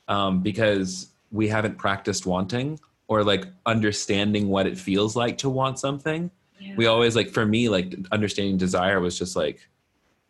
Um, 0.07 0.41
because 0.41 1.09
we 1.31 1.47
haven't 1.49 1.77
practiced 1.77 2.25
wanting 2.25 2.79
or 3.07 3.23
like 3.23 3.45
understanding 3.65 4.47
what 4.47 4.65
it 4.65 4.77
feels 4.77 5.15
like 5.15 5.37
to 5.39 5.49
want 5.49 5.77
something. 5.79 6.31
Yeah. 6.59 6.75
We 6.77 6.85
always 6.87 7.15
like, 7.15 7.29
for 7.29 7.45
me, 7.45 7.69
like 7.69 7.95
understanding 8.11 8.57
desire 8.57 8.99
was 8.99 9.17
just 9.17 9.35
like, 9.35 9.67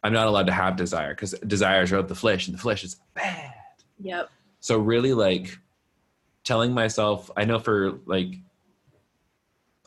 I'm 0.03 0.13
not 0.13 0.27
allowed 0.27 0.47
to 0.47 0.53
have 0.53 0.75
desire 0.75 1.13
because 1.15 1.31
desires 1.47 1.91
are 1.91 1.97
of 1.97 2.07
the 2.07 2.15
flesh 2.15 2.47
and 2.47 2.55
the 2.55 2.61
flesh 2.61 2.83
is 2.83 2.97
bad. 3.13 3.53
Yep. 3.99 4.29
So 4.59 4.77
really 4.77 5.13
like 5.13 5.57
telling 6.43 6.73
myself, 6.73 7.31
I 7.35 7.45
know 7.45 7.59
for 7.59 7.99
like 8.05 8.35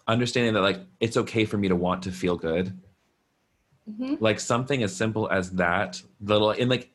understanding 0.06 0.54
that 0.54 0.62
like 0.62 0.80
it's 1.00 1.16
okay 1.16 1.44
for 1.44 1.58
me 1.58 1.68
to 1.68 1.76
want 1.76 2.02
to 2.02 2.12
feel 2.12 2.36
good. 2.36 2.76
hmm 3.86 4.14
Like 4.18 4.40
something 4.40 4.82
as 4.82 4.94
simple 4.94 5.28
as 5.30 5.50
that, 5.52 6.02
little 6.20 6.50
and 6.50 6.68
like 6.68 6.90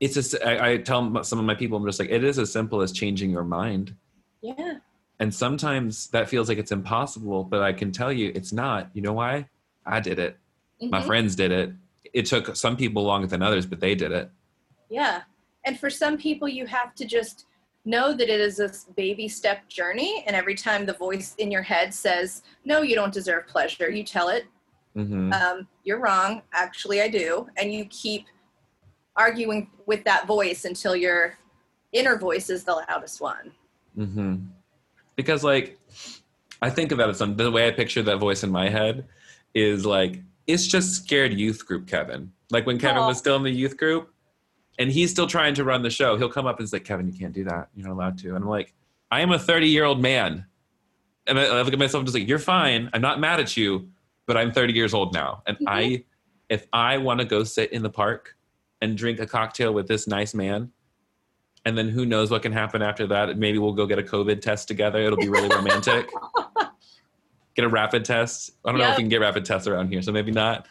it's 0.00 0.14
just 0.14 0.34
I, 0.44 0.72
I 0.72 0.76
tell 0.78 1.22
some 1.24 1.38
of 1.38 1.44
my 1.44 1.54
people 1.54 1.76
I'm 1.76 1.84
just 1.84 1.98
like 1.98 2.10
it 2.10 2.24
is 2.24 2.38
as 2.38 2.52
simple 2.52 2.80
as 2.80 2.92
changing 2.92 3.30
your 3.30 3.44
mind. 3.44 3.94
Yeah. 4.40 4.78
And 5.20 5.34
sometimes 5.34 6.08
that 6.08 6.28
feels 6.28 6.48
like 6.48 6.58
it's 6.58 6.72
impossible, 6.72 7.44
but 7.44 7.62
I 7.62 7.72
can 7.72 7.90
tell 7.90 8.12
you 8.12 8.30
it's 8.34 8.52
not. 8.52 8.90
You 8.94 9.02
know 9.02 9.12
why? 9.12 9.48
I 9.84 10.00
did 10.00 10.18
it. 10.18 10.38
My 10.80 11.00
Mhm. 11.00 11.06
friends 11.06 11.34
did 11.34 11.50
it. 11.50 11.72
It 12.12 12.26
took 12.26 12.56
some 12.56 12.76
people 12.76 13.02
longer 13.02 13.26
than 13.26 13.42
others, 13.42 13.66
but 13.66 13.80
they 13.80 13.94
did 13.94 14.12
it. 14.12 14.30
Yeah. 14.88 15.22
And 15.64 15.78
for 15.78 15.90
some 15.90 16.16
people, 16.16 16.48
you 16.48 16.66
have 16.66 16.94
to 16.94 17.04
just 17.04 17.46
know 17.84 18.12
that 18.12 18.28
it 18.28 18.40
is 18.40 18.60
a 18.60 18.70
baby 18.94 19.28
step 19.28 19.68
journey. 19.68 20.22
And 20.26 20.36
every 20.36 20.54
time 20.54 20.86
the 20.86 20.92
voice 20.92 21.34
in 21.36 21.50
your 21.50 21.62
head 21.62 21.92
says, 21.92 22.42
no, 22.64 22.82
you 22.82 22.94
don't 22.94 23.12
deserve 23.12 23.46
pleasure, 23.46 23.90
you 23.90 24.04
tell 24.04 24.28
it, 24.28 24.46
hmm 24.94 25.32
um, 25.32 25.68
you're 25.84 25.98
wrong. 26.00 26.42
Actually, 26.52 27.02
I 27.02 27.08
do. 27.08 27.48
And 27.56 27.72
you 27.72 27.84
keep 27.86 28.26
arguing 29.16 29.70
with 29.86 30.04
that 30.04 30.26
voice 30.26 30.64
until 30.64 30.94
your 30.94 31.36
inner 31.92 32.16
voice 32.16 32.50
is 32.50 32.64
the 32.64 32.72
loudest 32.88 33.20
one. 33.20 33.52
hmm 33.96 34.36
Because 35.18 35.42
like, 35.42 35.76
I 36.62 36.70
think 36.70 36.92
about 36.92 37.10
it. 37.10 37.16
Some 37.16 37.36
the 37.36 37.50
way 37.50 37.66
I 37.66 37.72
picture 37.72 38.02
that 38.04 38.18
voice 38.18 38.44
in 38.44 38.50
my 38.50 38.68
head 38.68 39.04
is 39.52 39.84
like 39.84 40.22
it's 40.46 40.64
just 40.64 40.94
scared 40.94 41.34
youth 41.34 41.66
group 41.66 41.88
Kevin. 41.88 42.30
Like 42.50 42.66
when 42.66 42.78
Kevin 42.78 43.02
was 43.04 43.18
still 43.18 43.34
in 43.34 43.42
the 43.42 43.50
youth 43.50 43.76
group, 43.76 44.14
and 44.78 44.92
he's 44.92 45.10
still 45.10 45.26
trying 45.26 45.54
to 45.54 45.64
run 45.64 45.82
the 45.82 45.90
show. 45.90 46.16
He'll 46.16 46.28
come 46.28 46.46
up 46.46 46.60
and 46.60 46.68
say, 46.68 46.78
"Kevin, 46.78 47.08
you 47.08 47.18
can't 47.18 47.34
do 47.34 47.42
that. 47.44 47.68
You're 47.74 47.88
not 47.88 47.94
allowed 47.94 48.18
to." 48.18 48.28
And 48.28 48.44
I'm 48.44 48.48
like, 48.48 48.74
I 49.10 49.20
am 49.20 49.32
a 49.32 49.38
30 49.40 49.66
year 49.68 49.84
old 49.84 50.00
man, 50.00 50.46
and 51.26 51.36
I, 51.36 51.46
I 51.46 51.62
look 51.62 51.72
at 51.72 51.78
myself 51.80 52.02
and 52.02 52.06
just 52.06 52.16
like, 52.16 52.28
"You're 52.28 52.38
fine. 52.38 52.88
I'm 52.92 53.02
not 53.02 53.18
mad 53.18 53.40
at 53.40 53.56
you, 53.56 53.88
but 54.26 54.36
I'm 54.36 54.52
30 54.52 54.72
years 54.72 54.94
old 54.94 55.14
now, 55.14 55.42
and 55.48 55.56
Mhm. 55.58 55.64
I, 55.66 56.04
if 56.48 56.68
I 56.72 56.98
want 56.98 57.18
to 57.18 57.26
go 57.26 57.42
sit 57.42 57.72
in 57.72 57.82
the 57.82 57.90
park 57.90 58.36
and 58.80 58.96
drink 58.96 59.18
a 59.18 59.26
cocktail 59.26 59.74
with 59.74 59.88
this 59.88 60.06
nice 60.06 60.32
man." 60.32 60.70
And 61.64 61.76
then 61.76 61.88
who 61.88 62.06
knows 62.06 62.30
what 62.30 62.42
can 62.42 62.52
happen 62.52 62.82
after 62.82 63.06
that? 63.08 63.36
Maybe 63.36 63.58
we'll 63.58 63.72
go 63.72 63.86
get 63.86 63.98
a 63.98 64.02
COVID 64.02 64.40
test 64.40 64.68
together. 64.68 65.00
It'll 65.00 65.18
be 65.18 65.28
really 65.28 65.48
romantic. 65.48 66.08
get 67.54 67.64
a 67.64 67.68
rapid 67.68 68.04
test. 68.04 68.52
I 68.64 68.70
don't 68.70 68.78
know 68.78 68.84
if 68.84 68.90
Yep. 68.90 68.98
we 68.98 69.02
can 69.02 69.08
get 69.10 69.20
rapid 69.20 69.44
tests 69.44 69.66
around 69.66 69.88
here, 69.92 70.00
so 70.00 70.12
maybe 70.12 70.30
not. 70.30 70.66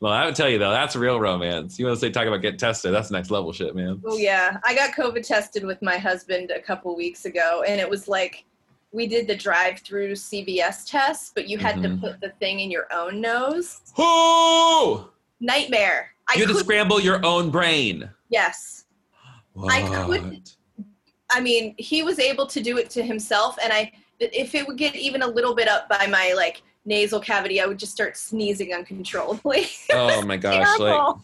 Well, 0.00 0.12
I 0.12 0.24
would 0.26 0.34
tell 0.34 0.48
you 0.48 0.58
though, 0.58 0.72
that's 0.72 0.96
real 0.96 1.20
romance. 1.20 1.78
You 1.78 1.86
want 1.86 1.96
to 1.96 2.00
say 2.04 2.10
talk 2.10 2.26
about 2.26 2.42
get 2.42 2.58
tested? 2.58 2.92
That's 2.92 3.12
next 3.12 3.30
level 3.30 3.52
shit, 3.52 3.74
man. 3.76 4.02
Oh 4.04 4.16
yeah, 4.16 4.58
I 4.64 4.74
got 4.74 4.90
COVID 4.94 5.24
tested 5.24 5.64
with 5.64 5.80
my 5.80 5.96
husband 5.96 6.50
a 6.50 6.60
couple 6.60 6.96
weeks 6.96 7.24
ago, 7.24 7.62
and 7.66 7.80
it 7.80 7.88
was 7.88 8.08
like 8.08 8.44
we 8.90 9.06
did 9.06 9.28
the 9.28 9.36
drive-through 9.36 10.12
CVS 10.16 10.84
test, 10.90 11.34
but 11.36 11.48
you 11.48 11.56
had 11.56 11.76
Mhm. 11.76 11.82
to 12.00 12.08
put 12.08 12.20
the 12.20 12.30
thing 12.40 12.58
in 12.60 12.70
your 12.70 12.92
own 12.92 13.20
nose. 13.20 13.80
Who? 13.96 15.04
Nightmare. 15.40 16.10
I 16.28 16.34
You 16.34 16.46
had 16.46 16.52
to 16.52 16.58
scramble 16.58 16.98
your 17.00 17.24
own 17.24 17.50
brain. 17.50 18.10
Yes, 18.28 18.81
I 19.68 19.82
couldn't- 20.06 20.56
I 21.30 21.40
mean 21.40 21.74
he 21.78 22.02
was 22.02 22.18
able 22.18 22.46
to 22.46 22.60
do 22.62 22.76
it 22.78 22.90
to 22.90 23.02
himself, 23.02 23.56
and 23.62 23.72
I 23.72 23.92
if 24.20 24.54
it 24.54 24.66
would 24.66 24.76
get 24.78 24.94
even 24.94 25.22
a 25.22 25.26
little 25.26 25.54
bit 25.54 25.66
up 25.68 25.88
by 25.88 26.06
my 26.06 26.32
like 26.36 26.62
nasal 26.84 27.20
cavity, 27.20 27.60
I 27.60 27.66
would 27.66 27.78
just 27.78 27.92
start 27.92 28.16
sneezing 28.16 28.72
uncontrollably. 28.74 29.66
Oh 29.92 30.22
my 30.22 30.36
gosh! 30.36 30.66
Like, 30.78 30.78
Terrible. 30.78 31.22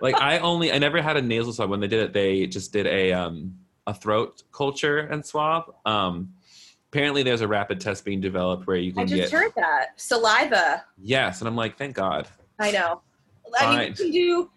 like 0.00 0.14
I 0.20 0.38
only 0.38 0.72
I 0.72 0.78
never 0.78 1.00
had 1.00 1.16
a 1.16 1.22
nasal 1.22 1.52
swab. 1.52 1.70
When 1.70 1.80
they 1.80 1.88
did 1.88 2.00
it, 2.00 2.12
they 2.12 2.46
just 2.46 2.72
did 2.72 2.86
a 2.86 3.12
um 3.12 3.54
a 3.86 3.94
throat 3.94 4.42
culture 4.52 4.98
and 4.98 5.24
swab. 5.24 5.72
Um, 5.86 6.32
apparently, 6.90 7.22
there's 7.22 7.40
a 7.40 7.48
rapid 7.48 7.80
test 7.80 8.04
being 8.04 8.20
developed 8.20 8.66
where 8.66 8.76
you 8.76 8.90
I 8.92 9.00
can 9.00 9.06
just 9.06 9.30
get 9.30 9.38
heard 9.38 9.52
that 9.56 9.98
saliva. 10.00 10.84
yes, 10.98 11.40
and 11.40 11.46
I'm 11.48 11.56
like, 11.56 11.78
thank 11.78 11.94
God. 11.94 12.26
I 12.58 12.70
know. 12.72 13.00
I 13.60 13.68
mean, 13.70 13.78
Fine. 13.78 13.88
we 13.90 13.94
can 13.96 14.10
do 14.10 14.50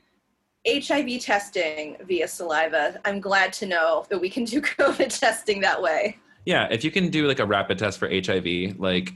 HIV 0.68 1.22
testing 1.22 1.98
via 2.06 2.28
saliva. 2.28 3.00
I'm 3.06 3.20
glad 3.20 3.54
to 3.54 3.66
know 3.66 4.06
that 4.10 4.20
we 4.20 4.30
can 4.30 4.44
do 4.44 4.62
COVID 4.78 5.18
testing 5.20 5.62
that 5.62 5.82
way. 5.82 6.18
Yeah, 6.46 6.68
if 6.72 6.84
you 6.84 6.92
can 6.92 7.10
do 7.10 7.28
like 7.28 7.40
a 7.40 7.46
rapid 7.46 7.78
test 7.78 8.00
for 8.00 8.10
HIV, 8.10 8.80
like 8.80 9.14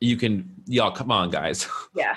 you 0.00 0.16
can 0.16 0.50
y'all 0.66 0.90
come 0.90 1.10
on 1.10 1.30
guys. 1.30 1.68
Yeah. 1.94 2.16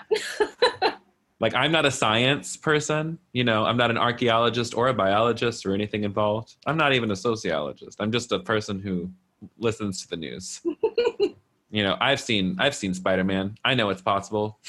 like 1.39 1.55
I'm 1.55 1.71
not 1.71 1.85
a 1.85 1.91
science 1.91 2.55
person, 2.55 3.17
you 3.33 3.43
know, 3.43 3.65
I'm 3.65 3.75
not 3.75 3.89
an 3.89 3.97
archaeologist 3.97 4.75
or 4.75 4.87
a 4.87 4.93
biologist 4.93 5.65
or 5.65 5.73
anything 5.73 6.03
involved. 6.03 6.55
I'm 6.65 6.77
not 6.77 6.93
even 6.93 7.11
a 7.11 7.15
sociologist. 7.15 7.99
I'm 7.99 8.11
just 8.11 8.31
a 8.31 8.39
person 8.39 8.79
who 8.79 9.09
listens 9.57 10.01
to 10.03 10.09
the 10.09 10.17
news. 10.17 10.61
you 11.71 11.83
know, 11.83 11.97
I've 11.99 12.21
seen 12.21 12.55
I've 12.59 12.75
seen 12.75 12.93
Spider-Man. 12.93 13.57
I 13.65 13.73
know 13.73 13.89
it's 13.89 14.01
possible. 14.01 14.59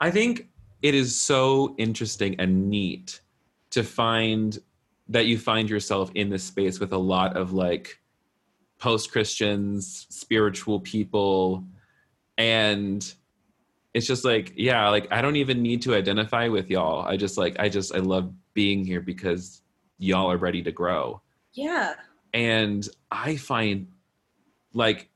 I 0.00 0.10
think 0.10 0.48
it 0.84 0.94
is 0.94 1.18
so 1.18 1.74
interesting 1.78 2.36
and 2.38 2.68
neat 2.68 3.22
to 3.70 3.82
find 3.82 4.58
that 5.08 5.24
you 5.24 5.38
find 5.38 5.70
yourself 5.70 6.10
in 6.14 6.28
this 6.28 6.44
space 6.44 6.78
with 6.78 6.92
a 6.92 6.98
lot 6.98 7.38
of 7.38 7.54
like 7.54 7.98
post 8.78 9.10
Christians, 9.10 10.06
spiritual 10.10 10.78
people, 10.80 11.64
and 12.36 13.14
it's 13.94 14.06
just 14.06 14.26
like, 14.26 14.52
yeah, 14.56 14.86
like 14.90 15.10
I 15.10 15.22
don't 15.22 15.36
even 15.36 15.62
need 15.62 15.80
to 15.82 15.94
identify 15.94 16.48
with 16.48 16.68
y'all. 16.68 17.06
I 17.06 17.16
just 17.16 17.38
like, 17.38 17.58
I 17.58 17.70
just, 17.70 17.94
I 17.94 18.00
love 18.00 18.30
being 18.52 18.84
here 18.84 19.00
because 19.00 19.62
y'all 19.96 20.30
are 20.30 20.36
ready 20.36 20.62
to 20.64 20.70
grow. 20.70 21.22
Yeah. 21.54 21.94
And 22.34 22.86
I 23.10 23.36
find 23.36 23.88
like, 24.74 25.08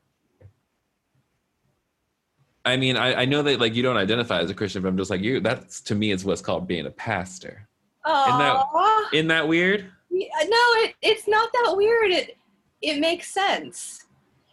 I 2.68 2.76
mean, 2.76 2.96
I, 2.96 3.22
I 3.22 3.24
know 3.24 3.42
that 3.42 3.60
like 3.60 3.74
you 3.74 3.82
don't 3.82 3.96
identify 3.96 4.40
as 4.40 4.50
a 4.50 4.54
Christian, 4.54 4.82
but 4.82 4.88
I'm 4.88 4.96
just 4.96 5.10
like 5.10 5.20
you. 5.20 5.40
That's 5.40 5.80
to 5.82 5.94
me 5.94 6.10
is 6.10 6.24
what's 6.24 6.40
called 6.40 6.66
being 6.66 6.86
a 6.86 6.90
pastor. 6.90 7.68
Oh, 8.04 9.08
Isn't 9.12 9.28
that, 9.28 9.42
that 9.42 9.48
weird? 9.48 9.90
Yeah, 10.10 10.26
no, 10.44 10.64
it, 10.82 10.94
it's 11.02 11.28
not 11.28 11.50
that 11.52 11.74
weird. 11.76 12.10
It 12.10 12.36
it 12.80 13.00
makes 13.00 13.32
sense. 13.32 14.06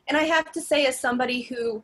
And 0.07 0.17
I 0.17 0.23
have 0.23 0.51
to 0.51 0.61
say, 0.61 0.85
as 0.85 0.99
somebody 0.99 1.43
who 1.43 1.83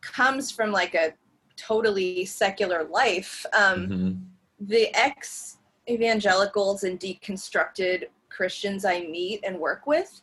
comes 0.00 0.50
from 0.50 0.72
like 0.72 0.94
a 0.94 1.12
totally 1.56 2.24
secular 2.24 2.84
life, 2.84 3.44
um, 3.52 3.86
hmm 3.86 4.12
the 4.60 4.94
ex 4.94 5.56
evangelicals 5.88 6.84
and 6.84 7.00
deconstructed 7.00 8.04
Christians 8.28 8.84
I 8.84 9.00
meet 9.00 9.40
and 9.42 9.58
work 9.58 9.86
with, 9.86 10.20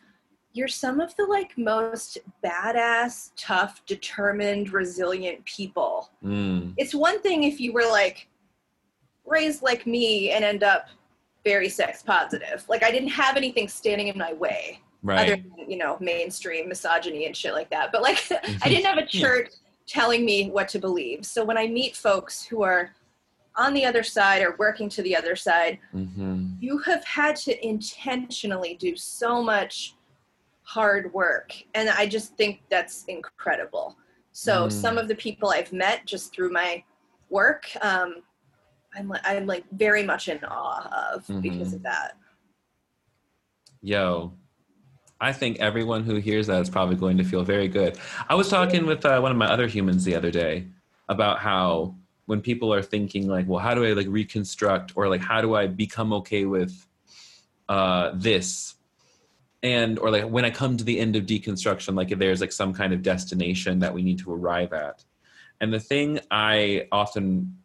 you're 0.57 0.67
some 0.67 0.99
of 0.99 1.15
the 1.15 1.25
like 1.25 1.55
most 1.57 2.17
badass, 2.43 3.31
tough, 3.37 3.85
determined, 3.85 4.73
resilient 4.73 5.45
people. 5.45 6.09
Mm. 6.23 6.73
It's 6.77 6.95
one 6.95 7.21
thing 7.21 7.43
if 7.43 7.61
you 7.61 7.71
were 7.71 7.87
like 7.89 8.27
raised 9.25 9.61
like 9.61 9.85
me 9.85 10.31
and 10.31 10.43
end 10.43 10.63
up 10.63 10.87
very 11.45 11.69
sex 11.69 12.01
positive. 12.01 12.65
Like 12.67 12.83
I 12.83 12.91
didn't 12.91 13.09
have 13.09 13.37
anything 13.37 13.67
standing 13.67 14.07
in 14.07 14.17
my 14.17 14.33
way 14.33 14.81
Right. 15.03 15.29
other 15.31 15.41
than, 15.55 15.69
you 15.69 15.77
know, 15.77 15.95
mainstream 16.01 16.67
misogyny 16.67 17.27
and 17.27 17.37
shit 17.37 17.53
like 17.53 17.69
that. 17.69 17.91
But 17.91 18.01
like 18.01 18.17
I 18.63 18.67
didn't 18.67 18.85
have 18.85 18.97
a 18.97 19.05
church 19.07 19.51
telling 19.85 20.25
me 20.25 20.49
what 20.49 20.67
to 20.69 20.79
believe. 20.79 21.25
So 21.25 21.45
when 21.45 21.57
I 21.57 21.67
meet 21.67 21.95
folks 21.95 22.43
who 22.43 22.63
are 22.63 22.91
on 23.55 23.73
the 23.73 23.85
other 23.85 24.03
side 24.03 24.41
or 24.41 24.55
working 24.57 24.89
to 24.89 25.01
the 25.03 25.15
other 25.15 25.35
side, 25.35 25.77
hmm 25.91 26.45
you 26.59 26.79
have 26.79 27.05
had 27.05 27.35
to 27.35 27.65
intentionally 27.65 28.75
do 28.79 28.95
so 28.95 29.43
much 29.43 29.93
hard 30.67 31.13
work. 31.13 31.53
And 31.75 31.89
I 31.89 32.05
just 32.05 32.35
think 32.35 32.61
that's 32.69 33.05
incredible. 33.05 33.95
So 34.33 34.67
Mm. 34.67 34.71
some 34.71 34.97
of 34.97 35.07
the 35.07 35.15
people 35.15 35.49
I've 35.49 35.71
met 35.71 36.05
just 36.05 36.33
through 36.33 36.51
my 36.51 36.83
work, 37.29 37.69
um, 37.81 38.21
I'm, 38.93 39.13
I'm 39.23 39.45
like 39.45 39.63
very 39.71 40.03
much 40.03 40.27
in 40.27 40.43
awe 40.43 41.13
of 41.13 41.25
because 41.41 41.69
Mhm. 41.69 41.75
of 41.75 41.83
that. 41.83 42.17
Yo, 43.81 44.33
I 45.21 45.31
think 45.31 45.57
everyone 45.59 46.03
who 46.03 46.15
hears 46.15 46.47
that 46.47 46.61
is 46.61 46.69
probably 46.69 46.97
going 46.97 47.17
to 47.17 47.23
feel 47.23 47.43
very 47.45 47.69
good. 47.69 47.97
I 48.27 48.35
was 48.35 48.49
talking 48.49 48.85
with 48.85 49.05
uh, 49.05 49.19
one 49.21 49.31
of 49.31 49.37
my 49.37 49.47
other 49.47 49.67
humans 49.67 50.03
the 50.03 50.15
other 50.15 50.31
day 50.31 50.67
about 51.07 51.39
how 51.39 51.95
when 52.25 52.41
people 52.41 52.73
are 52.73 52.81
thinking 52.83 53.29
like, 53.29 53.47
well, 53.47 53.59
how 53.59 53.73
do 53.73 53.85
I 53.85 53.93
like 53.93 54.07
reconstruct 54.09 54.91
or 54.97 55.07
like 55.07 55.21
how 55.21 55.39
do 55.39 55.55
I 55.55 55.67
become 55.67 56.11
okay 56.11 56.43
with 56.43 56.85
uh, 57.69 58.11
this? 58.15 58.76
And 59.63 59.97
or 59.99 60.11
like 60.11 60.25
when 60.25 60.45
I 60.45 60.51
come 60.51 60.77
to 60.77 60.83
the 60.83 60.99
end 60.99 61.15
of 61.15 61.25
deconstruction, 61.25 61.95
like 61.95 62.11
if 62.11 62.19
there's 62.19 62.41
like 62.41 62.51
some 62.51 62.73
kind 62.73 62.93
of 62.93 63.01
destination 63.01 63.79
that 63.79 63.93
we 63.93 64.03
need 64.03 64.19
to 64.19 64.31
arrive 64.31 64.73
at. 64.73 65.03
And 65.59 65.73
the 65.73 65.79
thing 65.79 66.19
I 66.29 66.87
often 66.91 67.57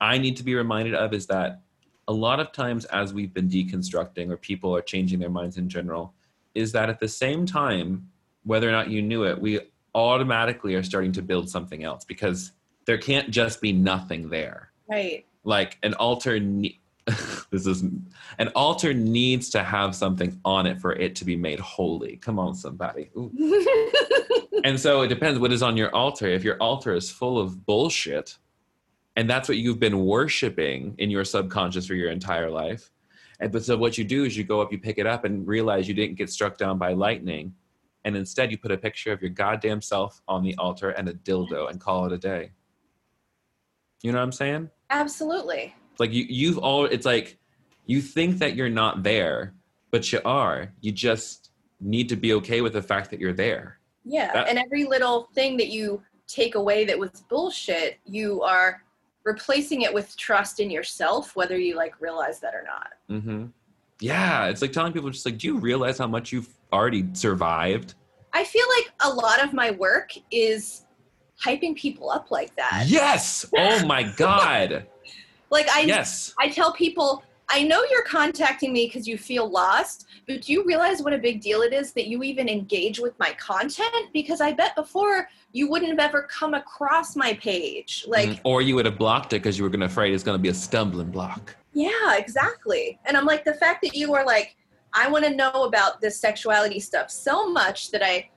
I 0.00 0.18
need 0.18 0.36
to 0.36 0.42
be 0.42 0.54
reminded 0.54 0.94
of 0.94 1.14
is 1.14 1.26
that 1.26 1.60
a 2.08 2.12
lot 2.12 2.40
of 2.40 2.52
times 2.52 2.84
as 2.86 3.14
we've 3.14 3.32
been 3.32 3.48
deconstructing 3.48 4.30
or 4.30 4.36
people 4.36 4.74
are 4.74 4.82
changing 4.82 5.18
their 5.18 5.30
minds 5.30 5.56
in 5.56 5.68
general, 5.68 6.14
is 6.54 6.72
that 6.72 6.88
at 6.88 7.00
the 7.00 7.08
same 7.08 7.46
time, 7.46 8.08
whether 8.44 8.68
or 8.68 8.72
not 8.72 8.90
you 8.90 9.02
knew 9.02 9.24
it, 9.24 9.40
we 9.40 9.60
automatically 9.94 10.74
are 10.74 10.82
starting 10.82 11.12
to 11.12 11.22
build 11.22 11.48
something 11.50 11.82
else 11.82 12.04
because 12.04 12.52
there 12.86 12.98
can't 12.98 13.30
just 13.30 13.60
be 13.60 13.72
nothing 13.72 14.28
there. 14.28 14.70
Right. 14.88 15.26
Like 15.44 15.78
an 15.82 15.94
altar, 15.94 16.38
ne- 16.38 16.78
this 17.50 17.66
is 17.66 17.82
an 17.82 18.48
altar 18.54 18.92
needs 18.92 19.48
to 19.50 19.62
have 19.62 19.94
something 19.94 20.40
on 20.44 20.66
it 20.66 20.80
for 20.80 20.92
it 20.94 21.14
to 21.16 21.24
be 21.24 21.36
made 21.36 21.60
holy. 21.60 22.16
Come 22.16 22.38
on, 22.38 22.54
somebody. 22.54 23.10
And 24.66 24.80
so 24.80 25.02
it 25.02 25.08
depends 25.08 25.38
what 25.38 25.52
is 25.52 25.62
on 25.62 25.76
your 25.76 25.94
altar. 25.94 26.26
If 26.26 26.42
your 26.42 26.56
altar 26.60 26.92
is 26.92 27.08
full 27.08 27.38
of 27.38 27.64
bullshit, 27.66 28.36
and 29.14 29.30
that's 29.30 29.48
what 29.48 29.58
you've 29.58 29.78
been 29.78 30.04
worshiping 30.04 30.96
in 30.98 31.08
your 31.08 31.24
subconscious 31.24 31.86
for 31.86 31.94
your 31.94 32.10
entire 32.10 32.50
life. 32.50 32.90
And 33.38 33.52
but 33.52 33.64
so 33.64 33.76
what 33.76 33.96
you 33.96 34.02
do 34.02 34.24
is 34.24 34.36
you 34.36 34.42
go 34.42 34.60
up, 34.60 34.72
you 34.72 34.78
pick 34.78 34.98
it 34.98 35.06
up, 35.06 35.24
and 35.24 35.46
realize 35.46 35.86
you 35.86 35.94
didn't 35.94 36.16
get 36.16 36.30
struck 36.30 36.58
down 36.58 36.78
by 36.78 36.94
lightning, 36.94 37.54
and 38.04 38.16
instead 38.16 38.50
you 38.50 38.58
put 38.58 38.72
a 38.72 38.76
picture 38.76 39.12
of 39.12 39.22
your 39.22 39.30
goddamn 39.30 39.80
self 39.80 40.20
on 40.26 40.42
the 40.42 40.56
altar 40.56 40.90
and 40.90 41.08
a 41.08 41.14
dildo 41.14 41.70
and 41.70 41.80
call 41.80 42.06
it 42.06 42.12
a 42.12 42.18
day. 42.18 42.50
You 44.02 44.10
know 44.10 44.18
what 44.18 44.24
I'm 44.24 44.32
saying? 44.32 44.70
Absolutely. 44.90 45.76
Like 45.98 46.12
you, 46.12 46.24
you've 46.28 46.58
all. 46.58 46.84
It's 46.84 47.06
like 47.06 47.38
you 47.86 48.00
think 48.00 48.38
that 48.38 48.56
you're 48.56 48.68
not 48.68 49.02
there, 49.02 49.54
but 49.90 50.10
you 50.12 50.20
are. 50.24 50.72
You 50.80 50.92
just 50.92 51.50
need 51.80 52.08
to 52.08 52.16
be 52.16 52.32
okay 52.34 52.60
with 52.60 52.72
the 52.72 52.82
fact 52.82 53.10
that 53.10 53.20
you're 53.20 53.32
there. 53.32 53.78
Yeah. 54.04 54.32
That- 54.32 54.48
and 54.48 54.58
every 54.58 54.84
little 54.84 55.28
thing 55.34 55.56
that 55.58 55.68
you 55.68 56.02
take 56.26 56.54
away 56.54 56.84
that 56.84 56.98
was 56.98 57.22
bullshit, 57.28 57.98
you 58.04 58.42
are 58.42 58.82
replacing 59.24 59.82
it 59.82 59.92
with 59.92 60.16
trust 60.16 60.60
in 60.60 60.70
yourself, 60.70 61.34
whether 61.36 61.58
you 61.58 61.76
like 61.76 62.00
realize 62.00 62.40
that 62.40 62.54
or 62.54 62.64
not. 62.64 62.88
mm-hmm. 63.10 63.46
Yeah, 64.00 64.46
it's 64.48 64.60
like 64.60 64.72
telling 64.72 64.92
people 64.92 65.08
just 65.08 65.24
like, 65.24 65.38
do 65.38 65.46
you 65.46 65.56
realize 65.58 65.96
how 65.98 66.06
much 66.06 66.30
you've 66.30 66.48
already 66.70 67.06
survived? 67.14 67.94
I 68.34 68.44
feel 68.44 68.66
like 68.76 68.92
a 69.00 69.08
lot 69.08 69.42
of 69.42 69.54
my 69.54 69.70
work 69.70 70.10
is 70.30 70.84
hyping 71.42 71.74
people 71.74 72.10
up 72.10 72.30
like 72.30 72.54
that. 72.56 72.84
Yes. 72.88 73.46
Oh 73.56 73.86
my 73.86 74.02
God. 74.16 74.86
Like 75.50 75.68
I 75.70 75.80
yes. 75.80 76.34
I 76.38 76.48
tell 76.48 76.72
people, 76.72 77.22
I 77.48 77.62
know 77.62 77.84
you're 77.90 78.04
contacting 78.04 78.72
me 78.72 78.86
because 78.86 79.06
you 79.06 79.16
feel 79.16 79.48
lost, 79.48 80.06
but 80.26 80.42
do 80.42 80.52
you 80.52 80.64
realize 80.64 81.02
what 81.02 81.12
a 81.12 81.18
big 81.18 81.40
deal 81.40 81.62
it 81.62 81.72
is 81.72 81.92
that 81.92 82.08
you 82.08 82.22
even 82.24 82.48
engage 82.48 82.98
with 82.98 83.16
my 83.18 83.32
content? 83.34 84.08
Because 84.12 84.40
I 84.40 84.52
bet 84.52 84.74
before 84.74 85.28
you 85.52 85.70
wouldn't 85.70 85.90
have 85.90 86.00
ever 86.00 86.22
come 86.22 86.54
across 86.54 87.14
my 87.14 87.34
page. 87.34 88.04
Like, 88.08 88.30
Mhm. 88.30 88.40
or 88.44 88.62
you 88.62 88.74
would 88.74 88.84
have 88.84 88.98
blocked 88.98 89.32
it 89.32 89.36
because 89.36 89.56
you 89.56 89.64
were 89.64 89.70
to 89.70 89.84
afraid 89.84 90.12
it's 90.12 90.24
going 90.24 90.36
to 90.36 90.42
be 90.42 90.48
a 90.48 90.54
stumbling 90.54 91.10
block. 91.10 91.54
yeah, 91.72 92.16
exactly. 92.16 92.98
And 93.04 93.16
I'm 93.18 93.26
like, 93.26 93.44
the 93.44 93.52
fact 93.54 93.82
that 93.82 93.94
you 93.94 94.14
are 94.14 94.24
like, 94.24 94.56
I 94.94 95.08
want 95.08 95.24
to 95.26 95.30
know 95.30 95.64
about 95.64 96.00
this 96.00 96.18
sexuality 96.18 96.80
stuff 96.80 97.10
so 97.10 97.50
much 97.50 97.90
that 97.90 98.02
I 98.02 98.30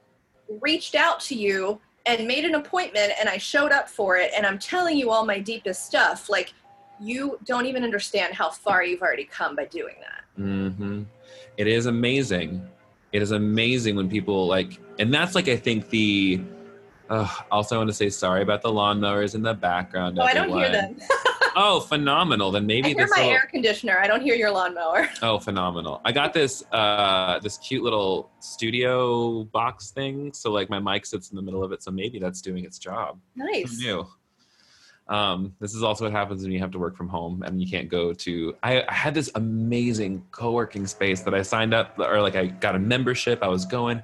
reached 0.60 0.94
out 0.94 1.22
to 1.22 1.36
you 1.36 1.80
and 2.06 2.28
made 2.28 2.44
an 2.44 2.56
appointment 2.56 3.14
and 3.20 3.30
I 3.30 3.38
showed 3.38 3.72
up 3.72 3.88
for 3.88 4.18
it 4.18 4.32
and 4.36 4.46
I'm 4.46 4.60
telling 4.60 4.98
you 4.98 5.10
all 5.12 5.26
my 5.26 5.40
deepest 5.40 5.86
stuff. 5.86 6.28
Like, 6.30 6.54
you 7.02 7.40
don't 7.46 7.66
even 7.66 7.84
understand 7.84 8.34
how 8.34 8.50
far 8.50 8.84
you've 8.84 9.02
already 9.02 9.26
come 9.26 9.56
by 9.56 9.66
doing 9.66 9.96
that. 10.02 10.42
Mm-hmm. 10.42 11.04
It 11.58 11.68
is 11.68 11.86
amazing. 11.86 12.66
It 13.12 13.22
is 13.22 13.32
amazing 13.32 13.96
when 13.96 14.10
people 14.10 14.48
like, 14.48 14.80
and 15.00 15.14
that's 15.14 15.36
like 15.36 15.48
I 15.48 15.56
think 15.58 15.90
the. 15.90 16.42
Uh, 17.10 17.28
also, 17.50 17.74
I 17.74 17.78
want 17.80 17.90
to 17.90 17.94
say 17.96 18.08
sorry 18.10 18.44
about 18.44 18.62
the 18.62 18.70
lawnmowers 18.70 19.34
in 19.34 19.42
the 19.42 19.56
background. 19.56 20.20
Oh, 20.20 20.24
I 20.24 20.34
don't 20.34 20.50
hear 20.50 20.70
them. 20.72 20.98
Oh, 21.56 21.80
phenomenal! 21.82 22.52
Then 22.52 22.68
maybe 22.68 22.86
I 22.86 22.94
hear 22.94 22.98
this 23.06 23.10
my 23.10 23.18
little. 23.24 23.32
air 23.34 23.50
conditioner. 23.52 23.98
I 24.00 24.08
don't 24.08 24.22
hear 24.22 24.36
your 24.36 24.52
lawnmower. 24.52 25.10
Oh, 25.24 25.40
phenomenal! 25.40 26.00
I 26.06 26.12
got 26.12 26.32
this 26.32 26.64
uh 26.72 27.40
this 27.40 27.58
cute 27.58 27.84
little 27.84 28.30
studio 28.40 29.44
box 29.46 29.90
thing, 29.90 30.32
so 30.32 30.52
like 30.52 30.70
my 30.70 30.80
mic 30.80 31.06
sits 31.08 31.32
in 31.32 31.36
the 31.36 31.42
middle 31.42 31.64
of 31.64 31.72
it, 31.72 31.82
so 31.82 31.90
maybe 31.92 32.20
that's 32.20 32.40
doing 32.42 32.64
its 32.64 32.78
job. 32.78 33.20
Who 33.36 33.44
Nice. 33.52 33.78
knew? 33.80 34.08
Um, 35.10 35.56
this 35.60 35.74
is 35.74 35.82
also 35.82 36.06
what 36.06 36.14
happens 36.14 36.44
when 36.44 36.52
you 36.52 36.60
have 36.60 36.72
to 36.72 36.80
work 36.80 36.96
from 36.96 37.10
home 37.10 37.42
and 37.44 37.60
you 37.60 37.68
can't 37.68 37.90
go 37.90 38.14
to. 38.14 38.56
I, 38.62 38.84
I 38.88 38.94
had 38.94 39.16
this 39.16 39.32
amazing 39.36 40.24
co-working 40.32 40.86
space 40.86 41.22
that 41.22 41.34
I 41.34 41.42
signed 41.42 41.74
up, 41.74 41.98
or 41.98 42.22
like 42.22 42.36
I 42.36 42.46
got 42.46 42.76
a 42.76 42.80
membership. 42.80 43.42
I 43.42 43.48
was 43.48 43.66
going 43.66 44.04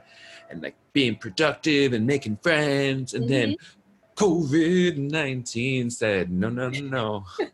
and 0.49 0.63
like 0.63 0.75
being 0.93 1.15
productive 1.15 1.93
and 1.93 2.05
making 2.07 2.37
friends, 2.37 3.13
and 3.13 3.29
then 3.29 3.55
COVID 4.15 4.97
nineteen 4.97 5.89
said 5.91 6.31
no, 6.31 6.49
no, 6.49 6.69
no, 6.69 6.79
no. 6.79 7.25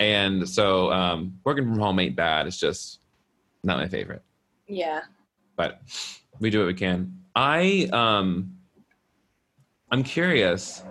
and 0.00 0.48
so 0.48 0.90
um, 0.92 1.38
working 1.44 1.64
from 1.64 1.78
home 1.78 2.00
ain't 2.00 2.16
bad. 2.16 2.46
It's 2.46 2.58
just 2.58 3.00
not 3.62 3.78
my 3.78 3.88
favorite. 3.88 4.22
Yeah. 4.68 5.02
but 5.54 5.80
we 6.40 6.50
do 6.50 6.58
what 6.58 6.66
we 6.66 6.74
can. 6.74 7.22
I 7.34 7.88
um 7.92 8.56
I'm 9.90 10.02
curious 10.02 10.82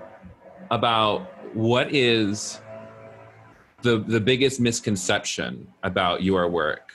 about 0.72 1.35
what 1.56 1.92
is 1.94 2.62
the 3.86 4.00
the 4.00 4.20
biggest 4.20 4.60
misconception 4.60 5.68
about 5.84 6.24
your 6.24 6.50
work. 6.50 6.92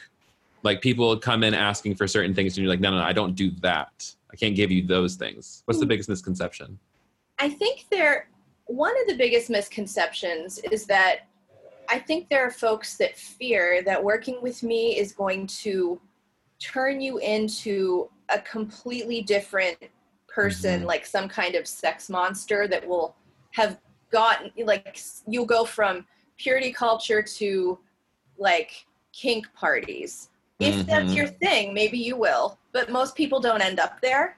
Like 0.63 0.83
people 0.83 1.17
come 1.17 1.43
in 1.43 1.55
asking 1.55 1.95
for 1.95 2.07
certain 2.07 2.35
things 2.35 2.57
and 2.57 2.65
you're 2.65 2.73
like, 2.73 2.81
no, 2.81 2.91
no, 2.91 2.99
no 2.99 3.05
I 3.05 3.15
don't 3.15 3.35
do 3.35 3.51
that. 3.63 4.15
I 4.31 4.37
can't 4.37 4.55
give 4.55 4.71
you 4.71 4.87
those 4.87 5.15
things. 5.15 5.63
What's 5.65 5.81
the 5.81 5.87
hmm. 5.87 5.91
biggest 5.91 6.09
misconception? 6.09 6.79
I 7.39 7.49
think 7.49 7.87
there 7.91 8.29
one 8.67 8.93
of 9.01 9.07
the 9.07 9.17
biggest 9.17 9.51
misconceptions 9.51 10.59
is 10.71 10.85
that 10.87 11.21
I 11.89 11.99
think 11.99 12.29
there 12.29 12.47
are 12.47 12.51
folks 12.51 12.97
that 12.99 13.17
fear 13.17 13.83
that 13.85 14.03
working 14.03 14.41
with 14.43 14.63
me 14.63 14.99
is 14.99 15.13
going 15.13 15.47
to 15.65 16.01
turn 16.61 17.01
you 17.01 17.19
into 17.19 18.11
a 18.29 18.39
completely 18.41 19.23
different 19.23 19.77
person, 20.29 20.81
mm-hmm. 20.81 20.87
like 20.87 21.05
some 21.05 21.29
kind 21.29 21.57
of 21.57 21.67
sex 21.67 22.09
monster 22.09 22.69
that 22.69 22.87
will 22.87 23.17
have 23.53 23.79
gotten, 24.11 24.51
like, 24.65 24.99
you'll 25.27 25.47
go 25.47 25.65
from 25.65 26.07
purity 26.37 26.73
culture 26.73 27.23
to 27.23 27.79
like 28.39 28.87
kink 29.13 29.47
parties. 29.55 30.31
If 30.59 30.75
mm-hmm. 30.75 30.87
that's 30.87 31.15
your 31.15 31.27
thing, 31.27 31.73
maybe 31.73 31.99
you 31.99 32.17
will, 32.17 32.59
but 32.73 32.91
most 32.91 33.15
people 33.15 33.41
don't 33.41 33.63
end 33.63 33.79
up 33.79 34.01
there. 34.01 34.37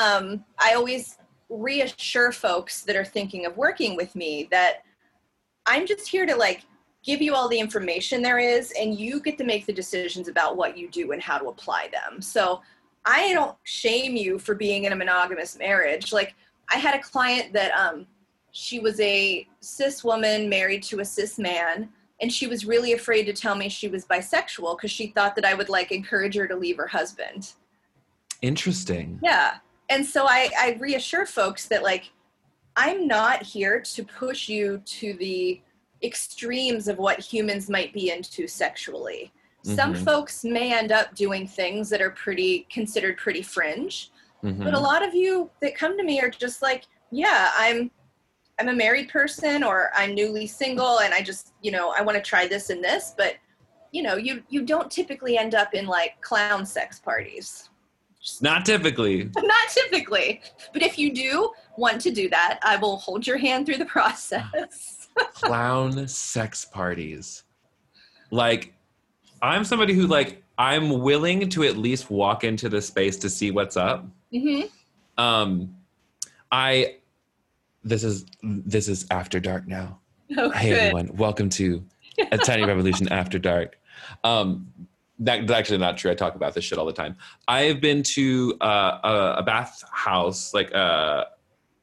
Um, 0.00 0.44
I 0.58 0.74
always 0.74 1.18
reassure 1.48 2.32
folks 2.32 2.82
that 2.82 2.96
are 2.96 3.04
thinking 3.04 3.44
of 3.44 3.56
working 3.56 3.96
with 3.96 4.14
me 4.14 4.48
that 4.50 4.84
I'm 5.66 5.86
just 5.86 6.08
here 6.08 6.26
to 6.26 6.36
like 6.36 6.64
give 7.02 7.20
you 7.20 7.34
all 7.34 7.48
the 7.48 7.58
information 7.58 8.22
there 8.22 8.38
is 8.38 8.72
and 8.78 8.98
you 8.98 9.20
get 9.20 9.38
to 9.38 9.44
make 9.44 9.66
the 9.66 9.72
decisions 9.72 10.28
about 10.28 10.56
what 10.56 10.76
you 10.76 10.88
do 10.90 11.12
and 11.12 11.22
how 11.22 11.38
to 11.38 11.46
apply 11.48 11.88
them. 11.92 12.20
So 12.22 12.60
I 13.04 13.32
don't 13.32 13.56
shame 13.64 14.14
you 14.16 14.38
for 14.38 14.54
being 14.54 14.84
in 14.84 14.92
a 14.92 14.96
monogamous 14.96 15.58
marriage. 15.58 16.12
Like 16.12 16.34
I 16.70 16.76
had 16.76 16.94
a 16.94 17.02
client 17.02 17.52
that 17.54 17.72
um 17.72 18.06
she 18.52 18.80
was 18.80 18.98
a 19.00 19.46
cis 19.60 20.02
woman 20.02 20.48
married 20.48 20.82
to 20.84 21.00
a 21.00 21.04
cis 21.04 21.38
man 21.38 21.88
and 22.20 22.32
she 22.32 22.46
was 22.46 22.66
really 22.66 22.92
afraid 22.92 23.24
to 23.24 23.32
tell 23.32 23.54
me 23.54 23.68
she 23.68 23.88
was 23.88 24.04
bisexual 24.04 24.76
because 24.76 24.90
she 24.90 25.08
thought 25.08 25.34
that 25.36 25.44
I 25.44 25.54
would 25.54 25.68
like 25.68 25.90
encourage 25.90 26.36
her 26.36 26.46
to 26.46 26.56
leave 26.56 26.76
her 26.76 26.86
husband. 26.86 27.54
Interesting. 28.42 29.18
Yeah 29.22 29.58
and 29.90 30.06
so 30.06 30.24
I, 30.26 30.48
I 30.58 30.78
reassure 30.80 31.26
folks 31.26 31.66
that 31.66 31.82
like 31.82 32.10
i'm 32.76 33.06
not 33.06 33.42
here 33.42 33.80
to 33.80 34.04
push 34.04 34.48
you 34.48 34.80
to 34.86 35.12
the 35.14 35.60
extremes 36.02 36.88
of 36.88 36.96
what 36.96 37.20
humans 37.20 37.68
might 37.68 37.92
be 37.92 38.10
into 38.10 38.46
sexually 38.46 39.30
mm-hmm. 39.66 39.76
some 39.76 39.94
folks 39.94 40.44
may 40.44 40.72
end 40.72 40.92
up 40.92 41.14
doing 41.14 41.46
things 41.46 41.90
that 41.90 42.00
are 42.00 42.10
pretty 42.10 42.66
considered 42.70 43.18
pretty 43.18 43.42
fringe 43.42 44.10
mm-hmm. 44.42 44.64
but 44.64 44.72
a 44.72 44.78
lot 44.78 45.06
of 45.06 45.14
you 45.14 45.50
that 45.60 45.76
come 45.76 45.98
to 45.98 46.04
me 46.04 46.20
are 46.20 46.30
just 46.30 46.62
like 46.62 46.86
yeah 47.10 47.50
i'm 47.56 47.90
i'm 48.60 48.68
a 48.68 48.74
married 48.74 49.08
person 49.08 49.64
or 49.64 49.90
i'm 49.96 50.14
newly 50.14 50.46
single 50.46 51.00
and 51.00 51.12
i 51.12 51.20
just 51.20 51.52
you 51.62 51.70
know 51.70 51.92
i 51.98 52.02
want 52.02 52.16
to 52.16 52.22
try 52.22 52.46
this 52.46 52.70
and 52.70 52.84
this 52.84 53.14
but 53.16 53.34
you 53.90 54.02
know 54.02 54.16
you 54.16 54.42
you 54.48 54.64
don't 54.64 54.90
typically 54.90 55.36
end 55.36 55.54
up 55.54 55.74
in 55.74 55.86
like 55.86 56.20
clown 56.20 56.64
sex 56.64 56.98
parties 56.98 57.70
not 58.40 58.66
typically. 58.66 59.24
Not 59.36 59.68
typically. 59.70 60.42
But 60.72 60.82
if 60.82 60.98
you 60.98 61.12
do 61.12 61.50
want 61.76 62.00
to 62.02 62.10
do 62.10 62.28
that, 62.28 62.60
I 62.62 62.76
will 62.76 62.98
hold 62.98 63.26
your 63.26 63.38
hand 63.38 63.64
through 63.64 63.78
the 63.78 63.86
process. 63.86 65.08
Clown 65.32 66.06
sex 66.06 66.66
parties. 66.66 67.44
Like, 68.30 68.74
I'm 69.40 69.64
somebody 69.64 69.94
who, 69.94 70.06
like, 70.06 70.42
I'm 70.58 71.00
willing 71.00 71.48
to 71.48 71.64
at 71.64 71.78
least 71.78 72.10
walk 72.10 72.44
into 72.44 72.68
the 72.68 72.82
space 72.82 73.16
to 73.18 73.30
see 73.30 73.50
what's 73.50 73.76
up. 73.76 74.06
Mm-hmm. 74.32 74.66
Um, 75.22 75.74
I, 76.52 76.96
this 77.82 78.04
is, 78.04 78.26
this 78.42 78.88
is 78.88 79.06
After 79.10 79.40
Dark 79.40 79.66
now. 79.66 80.00
Oh, 80.36 80.50
hey, 80.50 80.70
good. 80.70 80.78
everyone. 80.78 81.16
Welcome 81.16 81.48
to 81.50 81.84
A 82.30 82.38
Tiny 82.38 82.64
Revolution 82.64 83.08
After 83.12 83.38
Dark. 83.38 83.78
Um, 84.24 84.72
that's 85.18 85.50
actually 85.50 85.78
not 85.78 85.98
true. 85.98 86.10
I 86.10 86.14
talk 86.14 86.34
about 86.34 86.54
this 86.54 86.64
shit 86.64 86.78
all 86.78 86.86
the 86.86 86.92
time. 86.92 87.16
I 87.46 87.62
have 87.62 87.80
been 87.80 88.02
to 88.04 88.56
uh, 88.60 88.98
a, 89.02 89.34
a 89.38 89.42
bath 89.42 89.82
house, 89.92 90.54
like, 90.54 90.74
uh, 90.74 91.24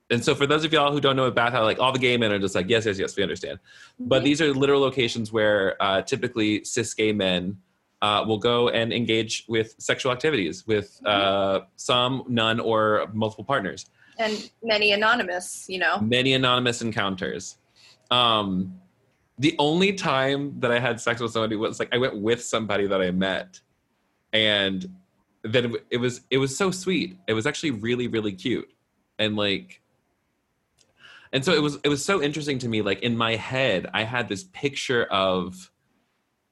and 0.09 0.23
so 0.23 0.33
for 0.33 0.47
those 0.47 0.63
of 0.63 0.71
y'all 0.71 0.91
who 0.91 1.01
don't 1.01 1.15
know 1.15 1.25
a 1.25 1.31
bath 1.31 1.53
house, 1.53 1.65
like 1.65 1.79
all 1.79 1.91
the 1.91 1.99
gay 1.99 2.17
men 2.17 2.31
are 2.31 2.39
just 2.39 2.55
like, 2.55 2.69
yes, 2.69 2.85
yes, 2.85 2.97
yes, 2.97 3.15
we 3.15 3.23
understand. 3.23 3.59
Mm-hmm. 3.59 4.07
But 4.07 4.23
these 4.23 4.41
are 4.41 4.53
literal 4.53 4.81
locations 4.81 5.31
where 5.31 5.81
uh, 5.81 6.01
typically 6.01 6.63
cis 6.63 6.93
gay 6.93 7.11
men 7.11 7.57
uh, 8.01 8.23
will 8.25 8.37
go 8.37 8.69
and 8.69 8.93
engage 8.93 9.45
with 9.47 9.75
sexual 9.77 10.11
activities 10.11 10.65
with 10.65 10.99
uh, 11.05 11.59
mm-hmm. 11.59 11.65
some, 11.75 12.23
none, 12.27 12.59
or 12.59 13.07
multiple 13.13 13.43
partners. 13.43 13.87
And 14.19 14.49
many 14.63 14.93
anonymous, 14.93 15.65
you 15.67 15.79
know. 15.79 15.99
Many 15.99 16.33
anonymous 16.33 16.81
encounters. 16.81 17.57
Um, 18.09 18.79
the 19.39 19.55
only 19.59 19.93
time 19.93 20.59
that 20.59 20.71
I 20.71 20.79
had 20.79 20.99
sex 20.99 21.21
with 21.21 21.31
somebody 21.31 21.55
was 21.55 21.79
like 21.79 21.93
I 21.93 21.97
went 21.97 22.19
with 22.19 22.43
somebody 22.43 22.87
that 22.87 23.01
I 23.01 23.11
met, 23.11 23.59
and 24.33 24.89
then 25.43 25.75
it 25.91 25.97
was 25.97 26.21
it 26.31 26.37
was 26.37 26.57
so 26.57 26.71
sweet. 26.71 27.17
It 27.27 27.33
was 27.33 27.45
actually 27.45 27.71
really 27.71 28.07
really 28.07 28.33
cute, 28.33 28.71
and 29.19 29.35
like, 29.35 29.81
and 31.33 31.45
so 31.45 31.53
it 31.53 31.61
was 31.61 31.77
it 31.83 31.89
was 31.89 32.03
so 32.03 32.21
interesting 32.21 32.57
to 32.59 32.67
me. 32.67 32.81
Like 32.81 33.01
in 33.01 33.15
my 33.15 33.35
head, 33.35 33.89
I 33.93 34.03
had 34.03 34.27
this 34.27 34.45
picture 34.45 35.05
of 35.05 35.71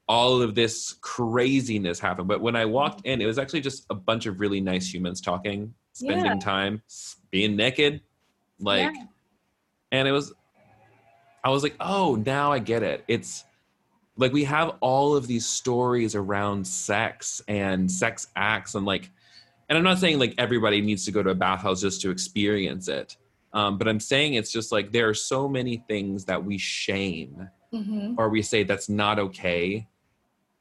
all 0.08 0.40
of 0.40 0.54
this 0.54 0.94
craziness 1.00 1.98
happen. 1.98 2.26
But 2.26 2.40
when 2.40 2.54
I 2.54 2.64
walked 2.64 3.04
in, 3.06 3.20
it 3.20 3.26
was 3.26 3.38
actually 3.38 3.60
just 3.60 3.86
a 3.90 3.94
bunch 3.94 4.26
of 4.26 4.40
really 4.40 4.60
nice 4.60 4.92
humans 4.92 5.20
talking, 5.20 5.74
spending 5.92 6.24
yeah. 6.24 6.38
time, 6.38 6.82
being 7.36 7.56
naked, 7.56 8.00
like, 8.58 8.94
yeah. 8.94 9.04
and 9.92 10.08
it 10.08 10.12
was 10.12 10.32
I 11.44 11.50
was 11.50 11.62
like, 11.62 11.76
oh, 11.78 12.16
now 12.16 12.50
I 12.50 12.58
get 12.58 12.82
it. 12.82 13.04
It's 13.06 13.44
like 14.16 14.32
we 14.32 14.44
have 14.44 14.76
all 14.80 15.14
of 15.14 15.26
these 15.26 15.46
stories 15.46 16.14
around 16.14 16.66
sex 16.66 17.42
and 17.48 17.90
sex 17.90 18.28
acts 18.34 18.74
and 18.74 18.86
like 18.86 19.10
and 19.68 19.76
i'm 19.76 19.84
not 19.84 19.98
saying 19.98 20.18
like 20.18 20.34
everybody 20.38 20.80
needs 20.80 21.04
to 21.04 21.12
go 21.12 21.22
to 21.22 21.30
a 21.30 21.34
bathhouse 21.34 21.80
just 21.80 22.00
to 22.00 22.10
experience 22.10 22.88
it 22.88 23.16
um, 23.52 23.78
but 23.78 23.86
i'm 23.86 24.00
saying 24.00 24.34
it's 24.34 24.50
just 24.50 24.72
like 24.72 24.90
there 24.90 25.08
are 25.08 25.14
so 25.14 25.48
many 25.48 25.84
things 25.88 26.24
that 26.24 26.42
we 26.42 26.56
shame 26.56 27.48
mm-hmm. 27.72 28.14
or 28.16 28.28
we 28.28 28.42
say 28.42 28.62
that's 28.62 28.88
not 28.88 29.18
okay 29.18 29.86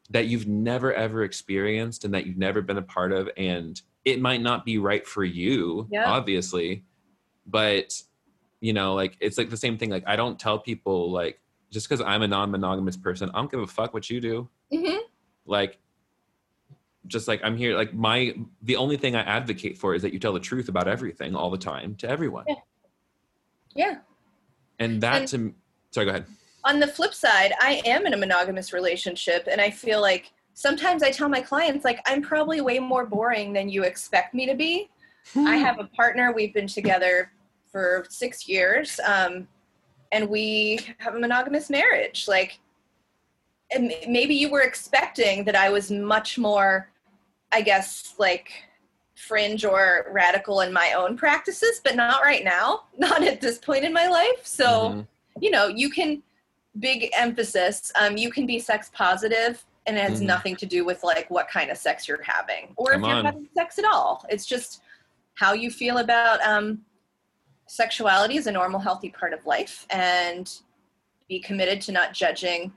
that 0.09 0.27
you've 0.27 0.47
never 0.47 0.93
ever 0.93 1.23
experienced 1.23 2.03
and 2.03 2.13
that 2.13 2.25
you've 2.25 2.37
never 2.37 2.61
been 2.61 2.77
a 2.77 2.81
part 2.81 3.11
of 3.11 3.29
and 3.37 3.81
it 4.05 4.21
might 4.21 4.41
not 4.41 4.63
be 4.63 4.77
right 4.77 5.05
for 5.05 5.23
you 5.23 5.87
yep. 5.91 6.07
obviously 6.07 6.83
but 7.47 8.01
you 8.61 8.71
know 8.71 8.93
like 8.93 9.17
it's 9.19 9.37
like 9.37 9.49
the 9.49 9.57
same 9.57 9.77
thing 9.77 9.89
like 9.89 10.03
i 10.07 10.15
don't 10.15 10.39
tell 10.39 10.57
people 10.57 11.11
like 11.11 11.39
just 11.71 11.89
because 11.89 12.03
i'm 12.05 12.21
a 12.21 12.27
non-monogamous 12.27 12.95
person 12.95 13.29
i 13.33 13.37
don't 13.37 13.51
give 13.51 13.59
a 13.59 13.67
fuck 13.67 13.93
what 13.93 14.09
you 14.09 14.21
do 14.21 14.47
mm-hmm. 14.71 14.97
like 15.45 15.79
just 17.07 17.27
like 17.27 17.41
i'm 17.43 17.57
here 17.57 17.75
like 17.75 17.93
my 17.93 18.33
the 18.61 18.75
only 18.75 18.97
thing 18.97 19.15
i 19.15 19.21
advocate 19.21 19.77
for 19.77 19.93
is 19.93 20.01
that 20.01 20.13
you 20.13 20.19
tell 20.19 20.33
the 20.33 20.39
truth 20.39 20.69
about 20.69 20.87
everything 20.87 21.35
all 21.35 21.49
the 21.49 21.57
time 21.57 21.95
to 21.95 22.09
everyone 22.09 22.45
yeah, 22.47 22.55
yeah. 23.75 23.97
and 24.79 25.01
that 25.01 25.17
and 25.17 25.27
to 25.27 25.53
sorry 25.91 26.05
go 26.05 26.11
ahead 26.11 26.25
on 26.63 26.79
the 26.79 26.87
flip 26.87 27.13
side 27.13 27.53
i 27.59 27.81
am 27.85 28.05
in 28.05 28.13
a 28.13 28.17
monogamous 28.17 28.73
relationship 28.73 29.47
and 29.51 29.61
i 29.61 29.69
feel 29.69 30.01
like 30.01 30.31
sometimes 30.55 31.03
i 31.03 31.11
tell 31.11 31.29
my 31.29 31.41
clients 31.41 31.85
like 31.85 31.99
i'm 32.07 32.21
probably 32.21 32.59
way 32.61 32.79
more 32.79 33.05
boring 33.05 33.53
than 33.53 33.69
you 33.69 33.83
expect 33.83 34.33
me 34.33 34.47
to 34.47 34.55
be 34.55 34.89
i 35.37 35.55
have 35.55 35.79
a 35.79 35.83
partner 35.95 36.33
we've 36.33 36.53
been 36.53 36.67
together 36.67 37.31
for 37.75 38.05
six 38.07 38.47
years, 38.47 39.01
um, 39.05 39.49
and 40.13 40.29
we 40.29 40.79
have 40.97 41.15
a 41.15 41.19
monogamous 41.19 41.69
marriage. 41.69 42.25
Like, 42.25 42.57
and 43.69 43.93
maybe 44.07 44.33
you 44.33 44.49
were 44.49 44.61
expecting 44.61 45.43
that 45.43 45.57
I 45.57 45.69
was 45.69 45.91
much 45.91 46.37
more, 46.37 46.89
I 47.51 47.59
guess, 47.59 48.15
like 48.17 48.49
fringe 49.17 49.65
or 49.65 50.07
radical 50.13 50.61
in 50.61 50.71
my 50.71 50.93
own 50.93 51.17
practices, 51.17 51.81
but 51.83 51.97
not 51.97 52.23
right 52.23 52.45
now, 52.45 52.83
not 52.97 53.21
at 53.23 53.41
this 53.41 53.57
point 53.57 53.83
in 53.83 53.91
my 53.91 54.07
life. 54.07 54.47
So, 54.47 54.65
mm-hmm. 54.65 55.01
you 55.41 55.51
know, 55.51 55.67
you 55.67 55.89
can 55.89 56.23
big 56.79 57.09
emphasis. 57.17 57.91
Um, 57.99 58.15
you 58.15 58.31
can 58.31 58.45
be 58.45 58.57
sex 58.57 58.89
positive 58.93 59.65
and 59.87 59.97
it 59.97 60.01
has 60.01 60.19
mm-hmm. 60.19 60.27
nothing 60.27 60.55
to 60.57 60.65
do 60.65 60.85
with 60.85 61.03
like 61.03 61.29
what 61.29 61.47
kind 61.47 61.69
of 61.69 61.77
sex 61.77 62.07
you're 62.07 62.21
having 62.23 62.73
or 62.75 62.91
Come 62.91 63.03
if 63.03 63.07
you're 63.07 63.17
on. 63.17 63.25
having 63.25 63.49
sex 63.55 63.77
at 63.79 63.85
all. 63.85 64.25
It's 64.29 64.45
just 64.45 64.81
how 65.35 65.53
you 65.53 65.69
feel 65.69 65.97
about 65.99 66.41
um, 66.41 66.81
sexuality 67.67 68.37
is 68.37 68.47
a 68.47 68.51
normal, 68.51 68.79
healthy 68.79 69.09
part 69.09 69.33
of 69.33 69.45
life, 69.45 69.85
and 69.89 70.51
be 71.27 71.39
committed 71.39 71.81
to 71.81 71.91
not 71.91 72.13
judging 72.13 72.71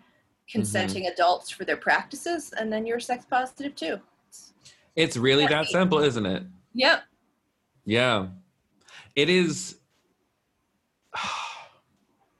consenting 0.51 1.05
mm-hmm. 1.05 1.13
adults 1.13 1.51
for 1.51 1.65
their 1.65 1.77
practices, 1.77 2.53
and 2.59 2.73
then 2.73 2.87
you're 2.87 3.01
sex 3.01 3.27
positive 3.29 3.75
too. 3.75 4.01
It's, 4.29 4.53
it's 4.97 5.17
really 5.17 5.47
that 5.47 5.67
simple, 5.67 5.99
isn't 5.99 6.25
it? 6.25 6.43
Yep. 6.75 7.03
Yeah. 7.85 8.27
It 9.15 9.29
is. 9.29 9.77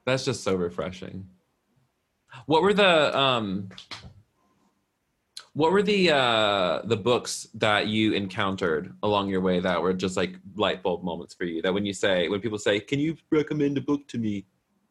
That's 0.05 0.25
just 0.25 0.43
so 0.43 0.55
refreshing. 0.55 1.27
What 2.45 2.63
were 2.63 2.73
the 2.73 3.17
um 3.17 3.69
What 5.53 5.71
were 5.71 5.81
the 5.81 6.11
uh 6.11 6.81
the 6.85 6.97
books 6.97 7.47
that 7.55 7.87
you 7.87 8.13
encountered 8.13 8.93
along 9.03 9.29
your 9.29 9.41
way 9.41 9.59
that 9.59 9.81
were 9.81 9.93
just 9.93 10.15
like 10.15 10.35
light 10.55 10.83
bulb 10.83 11.03
moments 11.03 11.33
for 11.33 11.45
you? 11.45 11.61
That 11.61 11.73
when 11.73 11.85
you 11.85 11.93
say 11.93 12.29
when 12.29 12.39
people 12.39 12.59
say, 12.59 12.79
"Can 12.79 12.99
you 12.99 13.17
recommend 13.31 13.77
a 13.77 13.81
book 13.81 14.07
to 14.09 14.17
me?" 14.17 14.45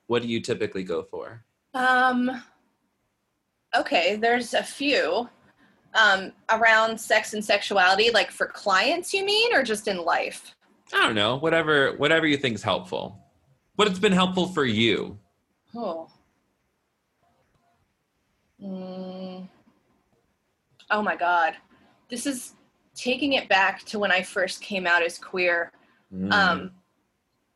What 0.08 0.22
do 0.22 0.28
you 0.28 0.40
typically 0.40 0.84
go 0.84 1.02
for? 1.02 1.44
Um 1.74 2.42
okay, 3.76 4.16
there's 4.16 4.54
a 4.54 4.62
few 4.62 5.28
um 5.94 6.32
around 6.50 6.98
sex 6.98 7.34
and 7.34 7.44
sexuality 7.44 8.10
like 8.10 8.30
for 8.30 8.46
clients 8.46 9.14
you 9.14 9.24
mean 9.24 9.54
or 9.54 9.62
just 9.62 9.86
in 9.88 9.98
life? 9.98 10.54
I 10.92 11.02
don't 11.04 11.14
know, 11.14 11.36
whatever 11.36 11.96
whatever 11.96 12.26
you 12.26 12.36
think 12.36 12.56
is 12.56 12.62
helpful. 12.62 13.18
What 13.76 13.88
has 13.88 14.00
been 14.00 14.12
helpful 14.12 14.48
for 14.48 14.64
you? 14.64 15.18
Oh. 15.74 16.08
Mm. 18.60 19.48
Oh 20.90 21.02
my 21.02 21.16
God. 21.16 21.54
This 22.08 22.26
is 22.26 22.54
taking 22.94 23.34
it 23.34 23.48
back 23.48 23.84
to 23.84 23.98
when 23.98 24.10
I 24.10 24.22
first 24.22 24.60
came 24.60 24.86
out 24.86 25.02
as 25.02 25.18
queer. 25.18 25.72
Mm. 26.12 26.32
Um, 26.32 26.70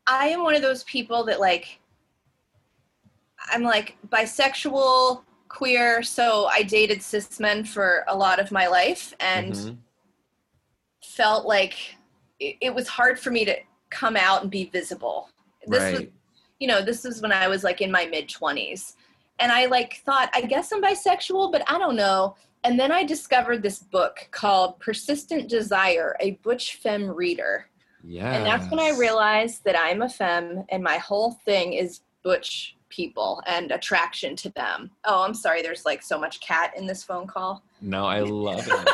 I 0.07 0.27
am 0.27 0.43
one 0.43 0.55
of 0.55 0.61
those 0.61 0.83
people 0.83 1.23
that 1.25 1.39
like, 1.39 1.79
I'm 3.51 3.63
like 3.63 3.97
bisexual, 4.09 5.23
queer, 5.49 6.01
so 6.01 6.45
I 6.45 6.63
dated 6.63 7.01
cis 7.01 7.39
men 7.39 7.63
for 7.63 8.05
a 8.07 8.15
lot 8.15 8.39
of 8.39 8.51
my 8.51 8.67
life 8.67 9.13
and 9.19 9.53
Mhm. 9.53 9.77
felt 11.03 11.45
like 11.45 11.95
it, 12.39 12.57
it 12.61 12.73
was 12.73 12.87
hard 12.87 13.19
for 13.19 13.31
me 13.31 13.45
to 13.45 13.55
come 13.89 14.15
out 14.15 14.41
and 14.41 14.49
be 14.51 14.65
visible. 14.65 15.29
This 15.67 15.91
was 15.91 16.03
you 16.59 16.67
know, 16.67 16.81
this 16.81 17.03
is 17.03 17.21
when 17.21 17.33
I 17.33 17.49
was 17.49 17.65
like 17.65 17.81
in 17.81 17.91
my 17.91 18.05
mid 18.05 18.29
20s. 18.29 18.95
And 19.39 19.51
I 19.51 19.65
like 19.65 20.01
thought, 20.05 20.29
I 20.33 20.41
guess 20.41 20.71
I'm 20.71 20.81
bisexual, 20.81 21.51
but 21.51 21.69
I 21.69 21.77
don't 21.77 21.97
know. 21.97 22.35
And 22.63 22.79
then 22.79 22.91
I 22.91 23.03
discovered 23.03 23.61
this 23.61 23.79
book 23.79 24.27
called 24.31 24.79
Persistent 24.79 25.49
Desire, 25.49 26.15
a 26.19 26.31
Butch 26.43 26.75
Femme 26.77 27.09
Reader. 27.09 27.67
yeah. 28.03 28.35
And 28.35 28.45
that's 28.45 28.69
when 28.71 28.79
I 28.79 28.91
realized 28.97 29.63
that 29.65 29.77
I'm 29.77 30.01
a 30.01 30.09
femme 30.09 30.63
and 30.69 30.81
my 30.83 30.97
whole 30.97 31.31
thing 31.45 31.73
is 31.73 32.01
butch 32.23 32.75
people 32.89 33.41
and 33.47 33.71
attraction 33.71 34.35
to 34.37 34.49
them. 34.51 34.91
Oh, 35.03 35.23
I'm 35.23 35.33
sorry, 35.33 35.61
there's 35.61 35.83
like 35.85 36.01
so 36.01 36.17
much 36.19 36.39
cat 36.39 36.73
in 36.77 36.85
this 36.85 37.03
phone 37.03 37.27
call. 37.27 37.63
No, 37.81 38.05
I 38.05 38.19
love 38.21 38.65
it. 38.65 38.89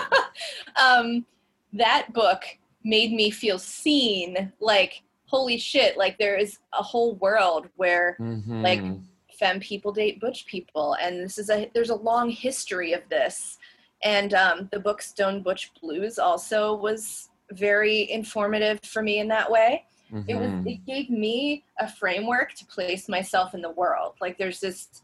um, 0.75 1.25
that 1.73 2.11
book 2.13 2.43
made 2.83 3.11
me 3.11 3.29
feel 3.29 3.59
seen 3.59 4.51
like 4.59 5.03
holy 5.25 5.57
shit 5.59 5.95
like 5.95 6.17
there 6.17 6.37
is 6.37 6.57
a 6.73 6.81
whole 6.81 7.13
world 7.15 7.67
where 7.75 8.15
Like, 8.19 8.79
Mhm. 8.81 9.01
femme 9.37 9.59
people 9.59 9.91
date 9.91 10.19
butch 10.19 10.45
people 10.47 10.95
and 10.95 11.23
this 11.23 11.37
is 11.37 11.49
a 11.49 11.69
there's 11.73 11.91
a 11.91 11.95
long 11.95 12.29
history 12.31 12.93
of 12.93 13.01
this 13.09 13.57
and 14.03 14.33
um, 14.33 14.69
the 14.71 14.79
book 14.79 15.01
stone 15.01 15.41
butch 15.41 15.71
blues 15.81 16.17
also 16.19 16.73
was 16.75 17.29
very 17.51 18.09
informative 18.11 18.79
for 18.83 19.01
me 19.01 19.19
in 19.19 19.27
that 19.27 19.49
way. 19.49 19.85
It 20.27 20.35
was 20.35 20.49
Mhm. 20.49 20.67
it 20.71 20.85
gave 20.87 21.09
me 21.09 21.63
a 21.79 21.87
framework 21.87 22.53
to 22.55 22.65
place 22.65 23.07
myself 23.07 23.53
in 23.53 23.61
the 23.61 23.69
world. 23.69 24.15
Like 24.21 24.37
there's 24.37 24.59
this 24.59 25.03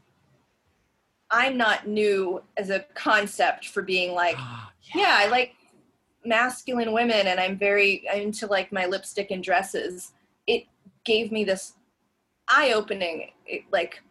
i'm 1.32 1.58
not 1.58 1.88
new 1.88 2.42
as 2.56 2.70
a 2.70 2.82
concept 2.94 3.68
for 3.70 3.82
being 3.82 4.14
like 4.14 4.38
yeah. 4.94 5.18
i 5.22 5.28
like 5.28 5.56
masculine 6.24 6.92
women 6.94 7.26
and 7.28 7.40
i'm 7.40 7.58
very 7.58 8.08
I'm 8.12 8.22
into 8.22 8.46
like 8.48 8.72
my 8.72 8.86
lipstick 8.86 9.32
and 9.32 9.44
dresses. 9.44 10.14
It 10.48 10.66
gave 11.04 11.32
me 11.32 11.44
this 11.44 11.74
eye-opening 12.48 13.32
eh, 13.50 13.60
like 13.72 14.02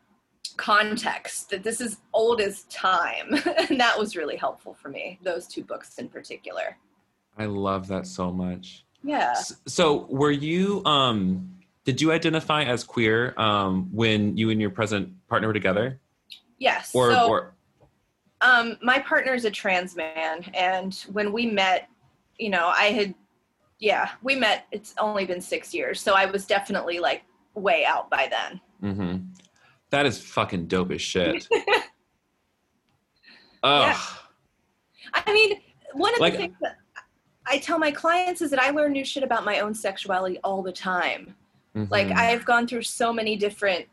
context 0.56 1.50
that 1.50 1.62
this 1.62 1.80
is 1.80 1.98
old 2.12 2.40
as 2.40 2.62
time 2.64 3.34
and 3.68 3.80
that 3.80 3.98
was 3.98 4.16
really 4.16 4.36
helpful 4.36 4.74
for 4.74 4.88
me 4.88 5.18
those 5.22 5.46
two 5.46 5.62
books 5.62 5.98
in 5.98 6.08
particular 6.08 6.76
I 7.36 7.46
love 7.46 7.88
that 7.88 8.06
so 8.06 8.30
much. 8.30 8.84
yeah 9.02 9.34
So, 9.66 10.06
were 10.08 10.30
you 10.30 10.84
um 10.84 11.50
did 11.84 12.00
you 12.00 12.12
identify 12.12 12.62
as 12.64 12.84
queer 12.84 13.34
um 13.38 13.88
when 13.92 14.36
you 14.36 14.50
and 14.50 14.60
your 14.60 14.70
present 14.70 15.12
partner 15.28 15.48
were 15.48 15.54
together? 15.54 15.98
yes 16.58 16.92
Or 16.94 17.10
so 17.12 17.28
or 17.28 17.54
um 18.40 18.76
my 18.82 18.98
partner's 19.00 19.44
a 19.44 19.50
trans 19.50 19.96
man 19.96 20.44
and 20.54 20.94
when 21.12 21.32
we 21.32 21.46
met 21.46 21.88
you 22.38 22.50
know 22.50 22.68
i 22.68 22.84
had 22.84 23.14
yeah 23.80 24.10
we 24.22 24.34
met 24.36 24.66
it's 24.70 24.94
only 24.98 25.24
been 25.26 25.40
six 25.40 25.74
years 25.74 26.00
so 26.00 26.14
i 26.14 26.24
was 26.26 26.46
definitely 26.46 26.98
like 27.00 27.22
way 27.54 27.84
out 27.84 28.08
by 28.10 28.28
then 28.30 28.60
mhm. 28.82 29.26
That 29.94 30.06
is 30.06 30.20
fucking 30.20 30.66
dope 30.66 30.90
as 30.90 31.00
shit. 31.00 31.46
Ugh. 33.62 33.96
I 35.14 35.32
mean, 35.32 35.60
one 35.92 36.12
of 36.14 36.18
Like- 36.20 36.32
the 36.32 36.38
things 36.40 36.56
that 36.62 36.78
I 37.46 37.58
tell 37.58 37.78
my 37.78 37.92
clients 37.92 38.42
is 38.42 38.50
that 38.50 38.60
I 38.60 38.70
learn 38.70 38.90
new 38.90 39.04
shit 39.04 39.22
about 39.22 39.44
my 39.44 39.60
own 39.60 39.72
sexuality 39.72 40.40
all 40.42 40.62
the 40.62 40.72
time. 40.72 41.36
Like 41.76 42.08
Mhm. 42.08 42.16
I've 42.16 42.44
gone 42.44 42.66
through 42.66 42.82
so 42.82 43.12
many 43.12 43.36
different 43.36 43.86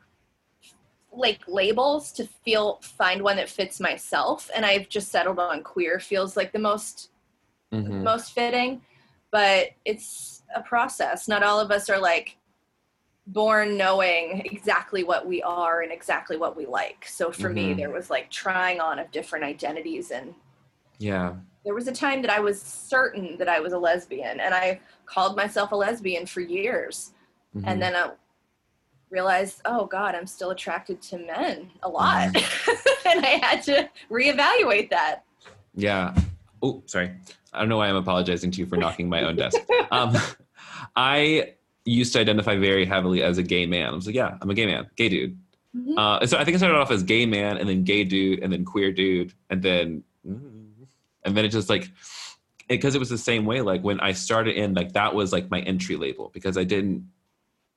like 1.11 1.41
labels 1.47 2.11
to 2.13 2.25
feel 2.25 2.79
find 2.81 3.21
one 3.21 3.35
that 3.35 3.47
fits 3.49 3.79
myself 3.79 4.49
and 4.55 4.65
I've 4.65 4.89
just 4.89 5.11
settled 5.11 5.37
on 5.37 5.61
queer 5.61 5.99
feels 5.99 6.35
like 6.35 6.51
the 6.51 6.57
most 6.59 7.11
Mhm. 7.71 8.01
most 8.01 8.33
fitting, 8.33 8.81
but 9.29 9.69
it's 9.85 10.41
a 10.55 10.63
process. 10.63 11.27
Not 11.27 11.43
all 11.43 11.59
of 11.59 11.69
us 11.69 11.91
are 11.91 11.99
like 11.99 12.37
born 13.27 13.77
knowing 13.77 14.41
exactly 14.45 15.03
what 15.03 15.27
we 15.27 15.41
are 15.43 15.81
and 15.81 15.91
exactly 15.91 16.37
what 16.37 16.57
we 16.57 16.65
like. 16.65 17.05
So 17.07 17.31
for 17.31 17.49
me 17.49 17.73
Mhm. 17.73 17.77
there 17.77 17.89
was 17.91 18.09
like 18.09 18.29
trying 18.29 18.79
on 18.79 18.99
of 18.99 19.11
different 19.11 19.45
identities 19.45 20.11
and 20.11 20.33
Yeah. 20.97 21.35
there 21.63 21.73
was 21.75 21.87
a 21.87 21.91
time 21.91 22.21
that 22.23 22.31
I 22.31 22.39
was 22.39 22.59
certain 22.61 23.37
that 23.37 23.47
I 23.47 23.59
was 23.59 23.73
a 23.73 23.77
lesbian, 23.77 24.39
and 24.39 24.53
I 24.53 24.79
called 25.05 25.35
myself 25.35 25.71
a 25.71 25.75
lesbian 25.75 26.25
for 26.25 26.41
years. 26.41 27.13
Mhm. 27.55 27.63
And 27.67 27.81
then 27.81 27.95
I 27.95 28.11
realized, 29.11 29.61
oh 29.65 29.85
God, 29.85 30.15
I'm 30.15 30.25
still 30.25 30.49
attracted 30.51 31.01
to 31.03 31.17
men 31.19 31.69
a 31.83 31.89
lot. 31.89 32.35
and 33.05 33.25
I 33.25 33.39
had 33.43 33.61
to 33.63 33.89
reevaluate 34.09 34.89
that. 34.89 35.23
Yeah. 35.75 36.15
Oh, 36.63 36.81
sorry. 36.87 37.11
I 37.53 37.59
don't 37.59 37.69
know 37.69 37.77
why 37.77 37.89
I'm 37.89 37.95
apologizing 37.97 38.51
to 38.51 38.59
you 38.59 38.65
for 38.65 38.77
knocking 38.77 39.07
my 39.09 39.23
own 39.23 39.35
desk. 39.35 39.59
Um, 39.91 40.15
I 40.95 41.55
used 41.85 42.13
to 42.13 42.19
identify 42.19 42.55
very 42.55 42.85
heavily 42.85 43.23
as 43.23 43.37
a 43.37 43.43
gay 43.43 43.65
man. 43.65 43.89
I 43.89 43.95
was 43.95 44.05
like, 44.05 44.15
yeah, 44.15 44.37
I'm 44.41 44.49
a 44.49 44.53
gay 44.53 44.65
man, 44.65 44.89
gay 44.95 45.09
dude. 45.09 45.37
Mhm. 45.75 45.97
Uh, 45.97 46.25
so 46.25 46.37
I 46.37 46.43
think 46.43 46.55
I 46.55 46.57
started 46.57 46.77
off 46.77 46.91
as 46.91 47.03
gay 47.03 47.25
man, 47.25 47.57
and 47.57 47.67
then 47.67 47.83
gay 47.83 48.03
dude, 48.03 48.39
and 48.43 48.51
then 48.51 48.65
queer 48.65 48.91
dude, 48.91 49.33
and 49.49 49.61
then, 49.61 50.03
and 50.23 51.37
then 51.37 51.45
it 51.45 51.49
just 51.49 51.69
like, 51.69 51.89
because 52.67 52.95
it, 52.95 52.99
was 52.99 53.09
the 53.09 53.17
same 53.17 53.45
way. 53.45 53.61
Like 53.61 53.83
when 53.83 53.99
I 53.99 54.11
started 54.13 54.55
in, 54.55 54.73
like 54.73 54.93
that 54.93 55.13
was 55.13 55.31
like 55.31 55.49
my 55.49 55.61
entry 55.61 55.95
label 55.95 56.29
because 56.33 56.57
I 56.57 56.63
didn't 56.63 57.09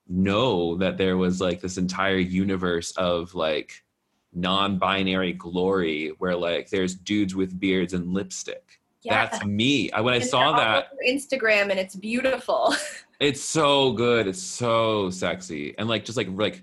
know 0.09 0.77
that 0.77 0.99
there 0.99 1.17
was 1.17 1.41
like 1.41 1.61
this 1.61 1.79
entire 1.79 2.19
universe 2.19 2.93
of 2.93 3.35
like 3.35 3.83
non-binary 4.33 5.33
glory 5.33 6.09
where 6.19 6.37
like 6.37 6.71
there's 6.71 6.95
dudes 6.95 7.35
with 7.35 7.59
beards 7.59 7.93
and 7.93 8.13
lipstick. 8.13 8.81
Yeah. 9.03 9.27
That's 9.27 9.45
me. 9.45 9.91
I, 9.93 10.01
when 10.01 10.15
I 10.15 10.19
saw 10.19 10.57
that, 10.57 10.89
Instagram, 11.07 11.71
and 11.71 11.79
it's 11.79 11.95
beautiful. 11.95 12.75
it's 13.21 13.41
so 13.43 13.93
good. 13.93 14.27
It's 14.27 14.43
so 14.43 15.11
sexy. 15.11 15.75
And 15.79 15.89
like 15.89 16.05
just 16.05 16.17
like 16.17 16.29
like 16.33 16.63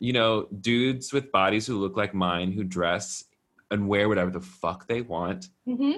you 0.00 0.12
know, 0.12 0.46
dudes 0.60 1.12
with 1.12 1.32
bodies 1.32 1.66
who 1.66 1.76
look 1.78 1.96
like 1.96 2.14
mine 2.14 2.52
who 2.52 2.62
dress 2.62 3.24
and 3.70 3.88
wear 3.88 4.08
whatever 4.08 4.30
the 4.30 4.40
fuck 4.40 4.86
they 4.86 5.02
want. 5.02 5.48
hmm 5.66 5.92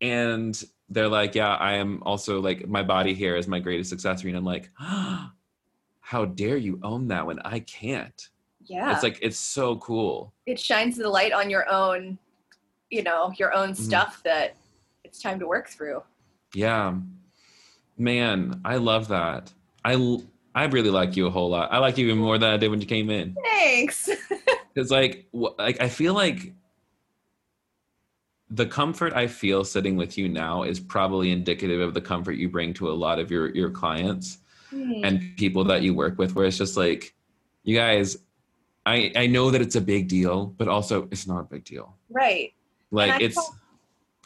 And 0.00 0.62
they're 0.88 1.08
like, 1.08 1.34
yeah, 1.34 1.54
I 1.56 1.74
am 1.74 2.02
also 2.04 2.40
like 2.40 2.66
my 2.66 2.82
body 2.82 3.12
here 3.14 3.36
is 3.36 3.46
my 3.46 3.58
greatest 3.60 3.92
accessory. 3.92 4.30
And 4.30 4.38
I'm 4.38 4.44
like, 4.44 4.70
how 6.00 6.24
dare 6.24 6.56
you 6.56 6.80
own 6.82 7.08
that 7.08 7.26
when 7.26 7.38
I 7.40 7.60
can't? 7.60 8.28
Yeah. 8.64 8.92
It's 8.94 9.02
like 9.02 9.18
it's 9.22 9.38
so 9.38 9.76
cool. 9.76 10.32
it 10.46 10.58
shines 10.58 10.96
the 10.96 11.08
light 11.08 11.32
on 11.32 11.50
your 11.50 11.70
own, 11.70 12.18
you 12.90 13.02
know, 13.02 13.32
your 13.38 13.52
own 13.52 13.70
Mm-hmm. 13.72 13.82
stuff 13.82 14.22
that 14.24 14.56
it's 15.04 15.20
time 15.20 15.38
to 15.40 15.46
work 15.46 15.68
through. 15.68 16.02
Yeah. 16.54 16.94
Man, 17.98 18.60
I 18.64 18.76
love 18.76 19.08
that. 19.08 19.52
I 19.84 20.18
I 20.54 20.64
really 20.66 20.90
like 20.90 21.16
you 21.16 21.26
a 21.26 21.30
whole 21.30 21.50
lot. 21.50 21.72
I 21.72 21.78
like 21.78 21.98
you 21.98 22.06
even 22.06 22.18
more 22.18 22.38
than 22.38 22.50
I 22.50 22.56
did 22.56 22.68
when 22.70 22.80
you 22.80 22.86
came 22.86 23.10
in. 23.10 23.36
Thanks. 23.44 24.08
because 24.78 24.90
like 24.92 25.26
like 25.32 25.80
i 25.80 25.88
feel 25.88 26.14
like 26.14 26.52
the 28.50 28.64
comfort 28.66 29.12
i 29.12 29.26
feel 29.26 29.64
sitting 29.64 29.96
with 29.96 30.16
you 30.16 30.28
now 30.28 30.62
is 30.62 30.78
probably 30.78 31.32
indicative 31.32 31.80
of 31.80 31.94
the 31.94 32.00
comfort 32.00 32.32
you 32.32 32.48
bring 32.48 32.72
to 32.72 32.88
a 32.88 32.92
lot 32.92 33.18
of 33.18 33.30
your 33.30 33.54
your 33.54 33.70
clients 33.70 34.38
Hmm. 34.70 35.00
and 35.02 35.34
people 35.38 35.64
that 35.64 35.80
you 35.80 35.94
work 35.94 36.18
with 36.18 36.34
where 36.34 36.44
it's 36.44 36.58
just 36.58 36.76
like 36.76 37.14
you 37.64 37.74
guys 37.74 38.18
i 38.84 39.10
i 39.16 39.26
know 39.26 39.50
that 39.50 39.62
it's 39.62 39.76
a 39.76 39.80
big 39.80 40.08
deal 40.08 40.44
but 40.58 40.68
also 40.68 41.08
it's 41.10 41.26
not 41.26 41.40
a 41.40 41.44
big 41.44 41.64
deal 41.64 41.96
right. 42.10 42.52
like 42.90 43.22
it's 43.22 43.34
talk- 43.34 43.56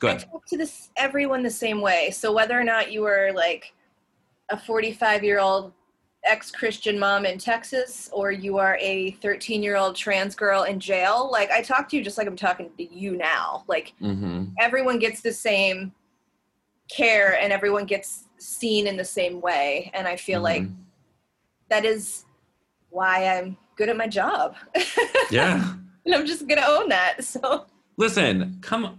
go 0.03 0.09
I 0.09 0.17
talk 0.17 0.45
to 0.47 0.57
this 0.59 0.91
everyone 0.97 1.43
the 1.43 1.51
same 1.51 1.81
way. 1.81 2.11
So 2.11 2.33
whether 2.33 2.59
or 2.59 2.65
not 2.65 2.91
you 2.93 3.03
were 3.03 3.31
like 3.35 3.73
a 4.51 4.59
45 4.59 5.23
year 5.25 5.39
old 5.39 5.73
ex-Christian 6.25 6.99
mom 6.99 7.25
in 7.25 7.39
Texas 7.39 8.09
or 8.13 8.31
you 8.31 8.57
are 8.59 8.77
a 8.81 9.13
13-year-old 9.23 9.97
trans 9.97 10.35
girl 10.37 10.63
in 10.65 10.79
jail, 10.79 11.29
like 11.33 11.51
I 11.51 11.63
talk 11.63 11.89
to 11.89 11.97
you 11.97 12.05
just 12.05 12.19
like 12.19 12.27
I'm 12.29 12.37
talking 12.37 12.71
to 12.77 12.95
you 12.95 13.17
now. 13.17 13.65
Like 13.69 13.95
Mm-hmm. 14.01 14.45
everyone 14.61 14.99
gets 14.99 15.21
the 15.21 15.33
same 15.33 15.93
care 16.91 17.39
and 17.41 17.53
everyone 17.53 17.87
gets 17.87 18.25
seen 18.39 18.87
in 18.87 18.97
the 18.97 19.05
same 19.05 19.41
way 19.41 19.91
and 19.95 20.07
I 20.07 20.17
feel 20.17 20.43
like 20.43 20.63
Mhm. 20.65 20.75
that 21.71 21.85
is 21.85 22.25
why 22.91 23.27
I'm 23.39 23.57
good 23.77 23.89
at 23.89 23.97
my 23.97 24.07
job. 24.09 24.57
Yeah. 25.31 25.75
and 26.05 26.15
I'm 26.15 26.27
just 26.27 26.47
going 26.47 26.61
to 26.61 26.67
own 26.69 26.89
that. 26.91 27.25
So, 27.25 27.65
Listen, 27.97 28.59
come 28.61 28.85
on. 28.85 28.99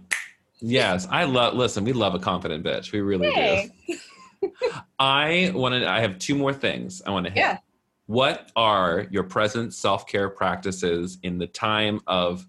Yes, 0.60 1.06
I 1.10 1.24
love. 1.24 1.54
Listen, 1.54 1.84
we 1.84 1.92
love 1.92 2.14
a 2.14 2.18
confident 2.18 2.64
bitch. 2.64 2.92
We 2.92 3.00
really 3.00 3.30
hey. 3.30 3.70
do. 3.86 4.50
I 4.98 5.50
want 5.54 5.74
to. 5.74 5.88
I 5.88 6.00
have 6.00 6.18
two 6.18 6.34
more 6.34 6.52
things 6.52 7.02
I 7.06 7.10
want 7.10 7.26
to 7.26 7.32
hit. 7.32 7.38
Yeah. 7.40 7.58
What 8.06 8.50
are 8.54 9.06
your 9.10 9.24
present 9.24 9.74
self 9.74 10.06
care 10.06 10.28
practices 10.28 11.18
in 11.22 11.38
the 11.38 11.46
time 11.46 12.00
of 12.06 12.46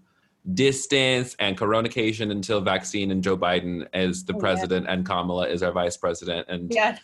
distance 0.54 1.34
and 1.40 1.56
coronation 1.58 2.30
until 2.30 2.60
vaccine 2.60 3.10
and 3.10 3.22
Joe 3.22 3.36
Biden 3.36 3.88
is 3.94 4.24
the 4.24 4.32
Oh, 4.32 4.36
yeah. 4.36 4.40
president 4.40 4.86
and 4.88 5.04
Kamala 5.04 5.48
is 5.48 5.62
our 5.62 5.72
vice 5.72 5.96
president? 5.96 6.46
And 6.48 6.72
Yes. 6.72 7.00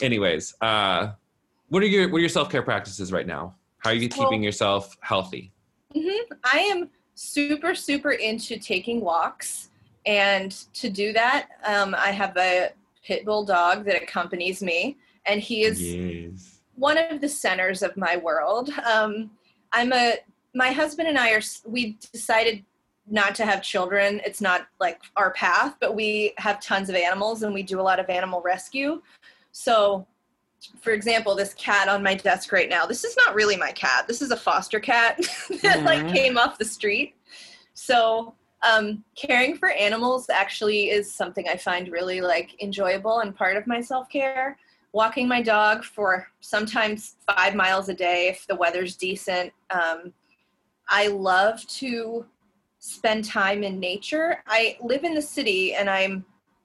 anyways, 0.00 0.54
uh, 0.60 1.12
what 1.68 1.82
are 1.82 1.86
your 1.86 2.08
what 2.08 2.18
are 2.18 2.20
your 2.20 2.28
self 2.28 2.50
care 2.50 2.62
practices 2.62 3.12
right 3.12 3.26
now? 3.26 3.54
How 3.78 3.90
are 3.90 3.94
you 3.94 4.10
So- 4.10 4.24
keeping 4.24 4.42
yourself 4.42 4.96
healthy? 5.00 5.52
I 5.94 6.58
am 6.70 6.90
super, 7.14 7.74
super 7.74 8.12
into 8.12 8.58
taking 8.58 9.00
walks. 9.00 9.67
And 10.08 10.52
to 10.72 10.88
do 10.88 11.12
that, 11.12 11.50
um, 11.66 11.94
I 11.94 12.12
have 12.12 12.34
a 12.38 12.70
pit 13.04 13.26
bull 13.26 13.44
dog 13.44 13.84
that 13.84 14.02
accompanies 14.02 14.62
me, 14.62 14.96
and 15.26 15.38
he 15.38 15.64
is 15.64 15.82
yes. 15.82 16.60
one 16.76 16.96
of 16.96 17.20
the 17.20 17.28
centers 17.28 17.82
of 17.82 17.94
my 17.94 18.16
world. 18.16 18.70
Um, 18.90 19.30
I'm 19.74 19.92
a, 19.92 20.14
my 20.54 20.72
husband 20.72 21.08
and 21.08 21.18
I 21.18 21.32
are, 21.32 21.42
we 21.66 21.98
decided 22.10 22.64
not 23.06 23.34
to 23.34 23.44
have 23.44 23.62
children. 23.62 24.22
It's 24.24 24.40
not 24.40 24.66
like 24.80 25.02
our 25.16 25.30
path, 25.32 25.76
but 25.78 25.94
we 25.94 26.32
have 26.38 26.58
tons 26.58 26.88
of 26.88 26.94
animals 26.94 27.42
and 27.42 27.52
we 27.52 27.62
do 27.62 27.78
a 27.78 27.82
lot 27.82 28.00
of 28.00 28.08
animal 28.08 28.40
rescue. 28.40 29.02
So, 29.52 30.06
for 30.80 30.92
example, 30.92 31.34
this 31.34 31.52
cat 31.52 31.88
on 31.88 32.02
my 32.02 32.14
desk 32.14 32.50
right 32.50 32.68
now, 32.70 32.86
this 32.86 33.04
is 33.04 33.14
not 33.16 33.34
really 33.34 33.58
my 33.58 33.72
cat. 33.72 34.08
This 34.08 34.22
is 34.22 34.30
a 34.30 34.36
foster 34.36 34.80
cat 34.80 35.18
that 35.62 35.82
like 35.84 36.00
Mhm. 36.04 36.14
came 36.14 36.38
off 36.38 36.56
the 36.56 36.64
street. 36.64 37.14
So, 37.74 38.34
um, 38.62 39.04
caring 39.14 39.56
for 39.56 39.70
animals 39.70 40.28
actually 40.30 40.90
is 40.90 41.12
something 41.12 41.48
I 41.48 41.56
find 41.56 41.90
really 41.90 42.20
like 42.20 42.60
enjoyable 42.62 43.20
and 43.20 43.36
part 43.36 43.56
of 43.56 43.66
my 43.66 43.80
self 43.80 44.08
care. 44.08 44.58
Walking 44.92 45.28
my 45.28 45.42
dog 45.42 45.84
for 45.84 46.26
sometimes 46.40 47.16
five 47.26 47.54
miles 47.54 47.88
a 47.88 47.94
day 47.94 48.28
if 48.28 48.46
the 48.46 48.56
weather's 48.56 48.96
decent. 48.96 49.52
Um, 49.70 50.12
I 50.88 51.08
love 51.08 51.64
to 51.66 52.24
spend 52.78 53.24
time 53.24 53.62
in 53.62 53.78
nature. 53.78 54.42
I 54.46 54.78
live 54.82 55.04
in 55.04 55.14
the 55.14 55.22
city 55.22 55.74
and 55.74 55.90
I'm 55.90 56.24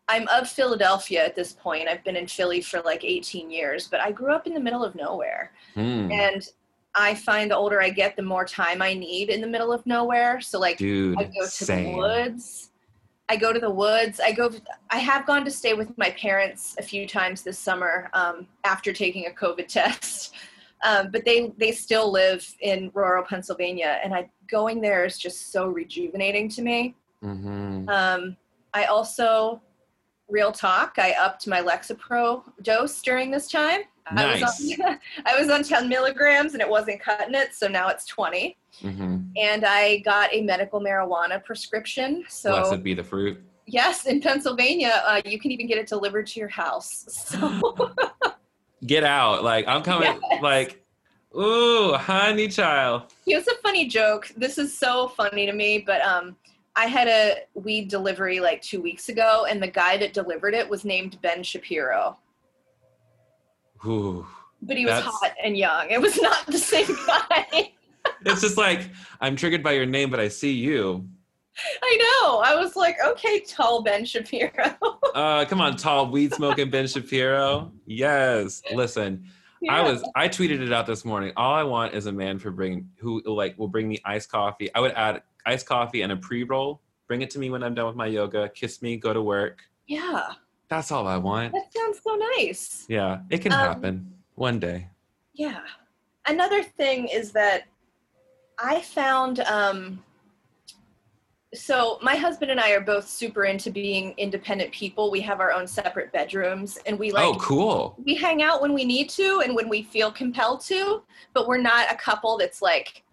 I'm 0.09 0.27
of 0.27 0.49
Philadelphia 0.49 1.23
at 1.23 1.35
this 1.35 1.53
point. 1.53 1.87
I've 1.87 2.03
been 2.03 2.17
in 2.17 2.27
Philly 2.27 2.61
for 2.61 2.81
like 2.81 3.05
18 3.05 3.49
years, 3.49 3.87
but 3.87 4.01
I 4.01 4.11
grew 4.11 4.33
up 4.33 4.47
in 4.47 4.53
the 4.53 4.59
middle 4.59 4.83
of 4.83 4.95
nowhere. 4.95 5.51
Hmm. 5.75 6.11
And 6.11 6.45
I 6.95 7.15
find 7.15 7.49
the 7.49 7.55
older 7.55 7.81
I 7.81 7.89
get, 7.89 8.15
the 8.15 8.21
more 8.21 8.45
time 8.45 8.81
I 8.81 8.93
need 8.93 9.29
in 9.29 9.41
the 9.41 9.47
middle 9.47 9.71
of 9.71 9.85
nowhere. 9.85 10.39
So 10.41 10.59
like 10.59 10.77
Dude, 10.77 11.17
I 11.17 11.23
go 11.23 11.41
to 11.41 11.47
same. 11.47 11.91
the 11.93 11.97
woods. 11.97 12.69
I 13.29 13.35
go 13.35 13.53
to 13.53 13.59
the 13.59 13.69
woods. 13.69 14.19
I 14.19 14.31
go. 14.31 14.51
I 14.91 14.97
have 14.97 15.25
gone 15.25 15.45
to 15.45 15.51
stay 15.51 15.73
with 15.73 15.97
my 15.97 16.11
parents 16.11 16.75
a 16.77 16.83
few 16.83 17.07
times 17.07 17.41
this 17.41 17.57
summer 17.57 18.09
um, 18.13 18.47
after 18.63 18.93
taking 18.93 19.25
a 19.27 19.31
COVID 19.31 19.67
test, 19.79 20.35
um, 20.83 21.09
but 21.11 21.25
they 21.25 21.51
they 21.57 21.71
still 21.71 22.11
live 22.11 22.45
in 22.59 22.91
rural 22.93 23.23
Pennsylvania, 23.23 23.99
and 24.03 24.13
I 24.13 24.29
going 24.49 24.81
there 24.81 25.05
is 25.05 25.17
just 25.17 25.51
so 25.51 25.67
rejuvenating 25.67 26.49
to 26.49 26.61
me. 26.61 26.95
Mhm. 27.23 27.89
Um, 27.89 28.37
I 28.73 28.85
also, 28.85 29.61
real 30.33 30.51
talk, 30.51 30.95
I 30.97 31.11
upped 31.13 31.47
my 31.47 31.61
Lexapro 31.61 32.43
dose 32.63 33.01
during 33.01 33.29
this 33.31 33.47
time. 33.49 33.81
I 34.07 34.33
was, 34.33 34.41
Nice. 34.41 34.79
on, 34.81 34.99
I 35.25 35.39
was 35.39 35.49
on 35.49 35.63
10 35.63 35.87
milligrams 35.87 36.53
and 36.53 36.61
it 36.61 36.67
wasn't 36.67 36.99
cutting 36.99 37.35
it, 37.35 37.53
so 37.53 37.67
now 37.69 37.87
it's 37.87 38.05
20. 38.07 38.57
Mm-hmm. 38.81 39.17
And 39.37 39.63
I 39.63 39.99
got 39.99 40.33
a 40.33 40.41
medical 40.41 40.81
marijuana 40.81 41.41
prescription. 41.41 42.25
So, 42.27 42.51
Blessed 42.51 42.83
be 42.83 42.93
the 42.95 43.03
fruit. 43.03 43.41
yes, 43.67 44.05
in 44.07 44.19
Pennsylvania, 44.19 45.01
uh, 45.05 45.21
you 45.23 45.39
can 45.39 45.51
even 45.51 45.67
get 45.67 45.77
it 45.77 45.87
delivered 45.87 46.27
to 46.27 46.39
your 46.39 46.49
house. 46.49 47.05
So, 47.39 47.93
Get 48.85 49.05
out. 49.05 49.45
Like, 49.45 49.65
I'm 49.67 49.81
coming. 49.81 50.19
Yes. 50.29 50.43
Like, 50.43 50.83
ooh, 51.37 51.93
honey 51.93 52.49
child. 52.49 53.03
here's 53.25 53.47
a 53.47 53.55
funny 53.63 53.87
joke. 53.87 54.29
This 54.35 54.57
is 54.57 54.77
so 54.77 55.07
funny 55.07 55.45
to 55.45 55.53
me, 55.53 55.79
but 55.87 56.01
um, 56.01 56.35
I 56.75 56.85
had 56.87 57.07
a 57.07 57.35
weed 57.53 57.87
delivery 57.89 58.39
like 58.39 58.61
two 58.61 58.81
weeks 58.81 59.09
ago, 59.09 59.45
and 59.49 59.61
the 59.61 59.67
guy 59.67 59.97
that 59.97 60.13
delivered 60.13 60.53
it 60.53 60.67
was 60.67 60.83
named 60.83 61.21
Ben 61.21 61.43
Shapiro. 61.43 62.17
Ooh. 63.85 64.25
but 64.61 64.77
he 64.77 64.85
was 64.85 64.93
That's- 64.95 65.13
hot 65.13 65.33
and 65.43 65.57
young. 65.57 65.89
It 65.89 66.01
was 66.01 66.19
not 66.21 66.45
the 66.47 66.57
same 66.57 66.87
guy. 67.07 67.71
It's 68.25 68.41
just 68.41 68.57
like, 68.57 68.89
I'm 69.19 69.35
triggered 69.35 69.61
by 69.63 69.73
your 69.73 69.85
name, 69.85 70.09
but 70.09 70.19
I 70.19 70.29
see 70.29 70.51
you. 70.53 71.05
I 71.83 71.97
know. 71.97 72.39
I 72.39 72.55
was 72.55 72.75
like, 72.75 72.95
okay, 73.05 73.41
tall 73.41 73.83
Ben 73.83 74.05
Shapiro. 74.05 74.51
Uh, 75.13 75.45
come 75.45 75.61
on, 75.61 75.75
tall 75.77 76.09
weed 76.09 76.33
smoking 76.33 76.69
Ben 76.71 76.87
Shapiro. 76.87 77.71
Yes. 77.85 78.63
Listen, 78.73 79.25
I 79.69 79.81
was 79.81 80.03
I 80.15 80.27
tweeted 80.27 80.61
it 80.61 80.73
out 80.73 80.87
this 80.87 81.05
morning. 81.05 81.33
All 81.37 81.53
I 81.53 81.61
want 81.63 81.93
is 81.93 82.07
a 82.07 82.11
man 82.11 82.39
for 82.39 82.49
bring 82.49 82.89
who 82.97 83.21
like 83.25 83.57
will 83.59 83.67
bring 83.67 83.87
me 83.87 83.99
iced 84.03 84.31
coffee. 84.31 84.73
I 84.73 84.79
would 84.79 84.93
add 84.93 85.21
iced 85.45 85.65
coffee 85.65 86.01
and 86.01 86.11
a 86.11 86.17
pre 86.17 86.43
roll. 86.43 86.81
Bring 87.07 87.21
it 87.21 87.29
to 87.31 87.39
me 87.39 87.49
when 87.49 87.63
I'm 87.63 87.73
done 87.75 87.87
with 87.87 87.95
my 87.95 88.07
yoga. 88.07 88.49
Kiss 88.49 88.81
me, 88.81 88.97
go 88.97 89.13
to 89.13 89.21
work. 89.21 89.61
Yeah, 89.87 90.33
That's 90.69 90.91
all 90.91 91.05
I 91.07 91.17
want. 91.17 91.51
that 91.53 91.71
sounds 91.73 91.99
so 92.03 92.15
nice. 92.37 92.85
Yeah, 92.87 93.19
it 93.29 93.39
can 93.39 93.51
Um, 93.51 93.59
happen 93.59 94.13
one 94.35 94.59
day. 94.59 94.87
Yeah. 95.33 95.59
Another 96.25 96.63
thing 96.63 97.07
is 97.09 97.31
that 97.33 97.63
I 98.57 98.81
found 98.81 99.41
um 99.41 100.01
so 101.53 101.99
my 102.01 102.15
husband 102.15 102.49
and 102.49 102.59
I 102.59 102.71
are 102.71 102.81
both 102.81 103.07
super 103.07 103.43
into 103.45 103.69
being 103.69 104.15
independent 104.17 104.71
people. 104.71 105.11
We 105.11 105.21
have 105.21 105.39
our 105.39 105.51
own 105.51 105.67
separate 105.67 106.11
bedrooms 106.11 106.79
and 106.87 106.97
we 106.97 107.11
like 107.11 107.25
oh, 107.25 107.35
cool. 107.35 107.95
we 108.03 108.15
hang 108.15 108.41
out 108.41 108.59
when 108.61 108.73
we 108.73 108.85
need 108.85 109.09
to 109.11 109.41
and 109.45 109.53
when 109.53 109.69
we 109.69 109.83
feel 109.83 110.11
compelled 110.11 110.61
to, 110.61 111.03
but 111.33 111.47
we're 111.47 111.61
not 111.61 111.91
a 111.91 111.95
couple 111.95 112.37
that's 112.37 112.61
like 112.61 113.03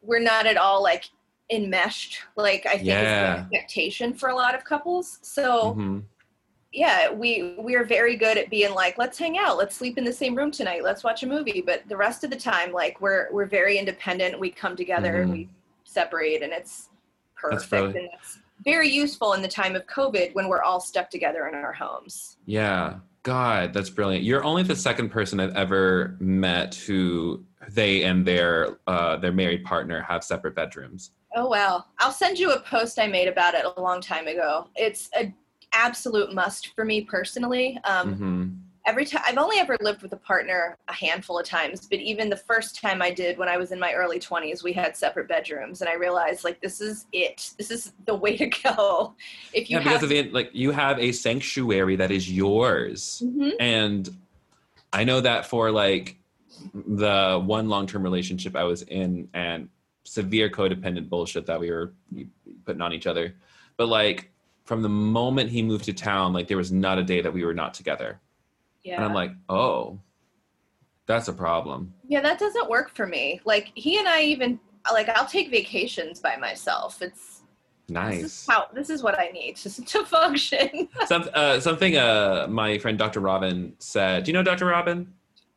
we're 0.00 0.22
not 0.22 0.46
at 0.46 0.56
all 0.56 0.82
like 0.82 1.10
enmeshed 1.50 2.20
like 2.36 2.64
I 2.66 2.72
think 2.78 2.82
is 2.82 2.86
the 2.86 3.38
expectation 3.40 4.14
for 4.14 4.28
a 4.28 4.34
lot 4.34 4.54
of 4.54 4.64
couples. 4.64 5.18
So 5.22 5.74
Mhm. 5.74 6.02
yeah, 6.72 7.10
we 7.10 7.54
we're 7.58 7.84
very 7.84 8.16
good 8.16 8.38
at 8.38 8.48
being 8.50 8.72
like, 8.74 8.96
let's 8.98 9.18
hang 9.18 9.38
out, 9.38 9.56
let's 9.58 9.74
sleep 9.74 9.98
in 9.98 10.04
the 10.04 10.12
same 10.12 10.34
room 10.34 10.50
tonight, 10.50 10.84
let's 10.84 11.02
watch 11.02 11.22
a 11.22 11.26
movie. 11.26 11.62
But 11.64 11.88
the 11.88 11.96
rest 11.96 12.22
of 12.24 12.30
the 12.30 12.36
time, 12.36 12.72
like 12.72 13.00
we're 13.00 13.28
we're 13.32 13.46
very 13.46 13.78
independent. 13.78 14.38
We 14.38 14.50
come 14.50 14.76
together 14.76 15.22
and 15.22 15.30
Mhm. 15.30 15.34
we 15.34 15.48
separate, 15.84 16.42
and 16.42 16.52
it's 16.52 16.88
That's 17.50 17.64
perfect. 17.66 17.72
really- 17.72 17.98
And 17.98 18.08
it's 18.20 18.38
very 18.64 18.88
useful 18.88 19.32
in 19.32 19.42
the 19.42 19.48
time 19.48 19.74
of 19.74 19.86
COVID 19.86 20.34
when 20.34 20.46
we're 20.48 20.62
all 20.62 20.78
stuck 20.80 21.10
together 21.10 21.48
in 21.48 21.54
our 21.54 21.72
homes. 21.72 22.36
Yeah. 22.46 22.96
God, 23.22 23.74
that's 23.74 23.90
brilliant. 23.90 24.24
You're 24.24 24.44
only 24.44 24.62
the 24.62 24.76
second 24.76 25.10
person 25.10 25.40
I've 25.40 25.54
ever 25.56 26.16
met 26.20 26.74
who 26.74 27.44
they 27.68 28.02
and 28.04 28.24
their 28.26 28.78
uh, 28.86 29.16
their 29.16 29.32
married 29.32 29.64
partner 29.64 30.00
have 30.02 30.22
separate 30.24 30.54
bedrooms. 30.54 31.10
Oh 31.34 31.46
wow! 31.46 31.84
I'll 31.98 32.12
send 32.12 32.38
you 32.38 32.52
a 32.52 32.60
post 32.60 32.98
I 32.98 33.06
made 33.06 33.28
about 33.28 33.54
it 33.54 33.64
a 33.64 33.80
long 33.80 34.00
time 34.00 34.26
ago. 34.26 34.68
It's 34.76 35.08
an 35.18 35.34
absolute 35.72 36.34
must 36.34 36.74
for 36.74 36.84
me 36.84 37.02
personally. 37.02 37.78
Um, 37.84 38.14
hmm 38.14 38.48
every 38.86 39.04
time 39.04 39.22
I've 39.26 39.36
only 39.36 39.58
ever 39.58 39.76
lived 39.82 40.02
with 40.02 40.12
a 40.14 40.16
partner 40.16 40.76
a 40.88 40.92
handful 40.92 41.38
of 41.38 41.46
times, 41.46 41.86
but 41.86 41.98
even 42.00 42.30
the 42.30 42.36
first 42.36 42.80
time 42.80 43.02
I 43.02 43.10
did 43.10 43.36
when 43.38 43.48
I 43.48 43.56
was 43.58 43.72
in 43.72 43.78
my 43.78 43.92
early 43.92 44.18
20s, 44.18 44.64
we 44.64 44.72
had 44.72 44.96
separate 44.96 45.28
bedrooms 45.28 45.80
and 45.82 45.88
I 45.88 45.94
realized 45.94 46.44
like 46.44 46.60
this 46.60 46.80
is 46.80 47.06
it. 47.12 47.52
This 47.58 47.70
is 47.70 47.92
the 48.06 48.14
way 48.14 48.36
to 48.38 48.46
go. 48.46 49.14
If 49.52 49.68
you 49.68 49.76
Yeah, 49.76 49.82
because 49.82 49.94
have 50.00 50.02
of 50.04 50.08
the 50.08 50.30
like 50.30 50.50
you 50.52 50.70
have 50.70 50.98
a 50.98 51.12
sanctuary 51.12 51.96
that 51.96 52.10
is 52.10 52.30
yours. 52.30 53.22
Mhm. 53.24 53.52
And 53.60 54.08
I 54.92 55.04
know 55.04 55.20
that 55.20 55.46
for 55.46 55.70
like 55.70 56.16
the 56.74 57.40
one 57.44 57.68
long 57.68 57.86
term 57.86 58.02
relationship 58.02 58.56
I 58.56 58.64
was 58.64 58.82
in 58.82 59.28
and 59.34 59.68
severe 60.10 60.50
codependent 60.50 61.08
bullshit 61.08 61.46
that 61.46 61.60
we 61.60 61.70
were 61.70 61.94
putting 62.64 62.82
on 62.82 62.92
each 62.92 63.06
other. 63.06 63.32
But 63.76 63.86
like 63.86 64.32
from 64.64 64.82
the 64.82 64.88
moment 64.88 65.50
he 65.50 65.62
moved 65.62 65.84
to 65.84 65.92
town, 65.92 66.32
like 66.32 66.48
there 66.48 66.56
was 66.56 66.72
not 66.72 66.98
a 66.98 67.04
day 67.04 67.20
that 67.20 67.32
we 67.32 67.44
were 67.44 67.54
not 67.54 67.74
together. 67.74 68.20
yeah. 68.82 68.96
And 68.96 69.04
I'm 69.04 69.14
like, 69.14 69.30
oh, 69.48 70.00
that's 71.06 71.28
a 71.28 71.32
problem. 71.32 71.94
yeah, 72.08 72.20
that 72.20 72.40
doesn't 72.40 72.68
work 72.68 72.90
for 72.90 73.06
me. 73.06 73.40
Like 73.44 73.70
he 73.74 73.98
and 74.00 74.08
I 74.08 74.22
even 74.22 74.58
like 74.92 75.08
I'll 75.10 75.26
take 75.26 75.48
vacations 75.50 76.18
by 76.18 76.34
myself. 76.36 77.00
It's 77.02 77.42
this 77.86 77.94
Nice. 77.94 78.22
is 78.24 78.46
how 78.48 78.66
this 78.74 78.90
is 78.90 79.02
what 79.04 79.16
I 79.18 79.26
need 79.28 79.56
to, 79.58 79.84
to 79.92 80.04
function. 80.04 80.88
Some, 81.06 81.28
uh, 81.34 81.60
something 81.60 81.96
uh, 81.96 82.46
my 82.50 82.78
friend 82.78 82.98
Dr. 82.98 83.20
Robyn 83.20 83.74
said. 83.78 84.24
Do 84.24 84.30
you 84.30 84.36
know 84.36 84.42
Dr. 84.42 84.66
Robyn? 84.66 85.06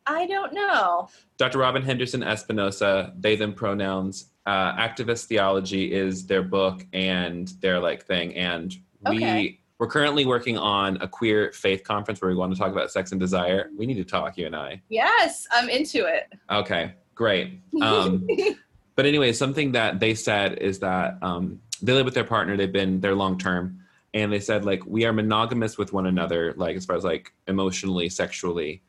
I 0.06 0.26
don't 0.26 0.52
know. 0.52 1.08
Dr. 1.38 1.58
Robyn 1.58 1.82
Henderson 1.82 2.20
Espinoza, 2.22 3.12
they 3.20 3.34
them 3.36 3.52
pronouns. 3.52 4.26
Uh, 4.46 4.76
activist 4.76 5.24
theology 5.24 5.92
is 5.92 6.26
their 6.26 6.42
book 6.42 6.84
and 6.92 7.48
their 7.60 7.80
like 7.80 8.04
thing. 8.04 8.34
And 8.34 8.74
we 9.08 9.16
Okay. 9.16 9.60
we're 9.78 9.86
currently 9.86 10.26
working 10.26 10.58
on 10.58 10.98
a 11.00 11.08
queer 11.08 11.50
faith 11.52 11.82
conference 11.82 12.20
where 12.20 12.30
we 12.30 12.36
want 12.36 12.52
to 12.52 12.58
talk 12.58 12.70
about 12.70 12.90
sex 12.90 13.10
and 13.10 13.20
desire. 13.20 13.70
We 13.76 13.86
need 13.86 13.94
to 13.96 14.04
talk, 14.04 14.36
you 14.36 14.44
and 14.46 14.54
I. 14.54 14.82
Yes, 14.90 15.46
I'm 15.50 15.70
into 15.70 16.04
it. 16.04 16.30
Okay, 16.50 16.92
great. 17.14 17.58
Um, 17.80 18.28
but 18.96 19.06
anyway, 19.06 19.32
something 19.32 19.72
that 19.72 19.98
they 19.98 20.14
said 20.14 20.58
is 20.58 20.78
that 20.80 21.16
um, 21.22 21.60
they 21.80 21.92
live 21.94 22.04
with 22.04 22.14
their 22.14 22.24
partner. 22.24 22.54
They've 22.56 22.70
been 22.70 23.00
there 23.00 23.14
long 23.14 23.38
term, 23.38 23.80
and 24.12 24.30
they 24.30 24.40
said 24.40 24.66
like 24.66 24.84
we 24.84 25.06
are 25.06 25.12
monogamous 25.14 25.78
with 25.78 25.94
one 25.94 26.04
another, 26.06 26.52
like 26.58 26.76
as 26.76 26.84
far 26.84 26.96
as 26.96 27.04
like 27.04 27.32
emotionally, 27.48 28.10
sexually, 28.10 28.82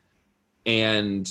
and 0.66 1.26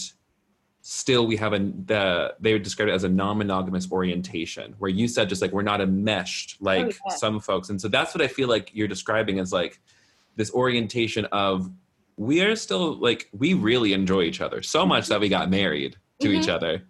still 0.88 1.26
we 1.26 1.36
have 1.36 1.52
a 1.52 1.58
the 1.88 2.36
they 2.40 2.54
would 2.54 2.62
describe 2.62 2.88
it 2.88 2.92
as 2.92 3.04
a 3.04 3.10
non-monogamous 3.10 3.92
orientation 3.92 4.76
where 4.78 4.92
you 4.92 5.08
said 5.08 5.28
just 5.28 5.42
like 5.42 5.52
we're 5.52 5.64
not 5.64 5.82
enmeshed 5.82 6.58
like 6.62 6.86
Oh, 6.86 7.10
yeah. 7.10 7.16
some 7.16 7.40
folks 7.40 7.70
and 7.70 7.82
so 7.82 7.88
that's 7.88 8.14
what 8.14 8.22
i 8.22 8.28
feel 8.28 8.48
like 8.48 8.70
you're 8.72 8.88
describing 8.88 9.40
as 9.40 9.52
like 9.52 9.80
this 10.36 10.54
orientation 10.54 11.26
of 11.32 11.72
we 12.18 12.42
are 12.44 12.56
still 12.56 12.94
like 13.00 13.28
we 13.34 13.56
really 13.56 13.94
enjoy 13.94 14.22
each 14.22 14.42
other 14.42 14.62
so 14.62 14.86
much 14.86 15.08
that 15.08 15.20
we 15.20 15.28
got 15.28 15.50
married 15.50 15.98
to 16.20 16.30
each 16.30 16.46
Mhm. 16.46 16.54
other 16.54 16.84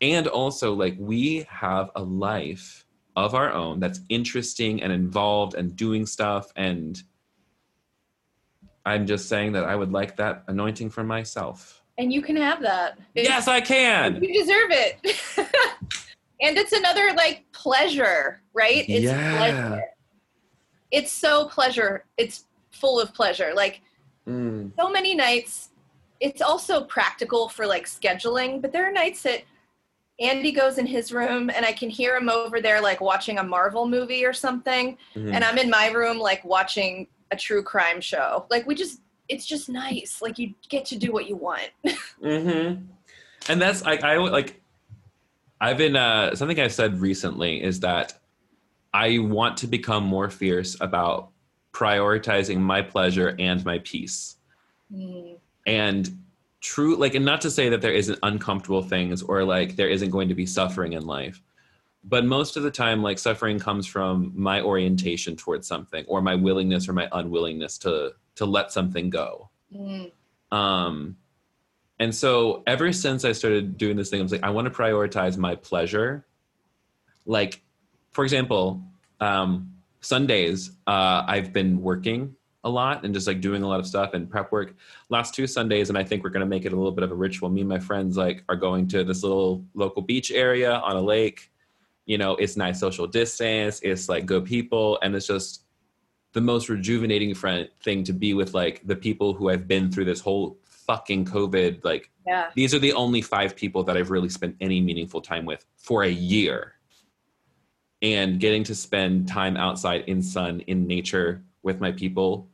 and 0.00 0.26
also 0.26 0.74
like 0.74 0.96
we 0.98 1.46
have 1.48 1.92
a 1.94 2.02
life 2.02 2.84
of 3.14 3.32
our 3.32 3.52
own 3.52 3.78
that's 3.78 4.00
interesting 4.08 4.82
and 4.82 4.92
involved 4.92 5.54
and 5.54 5.76
doing 5.76 6.04
stuff 6.04 6.50
and 6.56 7.00
i'm 8.84 9.06
just 9.06 9.28
saying 9.28 9.52
that 9.52 9.62
i 9.62 9.76
would 9.76 9.92
like 9.92 10.16
that 10.16 10.42
anointing 10.48 10.90
for 10.90 11.04
myself 11.04 11.77
and 11.98 12.12
you 12.12 12.22
can 12.22 12.36
have 12.36 12.60
that. 12.62 12.98
It's- 13.14 13.26
yes 13.28 13.48
i 13.48 13.60
can 13.60 14.22
You 14.22 14.32
deserve 14.32 14.70
it. 14.70 14.98
and 16.40 16.56
it's 16.56 16.72
another 16.72 17.12
like 17.16 17.44
pleasure, 17.52 18.40
right? 18.54 18.84
It's 18.88 19.04
Yeah. 19.04 19.36
pleasure. 19.36 19.82
It's 20.90 21.12
so 21.12 21.46
pleasure. 21.48 22.04
It's 22.16 22.46
full 22.70 23.00
of 23.00 23.12
pleasure. 23.12 23.52
Like 23.54 23.82
Mm. 24.26 24.72
so 24.78 24.90
many 24.90 25.14
nights. 25.14 25.70
It's 26.20 26.42
also 26.42 26.84
practical 26.84 27.48
for 27.48 27.66
like 27.66 27.86
scheduling, 27.86 28.60
but 28.60 28.72
there 28.72 28.86
are 28.86 28.92
nights 28.92 29.22
that 29.22 29.42
Andy 30.20 30.52
goes 30.52 30.76
in 30.76 30.84
his 30.86 31.12
room 31.12 31.48
and 31.48 31.64
I 31.64 31.72
can 31.72 31.88
hear 31.88 32.14
him 32.16 32.28
over 32.28 32.60
there 32.60 32.80
like 32.80 33.00
watching 33.00 33.38
a 33.38 33.42
Marvel 33.42 33.88
movie 33.88 34.24
or 34.26 34.34
something. 34.34 34.98
Mhm. 35.16 35.32
And 35.34 35.42
I'm 35.44 35.56
in 35.56 35.70
my 35.70 35.88
room 35.88 36.18
like 36.18 36.44
watching 36.44 37.06
a 37.30 37.36
true 37.36 37.62
crime 37.62 38.00
show. 38.02 38.44
Like 38.50 38.66
we 38.66 38.74
just 38.74 39.00
it's 39.28 39.46
just 39.46 39.68
nice. 39.68 40.20
Like 40.22 40.38
you 40.38 40.54
get 40.68 40.84
to 40.86 40.98
do 40.98 41.12
what 41.12 41.28
you 41.28 41.36
want. 41.36 41.70
Mm-hmm. 42.20 42.82
And 43.48 43.62
that's 43.62 43.84
like 43.84 44.02
I 44.02 44.16
like 44.16 44.60
I've 45.60 45.78
been 45.78 45.94
uh 45.94 46.34
something 46.34 46.58
I've 46.58 46.72
said 46.72 47.00
recently 47.00 47.62
is 47.62 47.78
that 47.80 48.18
I 48.92 49.18
want 49.20 49.56
to 49.58 49.68
become 49.68 50.02
more 50.02 50.28
fierce 50.28 50.76
about 50.80 51.30
prioritizing 51.72 52.58
my 52.58 52.82
pleasure 52.82 53.36
and 53.38 53.64
my 53.64 53.78
peace. 53.78 54.36
Mm, 54.92 55.36
And 55.64 56.18
true 56.60 56.96
like 56.96 57.14
and 57.14 57.24
not 57.24 57.40
to 57.42 57.52
say 57.52 57.68
that 57.68 57.80
there 57.82 57.92
isn't 57.92 58.18
uncomfortable 58.24 58.82
things 58.82 59.22
or 59.22 59.44
like 59.44 59.76
there 59.76 59.88
isn't 59.88 60.10
going 60.10 60.28
to 60.28 60.34
be 60.34 60.44
suffering 60.44 60.94
in 60.94 61.06
life. 61.06 61.40
But 62.02 62.24
most 62.24 62.56
of 62.56 62.64
the 62.64 62.70
time 62.70 63.00
like 63.00 63.20
suffering 63.20 63.60
comes 63.60 63.86
from 63.86 64.32
my 64.34 64.60
orientation 64.60 65.36
towards 65.36 65.68
something 65.68 66.04
or 66.08 66.20
my 66.20 66.34
willingness 66.34 66.88
or 66.88 66.94
my 66.94 67.08
unwillingness 67.12 67.78
to 67.78 68.14
to 68.38 68.46
let 68.46 68.72
something 68.72 69.10
go. 69.10 69.50
mm, 69.74 70.10
Um, 70.50 71.16
and 72.00 72.14
so 72.14 72.62
ever 72.66 72.92
since 72.92 73.24
I 73.24 73.32
started 73.32 73.76
doing 73.76 73.96
this 73.96 74.10
thing, 74.10 74.20
I 74.20 74.22
was 74.22 74.32
like, 74.32 74.44
I 74.44 74.50
want 74.50 74.66
to 74.66 74.70
prioritize 74.70 75.36
my 75.36 75.56
pleasure. 75.56 76.24
Like, 77.26 77.60
for 78.12 78.24
example, 78.24 78.82
um, 79.20 79.74
Sundays, 80.00 80.70
uh, 80.86 81.24
I've 81.26 81.52
been 81.52 81.82
working 81.82 82.36
a 82.64 82.70
lot 82.70 83.04
and 83.04 83.12
just 83.12 83.26
like 83.26 83.40
doing 83.40 83.62
a 83.62 83.68
lot 83.68 83.80
of 83.80 83.86
stuff 83.86 84.14
and 84.14 84.30
prep 84.30 84.52
work. 84.52 84.76
Last 85.08 85.34
two 85.34 85.46
Sundays, 85.46 85.88
and 85.88 85.98
I 85.98 86.04
think 86.04 86.22
we're 86.22 86.30
going 86.30 86.40
to 86.40 86.46
make 86.46 86.64
it 86.64 86.72
a 86.72 86.76
little 86.76 86.92
bit 86.92 87.02
of 87.04 87.10
a 87.10 87.14
ritual. 87.14 87.48
Me 87.48 87.60
and 87.60 87.68
my 87.68 87.78
friends 87.80 88.16
like 88.16 88.44
are 88.48 88.56
going 88.56 88.86
to 88.88 89.02
this 89.02 89.22
little 89.24 89.64
local 89.74 90.02
beach 90.02 90.30
area 90.30 90.74
on 90.74 90.96
a 90.96 91.00
lake. 91.00 91.50
You 92.06 92.16
know, 92.18 92.36
it's 92.36 92.56
nice 92.56 92.78
social 92.78 93.06
distance. 93.08 93.80
It's 93.82 94.08
like 94.08 94.24
good 94.24 94.44
people, 94.44 94.98
and 95.02 95.14
it's 95.16 95.26
just 95.26 95.64
the 96.32 96.40
most 96.40 96.68
rejuvenating 96.68 97.34
friend 97.34 97.68
thing 97.82 98.04
to 98.04 98.12
be 98.12 98.34
with 98.34 98.54
like 98.54 98.86
the 98.86 98.96
people 98.96 99.32
who 99.32 99.48
I've 99.50 99.66
been 99.66 99.90
through 99.90 100.04
this 100.04 100.20
whole 100.20 100.58
fucking 100.64 101.24
COVID. 101.24 101.84
Like 101.84 102.10
yeah. 102.26 102.50
these 102.54 102.74
are 102.74 102.78
the 102.78 102.92
only 102.92 103.22
five 103.22 103.56
people 103.56 103.82
that 103.84 103.96
I've 103.96 104.10
really 104.10 104.28
spent 104.28 104.56
any 104.60 104.80
meaningful 104.80 105.20
time 105.20 105.44
with 105.44 105.64
for 105.76 106.02
a 106.04 106.10
year. 106.10 106.74
And 108.00 108.38
getting 108.38 108.62
to 108.64 108.74
spend 108.74 109.26
time 109.26 109.56
outside 109.56 110.04
in 110.06 110.22
sun, 110.22 110.60
in 110.60 110.86
nature 110.86 111.42
with 111.62 111.80
my 111.80 111.90
people 111.90 112.48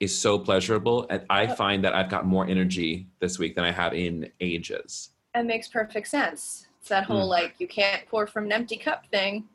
is 0.00 0.16
so 0.16 0.38
pleasurable. 0.38 1.06
And 1.10 1.24
I 1.30 1.46
find 1.46 1.84
that 1.84 1.94
I've 1.94 2.08
got 2.10 2.26
more 2.26 2.46
energy 2.46 3.06
this 3.20 3.38
week 3.38 3.54
than 3.54 3.64
I 3.64 3.70
have 3.70 3.94
in 3.94 4.30
ages. 4.40 5.10
That 5.34 5.46
makes 5.46 5.68
perfect 5.68 6.08
sense. 6.08 6.66
It's 6.80 6.88
that 6.88 7.04
whole 7.04 7.26
Mm. 7.26 7.28
like 7.28 7.54
you 7.58 7.68
can't 7.68 8.06
pour 8.06 8.26
from 8.26 8.46
an 8.46 8.52
empty 8.52 8.76
cup 8.76 9.06
thing. 9.06 9.48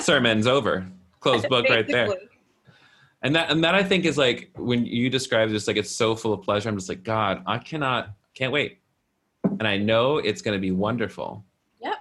Sermon's 0.00 0.46
over. 0.46 0.86
Closed 1.20 1.48
book 1.48 1.68
right 1.68 1.86
there. 1.86 2.08
And 3.22 3.36
that 3.36 3.50
and 3.50 3.62
that 3.64 3.74
I 3.74 3.82
think 3.82 4.06
is 4.06 4.16
like 4.16 4.50
when 4.56 4.86
you 4.86 5.10
describe 5.10 5.50
just 5.50 5.68
like 5.68 5.76
it's 5.76 5.90
so 5.90 6.16
full 6.16 6.32
of 6.32 6.42
pleasure. 6.42 6.68
I'm 6.68 6.76
just 6.76 6.88
like, 6.88 7.02
God, 7.02 7.42
I 7.46 7.58
cannot, 7.58 8.12
can't 8.34 8.52
wait, 8.52 8.78
and 9.44 9.68
I 9.68 9.76
know 9.76 10.16
it's 10.16 10.40
going 10.40 10.56
to 10.56 10.60
be 10.60 10.70
wonderful. 10.70 11.44
Yep. 11.82 11.98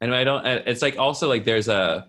And 0.00 0.14
I 0.14 0.24
don't. 0.24 0.46
It's 0.46 0.80
like 0.80 0.98
also 0.98 1.28
like 1.28 1.44
there's 1.44 1.68
a. 1.68 2.08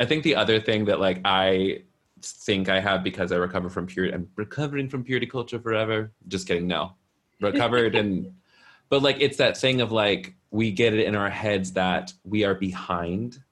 I 0.00 0.04
think 0.04 0.24
the 0.24 0.34
other 0.34 0.60
thing 0.60 0.84
that 0.86 0.98
like 0.98 1.20
I 1.24 1.82
think 2.22 2.68
I 2.68 2.80
have 2.80 3.04
because 3.04 3.30
I 3.30 3.36
recover 3.36 3.70
from 3.70 3.86
purity. 3.86 4.12
I'm 4.12 4.28
recovering 4.34 4.88
from 4.88 5.04
purity 5.04 5.26
culture 5.26 5.60
forever. 5.60 6.10
Just 6.26 6.48
kidding. 6.48 6.66
No, 6.66 6.94
recovered 7.40 7.94
and. 7.94 8.32
But 8.88 9.02
like 9.02 9.16
it's 9.18 9.36
that 9.38 9.56
thing 9.56 9.80
of 9.80 9.90
like 9.90 10.36
we 10.56 10.70
get 10.70 10.94
it 10.94 11.06
in 11.06 11.14
our 11.14 11.30
heads 11.30 11.72
that 11.72 12.12
we 12.24 12.44
are 12.44 12.54
behind. 12.54 13.42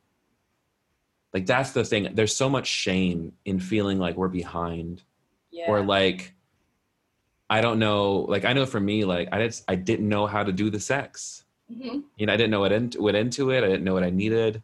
Like 1.35 1.47
that's 1.47 1.73
the 1.73 1.85
thing. 1.85 2.03
There's 2.15 2.35
so 2.35 2.49
much 2.49 2.67
shame 2.67 3.33
in 3.45 3.61
feeling 3.61 3.99
like 3.99 4.17
we're 4.17 4.29
behind. 4.43 5.03
Yeah. 5.51 5.71
or 5.71 5.83
like 5.85 6.35
i 7.49 7.61
don't 7.61 7.79
know 7.79 8.27
like 8.35 8.45
i 8.45 8.53
know 8.53 8.67
for 8.67 8.81
me 8.81 9.05
like 9.05 9.29
i 9.31 9.39
just 9.47 9.63
i 9.69 9.77
didn't 9.77 10.09
know 10.09 10.27
how 10.27 10.43
to 10.43 10.51
do 10.51 10.69
the 10.69 10.81
sex. 10.81 11.45
Mhm. 11.71 12.03
you 12.19 12.27
know 12.27 12.33
i 12.33 12.37
didn't 12.37 12.51
know 12.51 12.59
what 12.59 12.73
into, 12.73 13.01
what 13.01 13.15
into 13.15 13.51
it. 13.51 13.63
I 13.63 13.69
didn't 13.69 13.85
know 13.85 13.95
what 13.95 14.03
i 14.03 14.11
needed. 14.11 14.63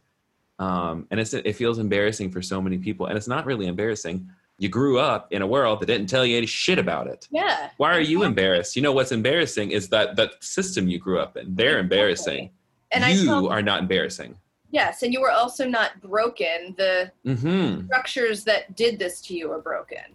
Um 0.58 1.06
and 1.10 1.20
it's 1.20 1.32
it 1.32 1.52
feels 1.54 1.78
embarrassing 1.78 2.32
for 2.32 2.42
so 2.42 2.60
many 2.60 2.78
people. 2.78 3.06
And 3.06 3.16
it's 3.16 3.28
not 3.28 3.46
really 3.46 3.66
embarrassing 3.68 4.28
you 4.60 4.68
grew 4.68 4.98
up 5.00 5.32
in 5.32 5.40
a 5.42 5.46
world 5.46 5.80
that 5.80 5.86
didn't 5.86 6.08
tell 6.08 6.24
you 6.24 6.36
any 6.36 6.46
shit 6.46 6.78
about 6.78 7.06
it 7.08 7.26
Yeah. 7.32 7.70
why 7.78 7.90
are 7.96 8.00
you 8.12 8.22
embarrassed 8.22 8.76
you 8.76 8.82
know 8.82 8.92
what's 8.92 9.10
embarrassing 9.10 9.72
is 9.72 9.88
that 9.88 10.14
that 10.16 10.32
system 10.44 10.86
you 10.86 10.98
grew 10.98 11.18
up 11.18 11.36
in 11.36 11.54
they're 11.56 11.78
embarrassing 11.78 12.50
And 12.92 13.04
I 13.04 13.10
you 13.10 13.48
are 13.48 13.62
not 13.62 13.80
embarrassing 13.80 14.36
yes, 14.72 15.02
and 15.02 15.12
you 15.12 15.20
were 15.20 15.32
also 15.32 15.66
not 15.66 16.00
broken. 16.00 16.74
The 16.78 17.10
mm-hmm 17.26 17.86
structures 17.86 18.44
that 18.44 18.76
did 18.76 19.00
this 19.00 19.20
to 19.22 19.34
you 19.34 19.50
are 19.50 19.60
broken. 19.60 20.06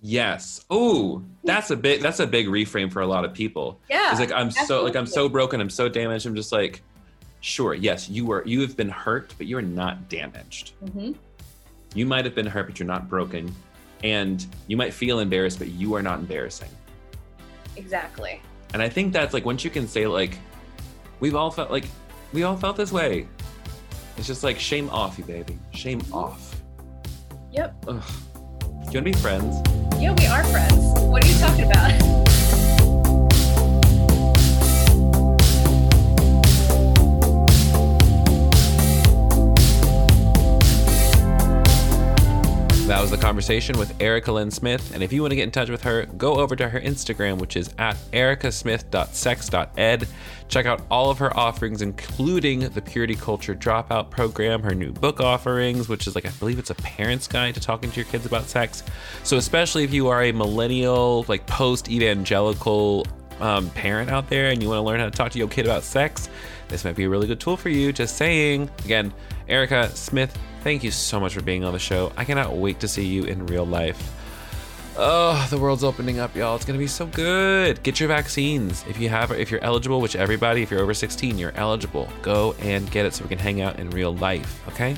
Yes. 0.00 0.64
Oh, 0.70 1.22
that's 1.44 1.70
a 1.70 1.76
big 1.76 2.02
that's 2.02 2.20
a 2.20 2.26
big 2.26 2.46
reframe 2.46 2.92
for 2.92 3.00
a 3.00 3.06
lot 3.06 3.24
of 3.24 3.32
people. 3.32 3.80
Yeah. 3.88 4.10
It's 4.10 4.20
like 4.20 4.32
I'm 4.32 4.50
so 4.50 4.82
like 4.84 4.96
I'm 4.96 5.06
so 5.06 5.28
broken, 5.28 5.60
I'm 5.60 5.70
so 5.70 5.88
damaged. 5.88 6.26
I'm 6.26 6.34
just 6.36 6.52
like, 6.52 6.82
sure, 7.40 7.74
yes, 7.74 8.08
you 8.08 8.26
were 8.26 8.44
you 8.46 8.60
have 8.60 8.76
been 8.76 8.90
hurt, 8.90 9.32
but 9.38 9.46
you 9.46 9.56
are 9.58 9.62
not 9.62 10.08
damaged. 10.08 10.72
Mhm. 10.84 11.16
You 11.94 12.06
might 12.06 12.24
have 12.24 12.34
been 12.34 12.46
hurt, 12.46 12.66
but 12.66 12.78
you're 12.78 12.86
not 12.86 13.08
broken. 13.08 13.54
And 14.02 14.44
you 14.66 14.76
might 14.76 14.92
feel 14.92 15.20
embarrassed, 15.20 15.58
but 15.58 15.68
you 15.68 15.94
are 15.94 16.02
not 16.02 16.18
embarrassing. 16.18 16.68
Exactly. 17.76 18.42
And 18.72 18.82
I 18.82 18.88
think 18.88 19.12
that's 19.12 19.32
like 19.32 19.44
once 19.44 19.64
you 19.64 19.70
can 19.70 19.86
say 19.86 20.06
like, 20.06 20.38
we've 21.20 21.34
all 21.34 21.50
felt 21.50 21.70
like 21.70 21.84
we 22.32 22.42
all 22.42 22.56
felt 22.56 22.76
this 22.76 22.92
way. 22.92 23.28
It's 24.16 24.26
just 24.26 24.44
like 24.44 24.58
shame 24.58 24.90
off 24.90 25.16
you, 25.18 25.24
baby. 25.24 25.58
Shame 25.72 26.02
off. 26.12 26.60
Yep. 27.52 27.84
Ugh. 27.88 28.02
Do 28.60 28.66
you 28.66 28.70
want 28.76 28.92
to 28.92 29.00
be 29.02 29.12
friends? 29.14 29.56
Yeah, 30.00 30.14
we 30.18 30.26
are 30.26 30.44
friends. 30.44 31.00
What 31.00 31.24
are 31.24 31.28
you 31.28 31.38
talking 31.38 31.64
about? 31.70 32.28
That 42.86 43.00
was 43.00 43.10
the 43.10 43.16
conversation. 43.16 43.78
with 43.78 43.98
Erica 44.00 44.30
Lynn 44.30 44.50
Smith. 44.50 44.94
And 44.94 45.02
if 45.02 45.10
you 45.10 45.22
want 45.22 45.32
to 45.32 45.36
get 45.36 45.44
in 45.44 45.50
touch 45.50 45.70
with 45.70 45.82
her, 45.84 46.04
go 46.04 46.34
over 46.34 46.54
to 46.54 46.68
her 46.68 46.78
Instagram, 46.78 47.38
which 47.38 47.56
is 47.56 47.70
at 47.78 47.96
ericasmith.sex.ed. 48.12 50.08
Check 50.48 50.66
out 50.66 50.82
all 50.90 51.10
of 51.10 51.16
her 51.18 51.34
offerings, 51.34 51.80
including 51.80 52.60
the 52.60 52.82
Purity 52.82 53.14
Culture 53.14 53.54
Dropout 53.54 54.10
Program, 54.10 54.62
her 54.62 54.74
new 54.74 54.92
book 54.92 55.22
offerings, 55.22 55.88
which 55.88 56.06
is 56.06 56.14
like, 56.14 56.26
I 56.26 56.30
believe 56.32 56.58
it's 56.58 56.68
a 56.68 56.74
parent's 56.74 57.26
guide 57.26 57.54
to 57.54 57.60
talking 57.60 57.90
to 57.90 57.96
your 57.96 58.04
kids 58.04 58.26
about 58.26 58.50
sex. 58.50 58.82
So, 59.22 59.38
especially 59.38 59.84
if 59.84 59.94
you 59.94 60.08
are 60.08 60.24
a 60.24 60.32
millennial, 60.32 61.24
like 61.26 61.46
post 61.46 61.88
evangelical 61.90 63.06
um, 63.40 63.70
parent 63.70 64.10
out 64.10 64.28
there 64.28 64.50
and 64.50 64.62
you 64.62 64.68
want 64.68 64.78
to 64.78 64.82
learn 64.82 65.00
how 65.00 65.06
to 65.06 65.10
talk 65.10 65.32
to 65.32 65.38
your 65.38 65.48
kid 65.48 65.64
about 65.64 65.84
sex, 65.84 66.28
this 66.68 66.84
might 66.84 66.96
be 66.96 67.04
a 67.04 67.08
really 67.08 67.26
good 67.26 67.40
tool 67.40 67.56
for 67.56 67.68
you. 67.68 67.92
Just 67.92 68.16
saying. 68.16 68.70
Again, 68.84 69.12
Erica 69.48 69.90
Smith, 69.90 70.36
thank 70.62 70.82
you 70.82 70.90
so 70.90 71.20
much 71.20 71.34
for 71.34 71.42
being 71.42 71.64
on 71.64 71.72
the 71.72 71.78
show. 71.78 72.12
I 72.16 72.24
cannot 72.24 72.56
wait 72.56 72.80
to 72.80 72.88
see 72.88 73.04
you 73.04 73.24
in 73.24 73.46
real 73.46 73.66
life. 73.66 74.12
Oh, 74.96 75.44
the 75.50 75.58
world's 75.58 75.82
opening 75.82 76.20
up, 76.20 76.36
y'all. 76.36 76.54
It's 76.54 76.64
gonna 76.64 76.78
be 76.78 76.86
so 76.86 77.06
good. 77.06 77.82
Get 77.82 77.98
your 77.98 78.08
vaccines. 78.08 78.84
If 78.88 79.00
you 79.00 79.08
have 79.08 79.32
if 79.32 79.50
you're 79.50 79.62
eligible, 79.64 80.00
which 80.00 80.14
everybody, 80.14 80.62
if 80.62 80.70
you're 80.70 80.80
over 80.80 80.94
16, 80.94 81.36
you're 81.36 81.52
eligible. 81.56 82.08
Go 82.22 82.54
and 82.60 82.88
get 82.92 83.04
it 83.04 83.12
so 83.12 83.24
we 83.24 83.28
can 83.28 83.38
hang 83.38 83.60
out 83.60 83.80
in 83.80 83.90
real 83.90 84.14
life, 84.14 84.66
okay? 84.68 84.96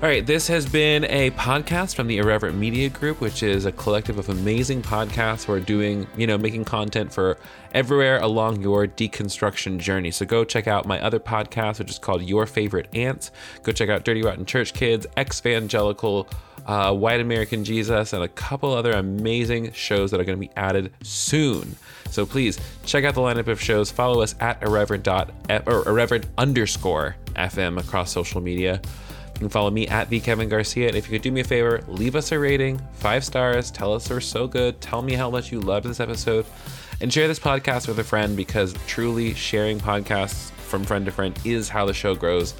All 0.00 0.08
right, 0.08 0.24
this 0.24 0.46
has 0.46 0.64
been 0.64 1.02
a 1.06 1.32
podcast 1.32 1.96
from 1.96 2.06
the 2.06 2.18
Irreverent 2.18 2.56
Media 2.56 2.88
Group, 2.88 3.20
which 3.20 3.42
is 3.42 3.64
a 3.64 3.72
collective 3.72 4.16
of 4.16 4.28
amazing 4.28 4.80
podcasts 4.80 5.42
who 5.42 5.52
are 5.52 5.58
doing, 5.58 6.06
you 6.16 6.24
know, 6.24 6.38
making 6.38 6.66
content 6.66 7.12
for 7.12 7.36
everywhere 7.74 8.18
along 8.18 8.62
your 8.62 8.86
deconstruction 8.86 9.78
journey. 9.78 10.12
So 10.12 10.24
go 10.24 10.44
check 10.44 10.68
out 10.68 10.86
my 10.86 11.00
other 11.00 11.18
podcast, 11.18 11.80
which 11.80 11.90
is 11.90 11.98
called 11.98 12.22
Your 12.22 12.46
Favorite 12.46 12.86
Ants. 12.94 13.32
Go 13.64 13.72
check 13.72 13.88
out 13.88 14.04
Dirty 14.04 14.22
Rotten 14.22 14.46
Church 14.46 14.72
Kids, 14.72 15.04
Evangelical, 15.18 16.28
uh, 16.66 16.94
White 16.94 17.20
American 17.20 17.64
Jesus, 17.64 18.12
and 18.12 18.22
a 18.22 18.28
couple 18.28 18.72
other 18.72 18.92
amazing 18.92 19.72
shows 19.72 20.12
that 20.12 20.20
are 20.20 20.24
going 20.24 20.38
to 20.38 20.46
be 20.46 20.52
added 20.56 20.92
soon. 21.02 21.74
So 22.08 22.24
please 22.24 22.60
check 22.84 23.02
out 23.02 23.16
the 23.16 23.20
lineup 23.20 23.48
of 23.48 23.60
shows. 23.60 23.90
Follow 23.90 24.22
us 24.22 24.36
at 24.38 24.62
irreverent 24.62 25.02
dot 25.02 25.32
or 25.66 25.88
irreverent 25.88 26.26
underscore 26.38 27.16
FM 27.34 27.80
across 27.80 28.12
social 28.12 28.40
media. 28.40 28.80
You 29.38 29.42
can 29.42 29.50
follow 29.50 29.70
me 29.70 29.86
at 29.86 30.10
the 30.10 30.18
Kevin 30.18 30.48
Garcia. 30.48 30.88
And 30.88 30.96
if 30.96 31.06
you 31.06 31.12
could 31.12 31.22
do 31.22 31.30
me 31.30 31.42
a 31.42 31.44
favor, 31.44 31.80
leave 31.86 32.16
us 32.16 32.32
a 32.32 32.38
rating, 32.40 32.80
five 32.94 33.24
stars. 33.24 33.70
Tell 33.70 33.94
us 33.94 34.10
we're 34.10 34.18
so 34.18 34.48
good. 34.48 34.80
Tell 34.80 35.00
me 35.00 35.14
how 35.14 35.30
much 35.30 35.52
you 35.52 35.60
loved 35.60 35.86
this 35.86 36.00
episode, 36.00 36.44
and 37.00 37.12
share 37.12 37.28
this 37.28 37.38
podcast 37.38 37.86
with 37.86 38.00
a 38.00 38.04
friend 38.04 38.36
because 38.36 38.74
truly 38.88 39.34
sharing 39.34 39.78
podcasts 39.78 40.50
from 40.50 40.82
friend 40.82 41.04
to 41.06 41.12
friend 41.12 41.38
is 41.44 41.68
how 41.68 41.86
the 41.86 41.94
show 41.94 42.16
grows. 42.16 42.54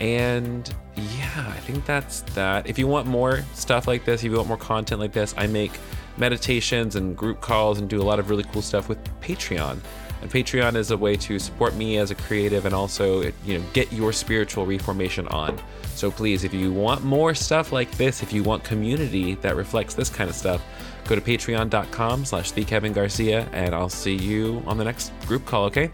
And 0.00 0.68
yeah, 0.96 1.46
I 1.48 1.60
think 1.60 1.86
that's 1.86 2.20
that. 2.34 2.66
If 2.66 2.78
you 2.78 2.86
want 2.86 3.06
more 3.06 3.42
stuff 3.54 3.86
like 3.86 4.04
this, 4.04 4.22
if 4.22 4.30
you 4.30 4.36
want 4.36 4.48
more 4.48 4.58
content 4.58 5.00
like 5.00 5.14
this, 5.14 5.34
I 5.38 5.46
make 5.46 5.72
meditations 6.18 6.94
and 6.94 7.16
group 7.16 7.40
calls 7.40 7.78
and 7.78 7.88
do 7.88 8.02
a 8.02 8.04
lot 8.04 8.18
of 8.18 8.28
really 8.28 8.44
cool 8.44 8.60
stuff 8.60 8.86
with 8.86 8.98
Patreon. 9.22 9.78
And 10.20 10.30
Patreon 10.30 10.74
is 10.74 10.90
a 10.90 10.96
way 10.96 11.16
to 11.16 11.38
support 11.38 11.74
me 11.74 11.96
as 11.96 12.10
a 12.10 12.14
creative 12.14 12.66
and 12.66 12.74
also, 12.74 13.22
you 13.46 13.58
know, 13.58 13.64
get 13.72 13.90
your 13.94 14.12
spiritual 14.12 14.66
reformation 14.66 15.26
on. 15.28 15.58
So 16.02 16.10
please, 16.10 16.42
if 16.42 16.52
you 16.52 16.72
want 16.72 17.04
more 17.04 17.32
stuff 17.32 17.70
like 17.70 17.88
this, 17.92 18.24
if 18.24 18.32
you 18.32 18.42
want 18.42 18.64
community 18.64 19.36
that 19.36 19.54
reflects 19.54 19.94
this 19.94 20.10
kind 20.10 20.28
of 20.28 20.34
stuff, 20.34 20.60
go 21.04 21.14
to 21.14 21.20
patreon.com 21.20 22.24
slash 22.24 22.50
Garcia, 22.50 23.48
and 23.52 23.72
I'll 23.72 23.88
see 23.88 24.16
you 24.16 24.64
on 24.66 24.78
the 24.78 24.82
next 24.82 25.12
group 25.28 25.46
call, 25.46 25.66
okay? 25.66 25.92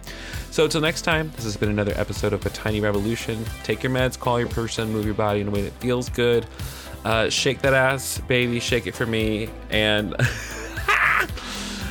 So 0.50 0.64
until 0.64 0.80
next 0.80 1.02
time, 1.02 1.30
this 1.36 1.44
has 1.44 1.58
been 1.58 1.68
another 1.68 1.92
episode 1.96 2.32
of 2.32 2.46
A 2.46 2.48
Tiny 2.48 2.80
Revolution. 2.80 3.44
Take 3.64 3.82
your 3.82 3.92
meds, 3.92 4.18
call 4.18 4.40
your 4.40 4.48
person, 4.48 4.90
move 4.90 5.04
your 5.04 5.12
body 5.12 5.42
in 5.42 5.48
a 5.48 5.50
way 5.50 5.60
that 5.60 5.74
feels 5.74 6.08
good. 6.08 6.46
Uh, 7.04 7.28
shake 7.28 7.60
that 7.60 7.74
ass, 7.74 8.18
baby, 8.28 8.60
shake 8.60 8.86
it 8.86 8.94
for 8.94 9.04
me. 9.04 9.50
And 9.68 10.14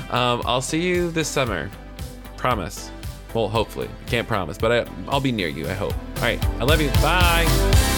um, 0.10 0.42
I'll 0.44 0.64
see 0.64 0.82
you 0.82 1.12
this 1.12 1.28
summer. 1.28 1.70
Promise. 2.36 2.90
Well, 3.36 3.48
hopefully. 3.48 3.90
Can't 4.08 4.28
promise, 4.28 4.58
but 4.58 4.72
I, 4.72 4.92
I'll 5.08 5.22
be 5.22 5.32
near 5.32 5.50
you, 5.50 5.68
I 5.68 5.74
hope. 5.74 5.94
All 6.16 6.24
right. 6.24 6.44
I 6.60 6.64
love 6.64 6.82
you. 6.82 6.90
Bye. 7.04 7.97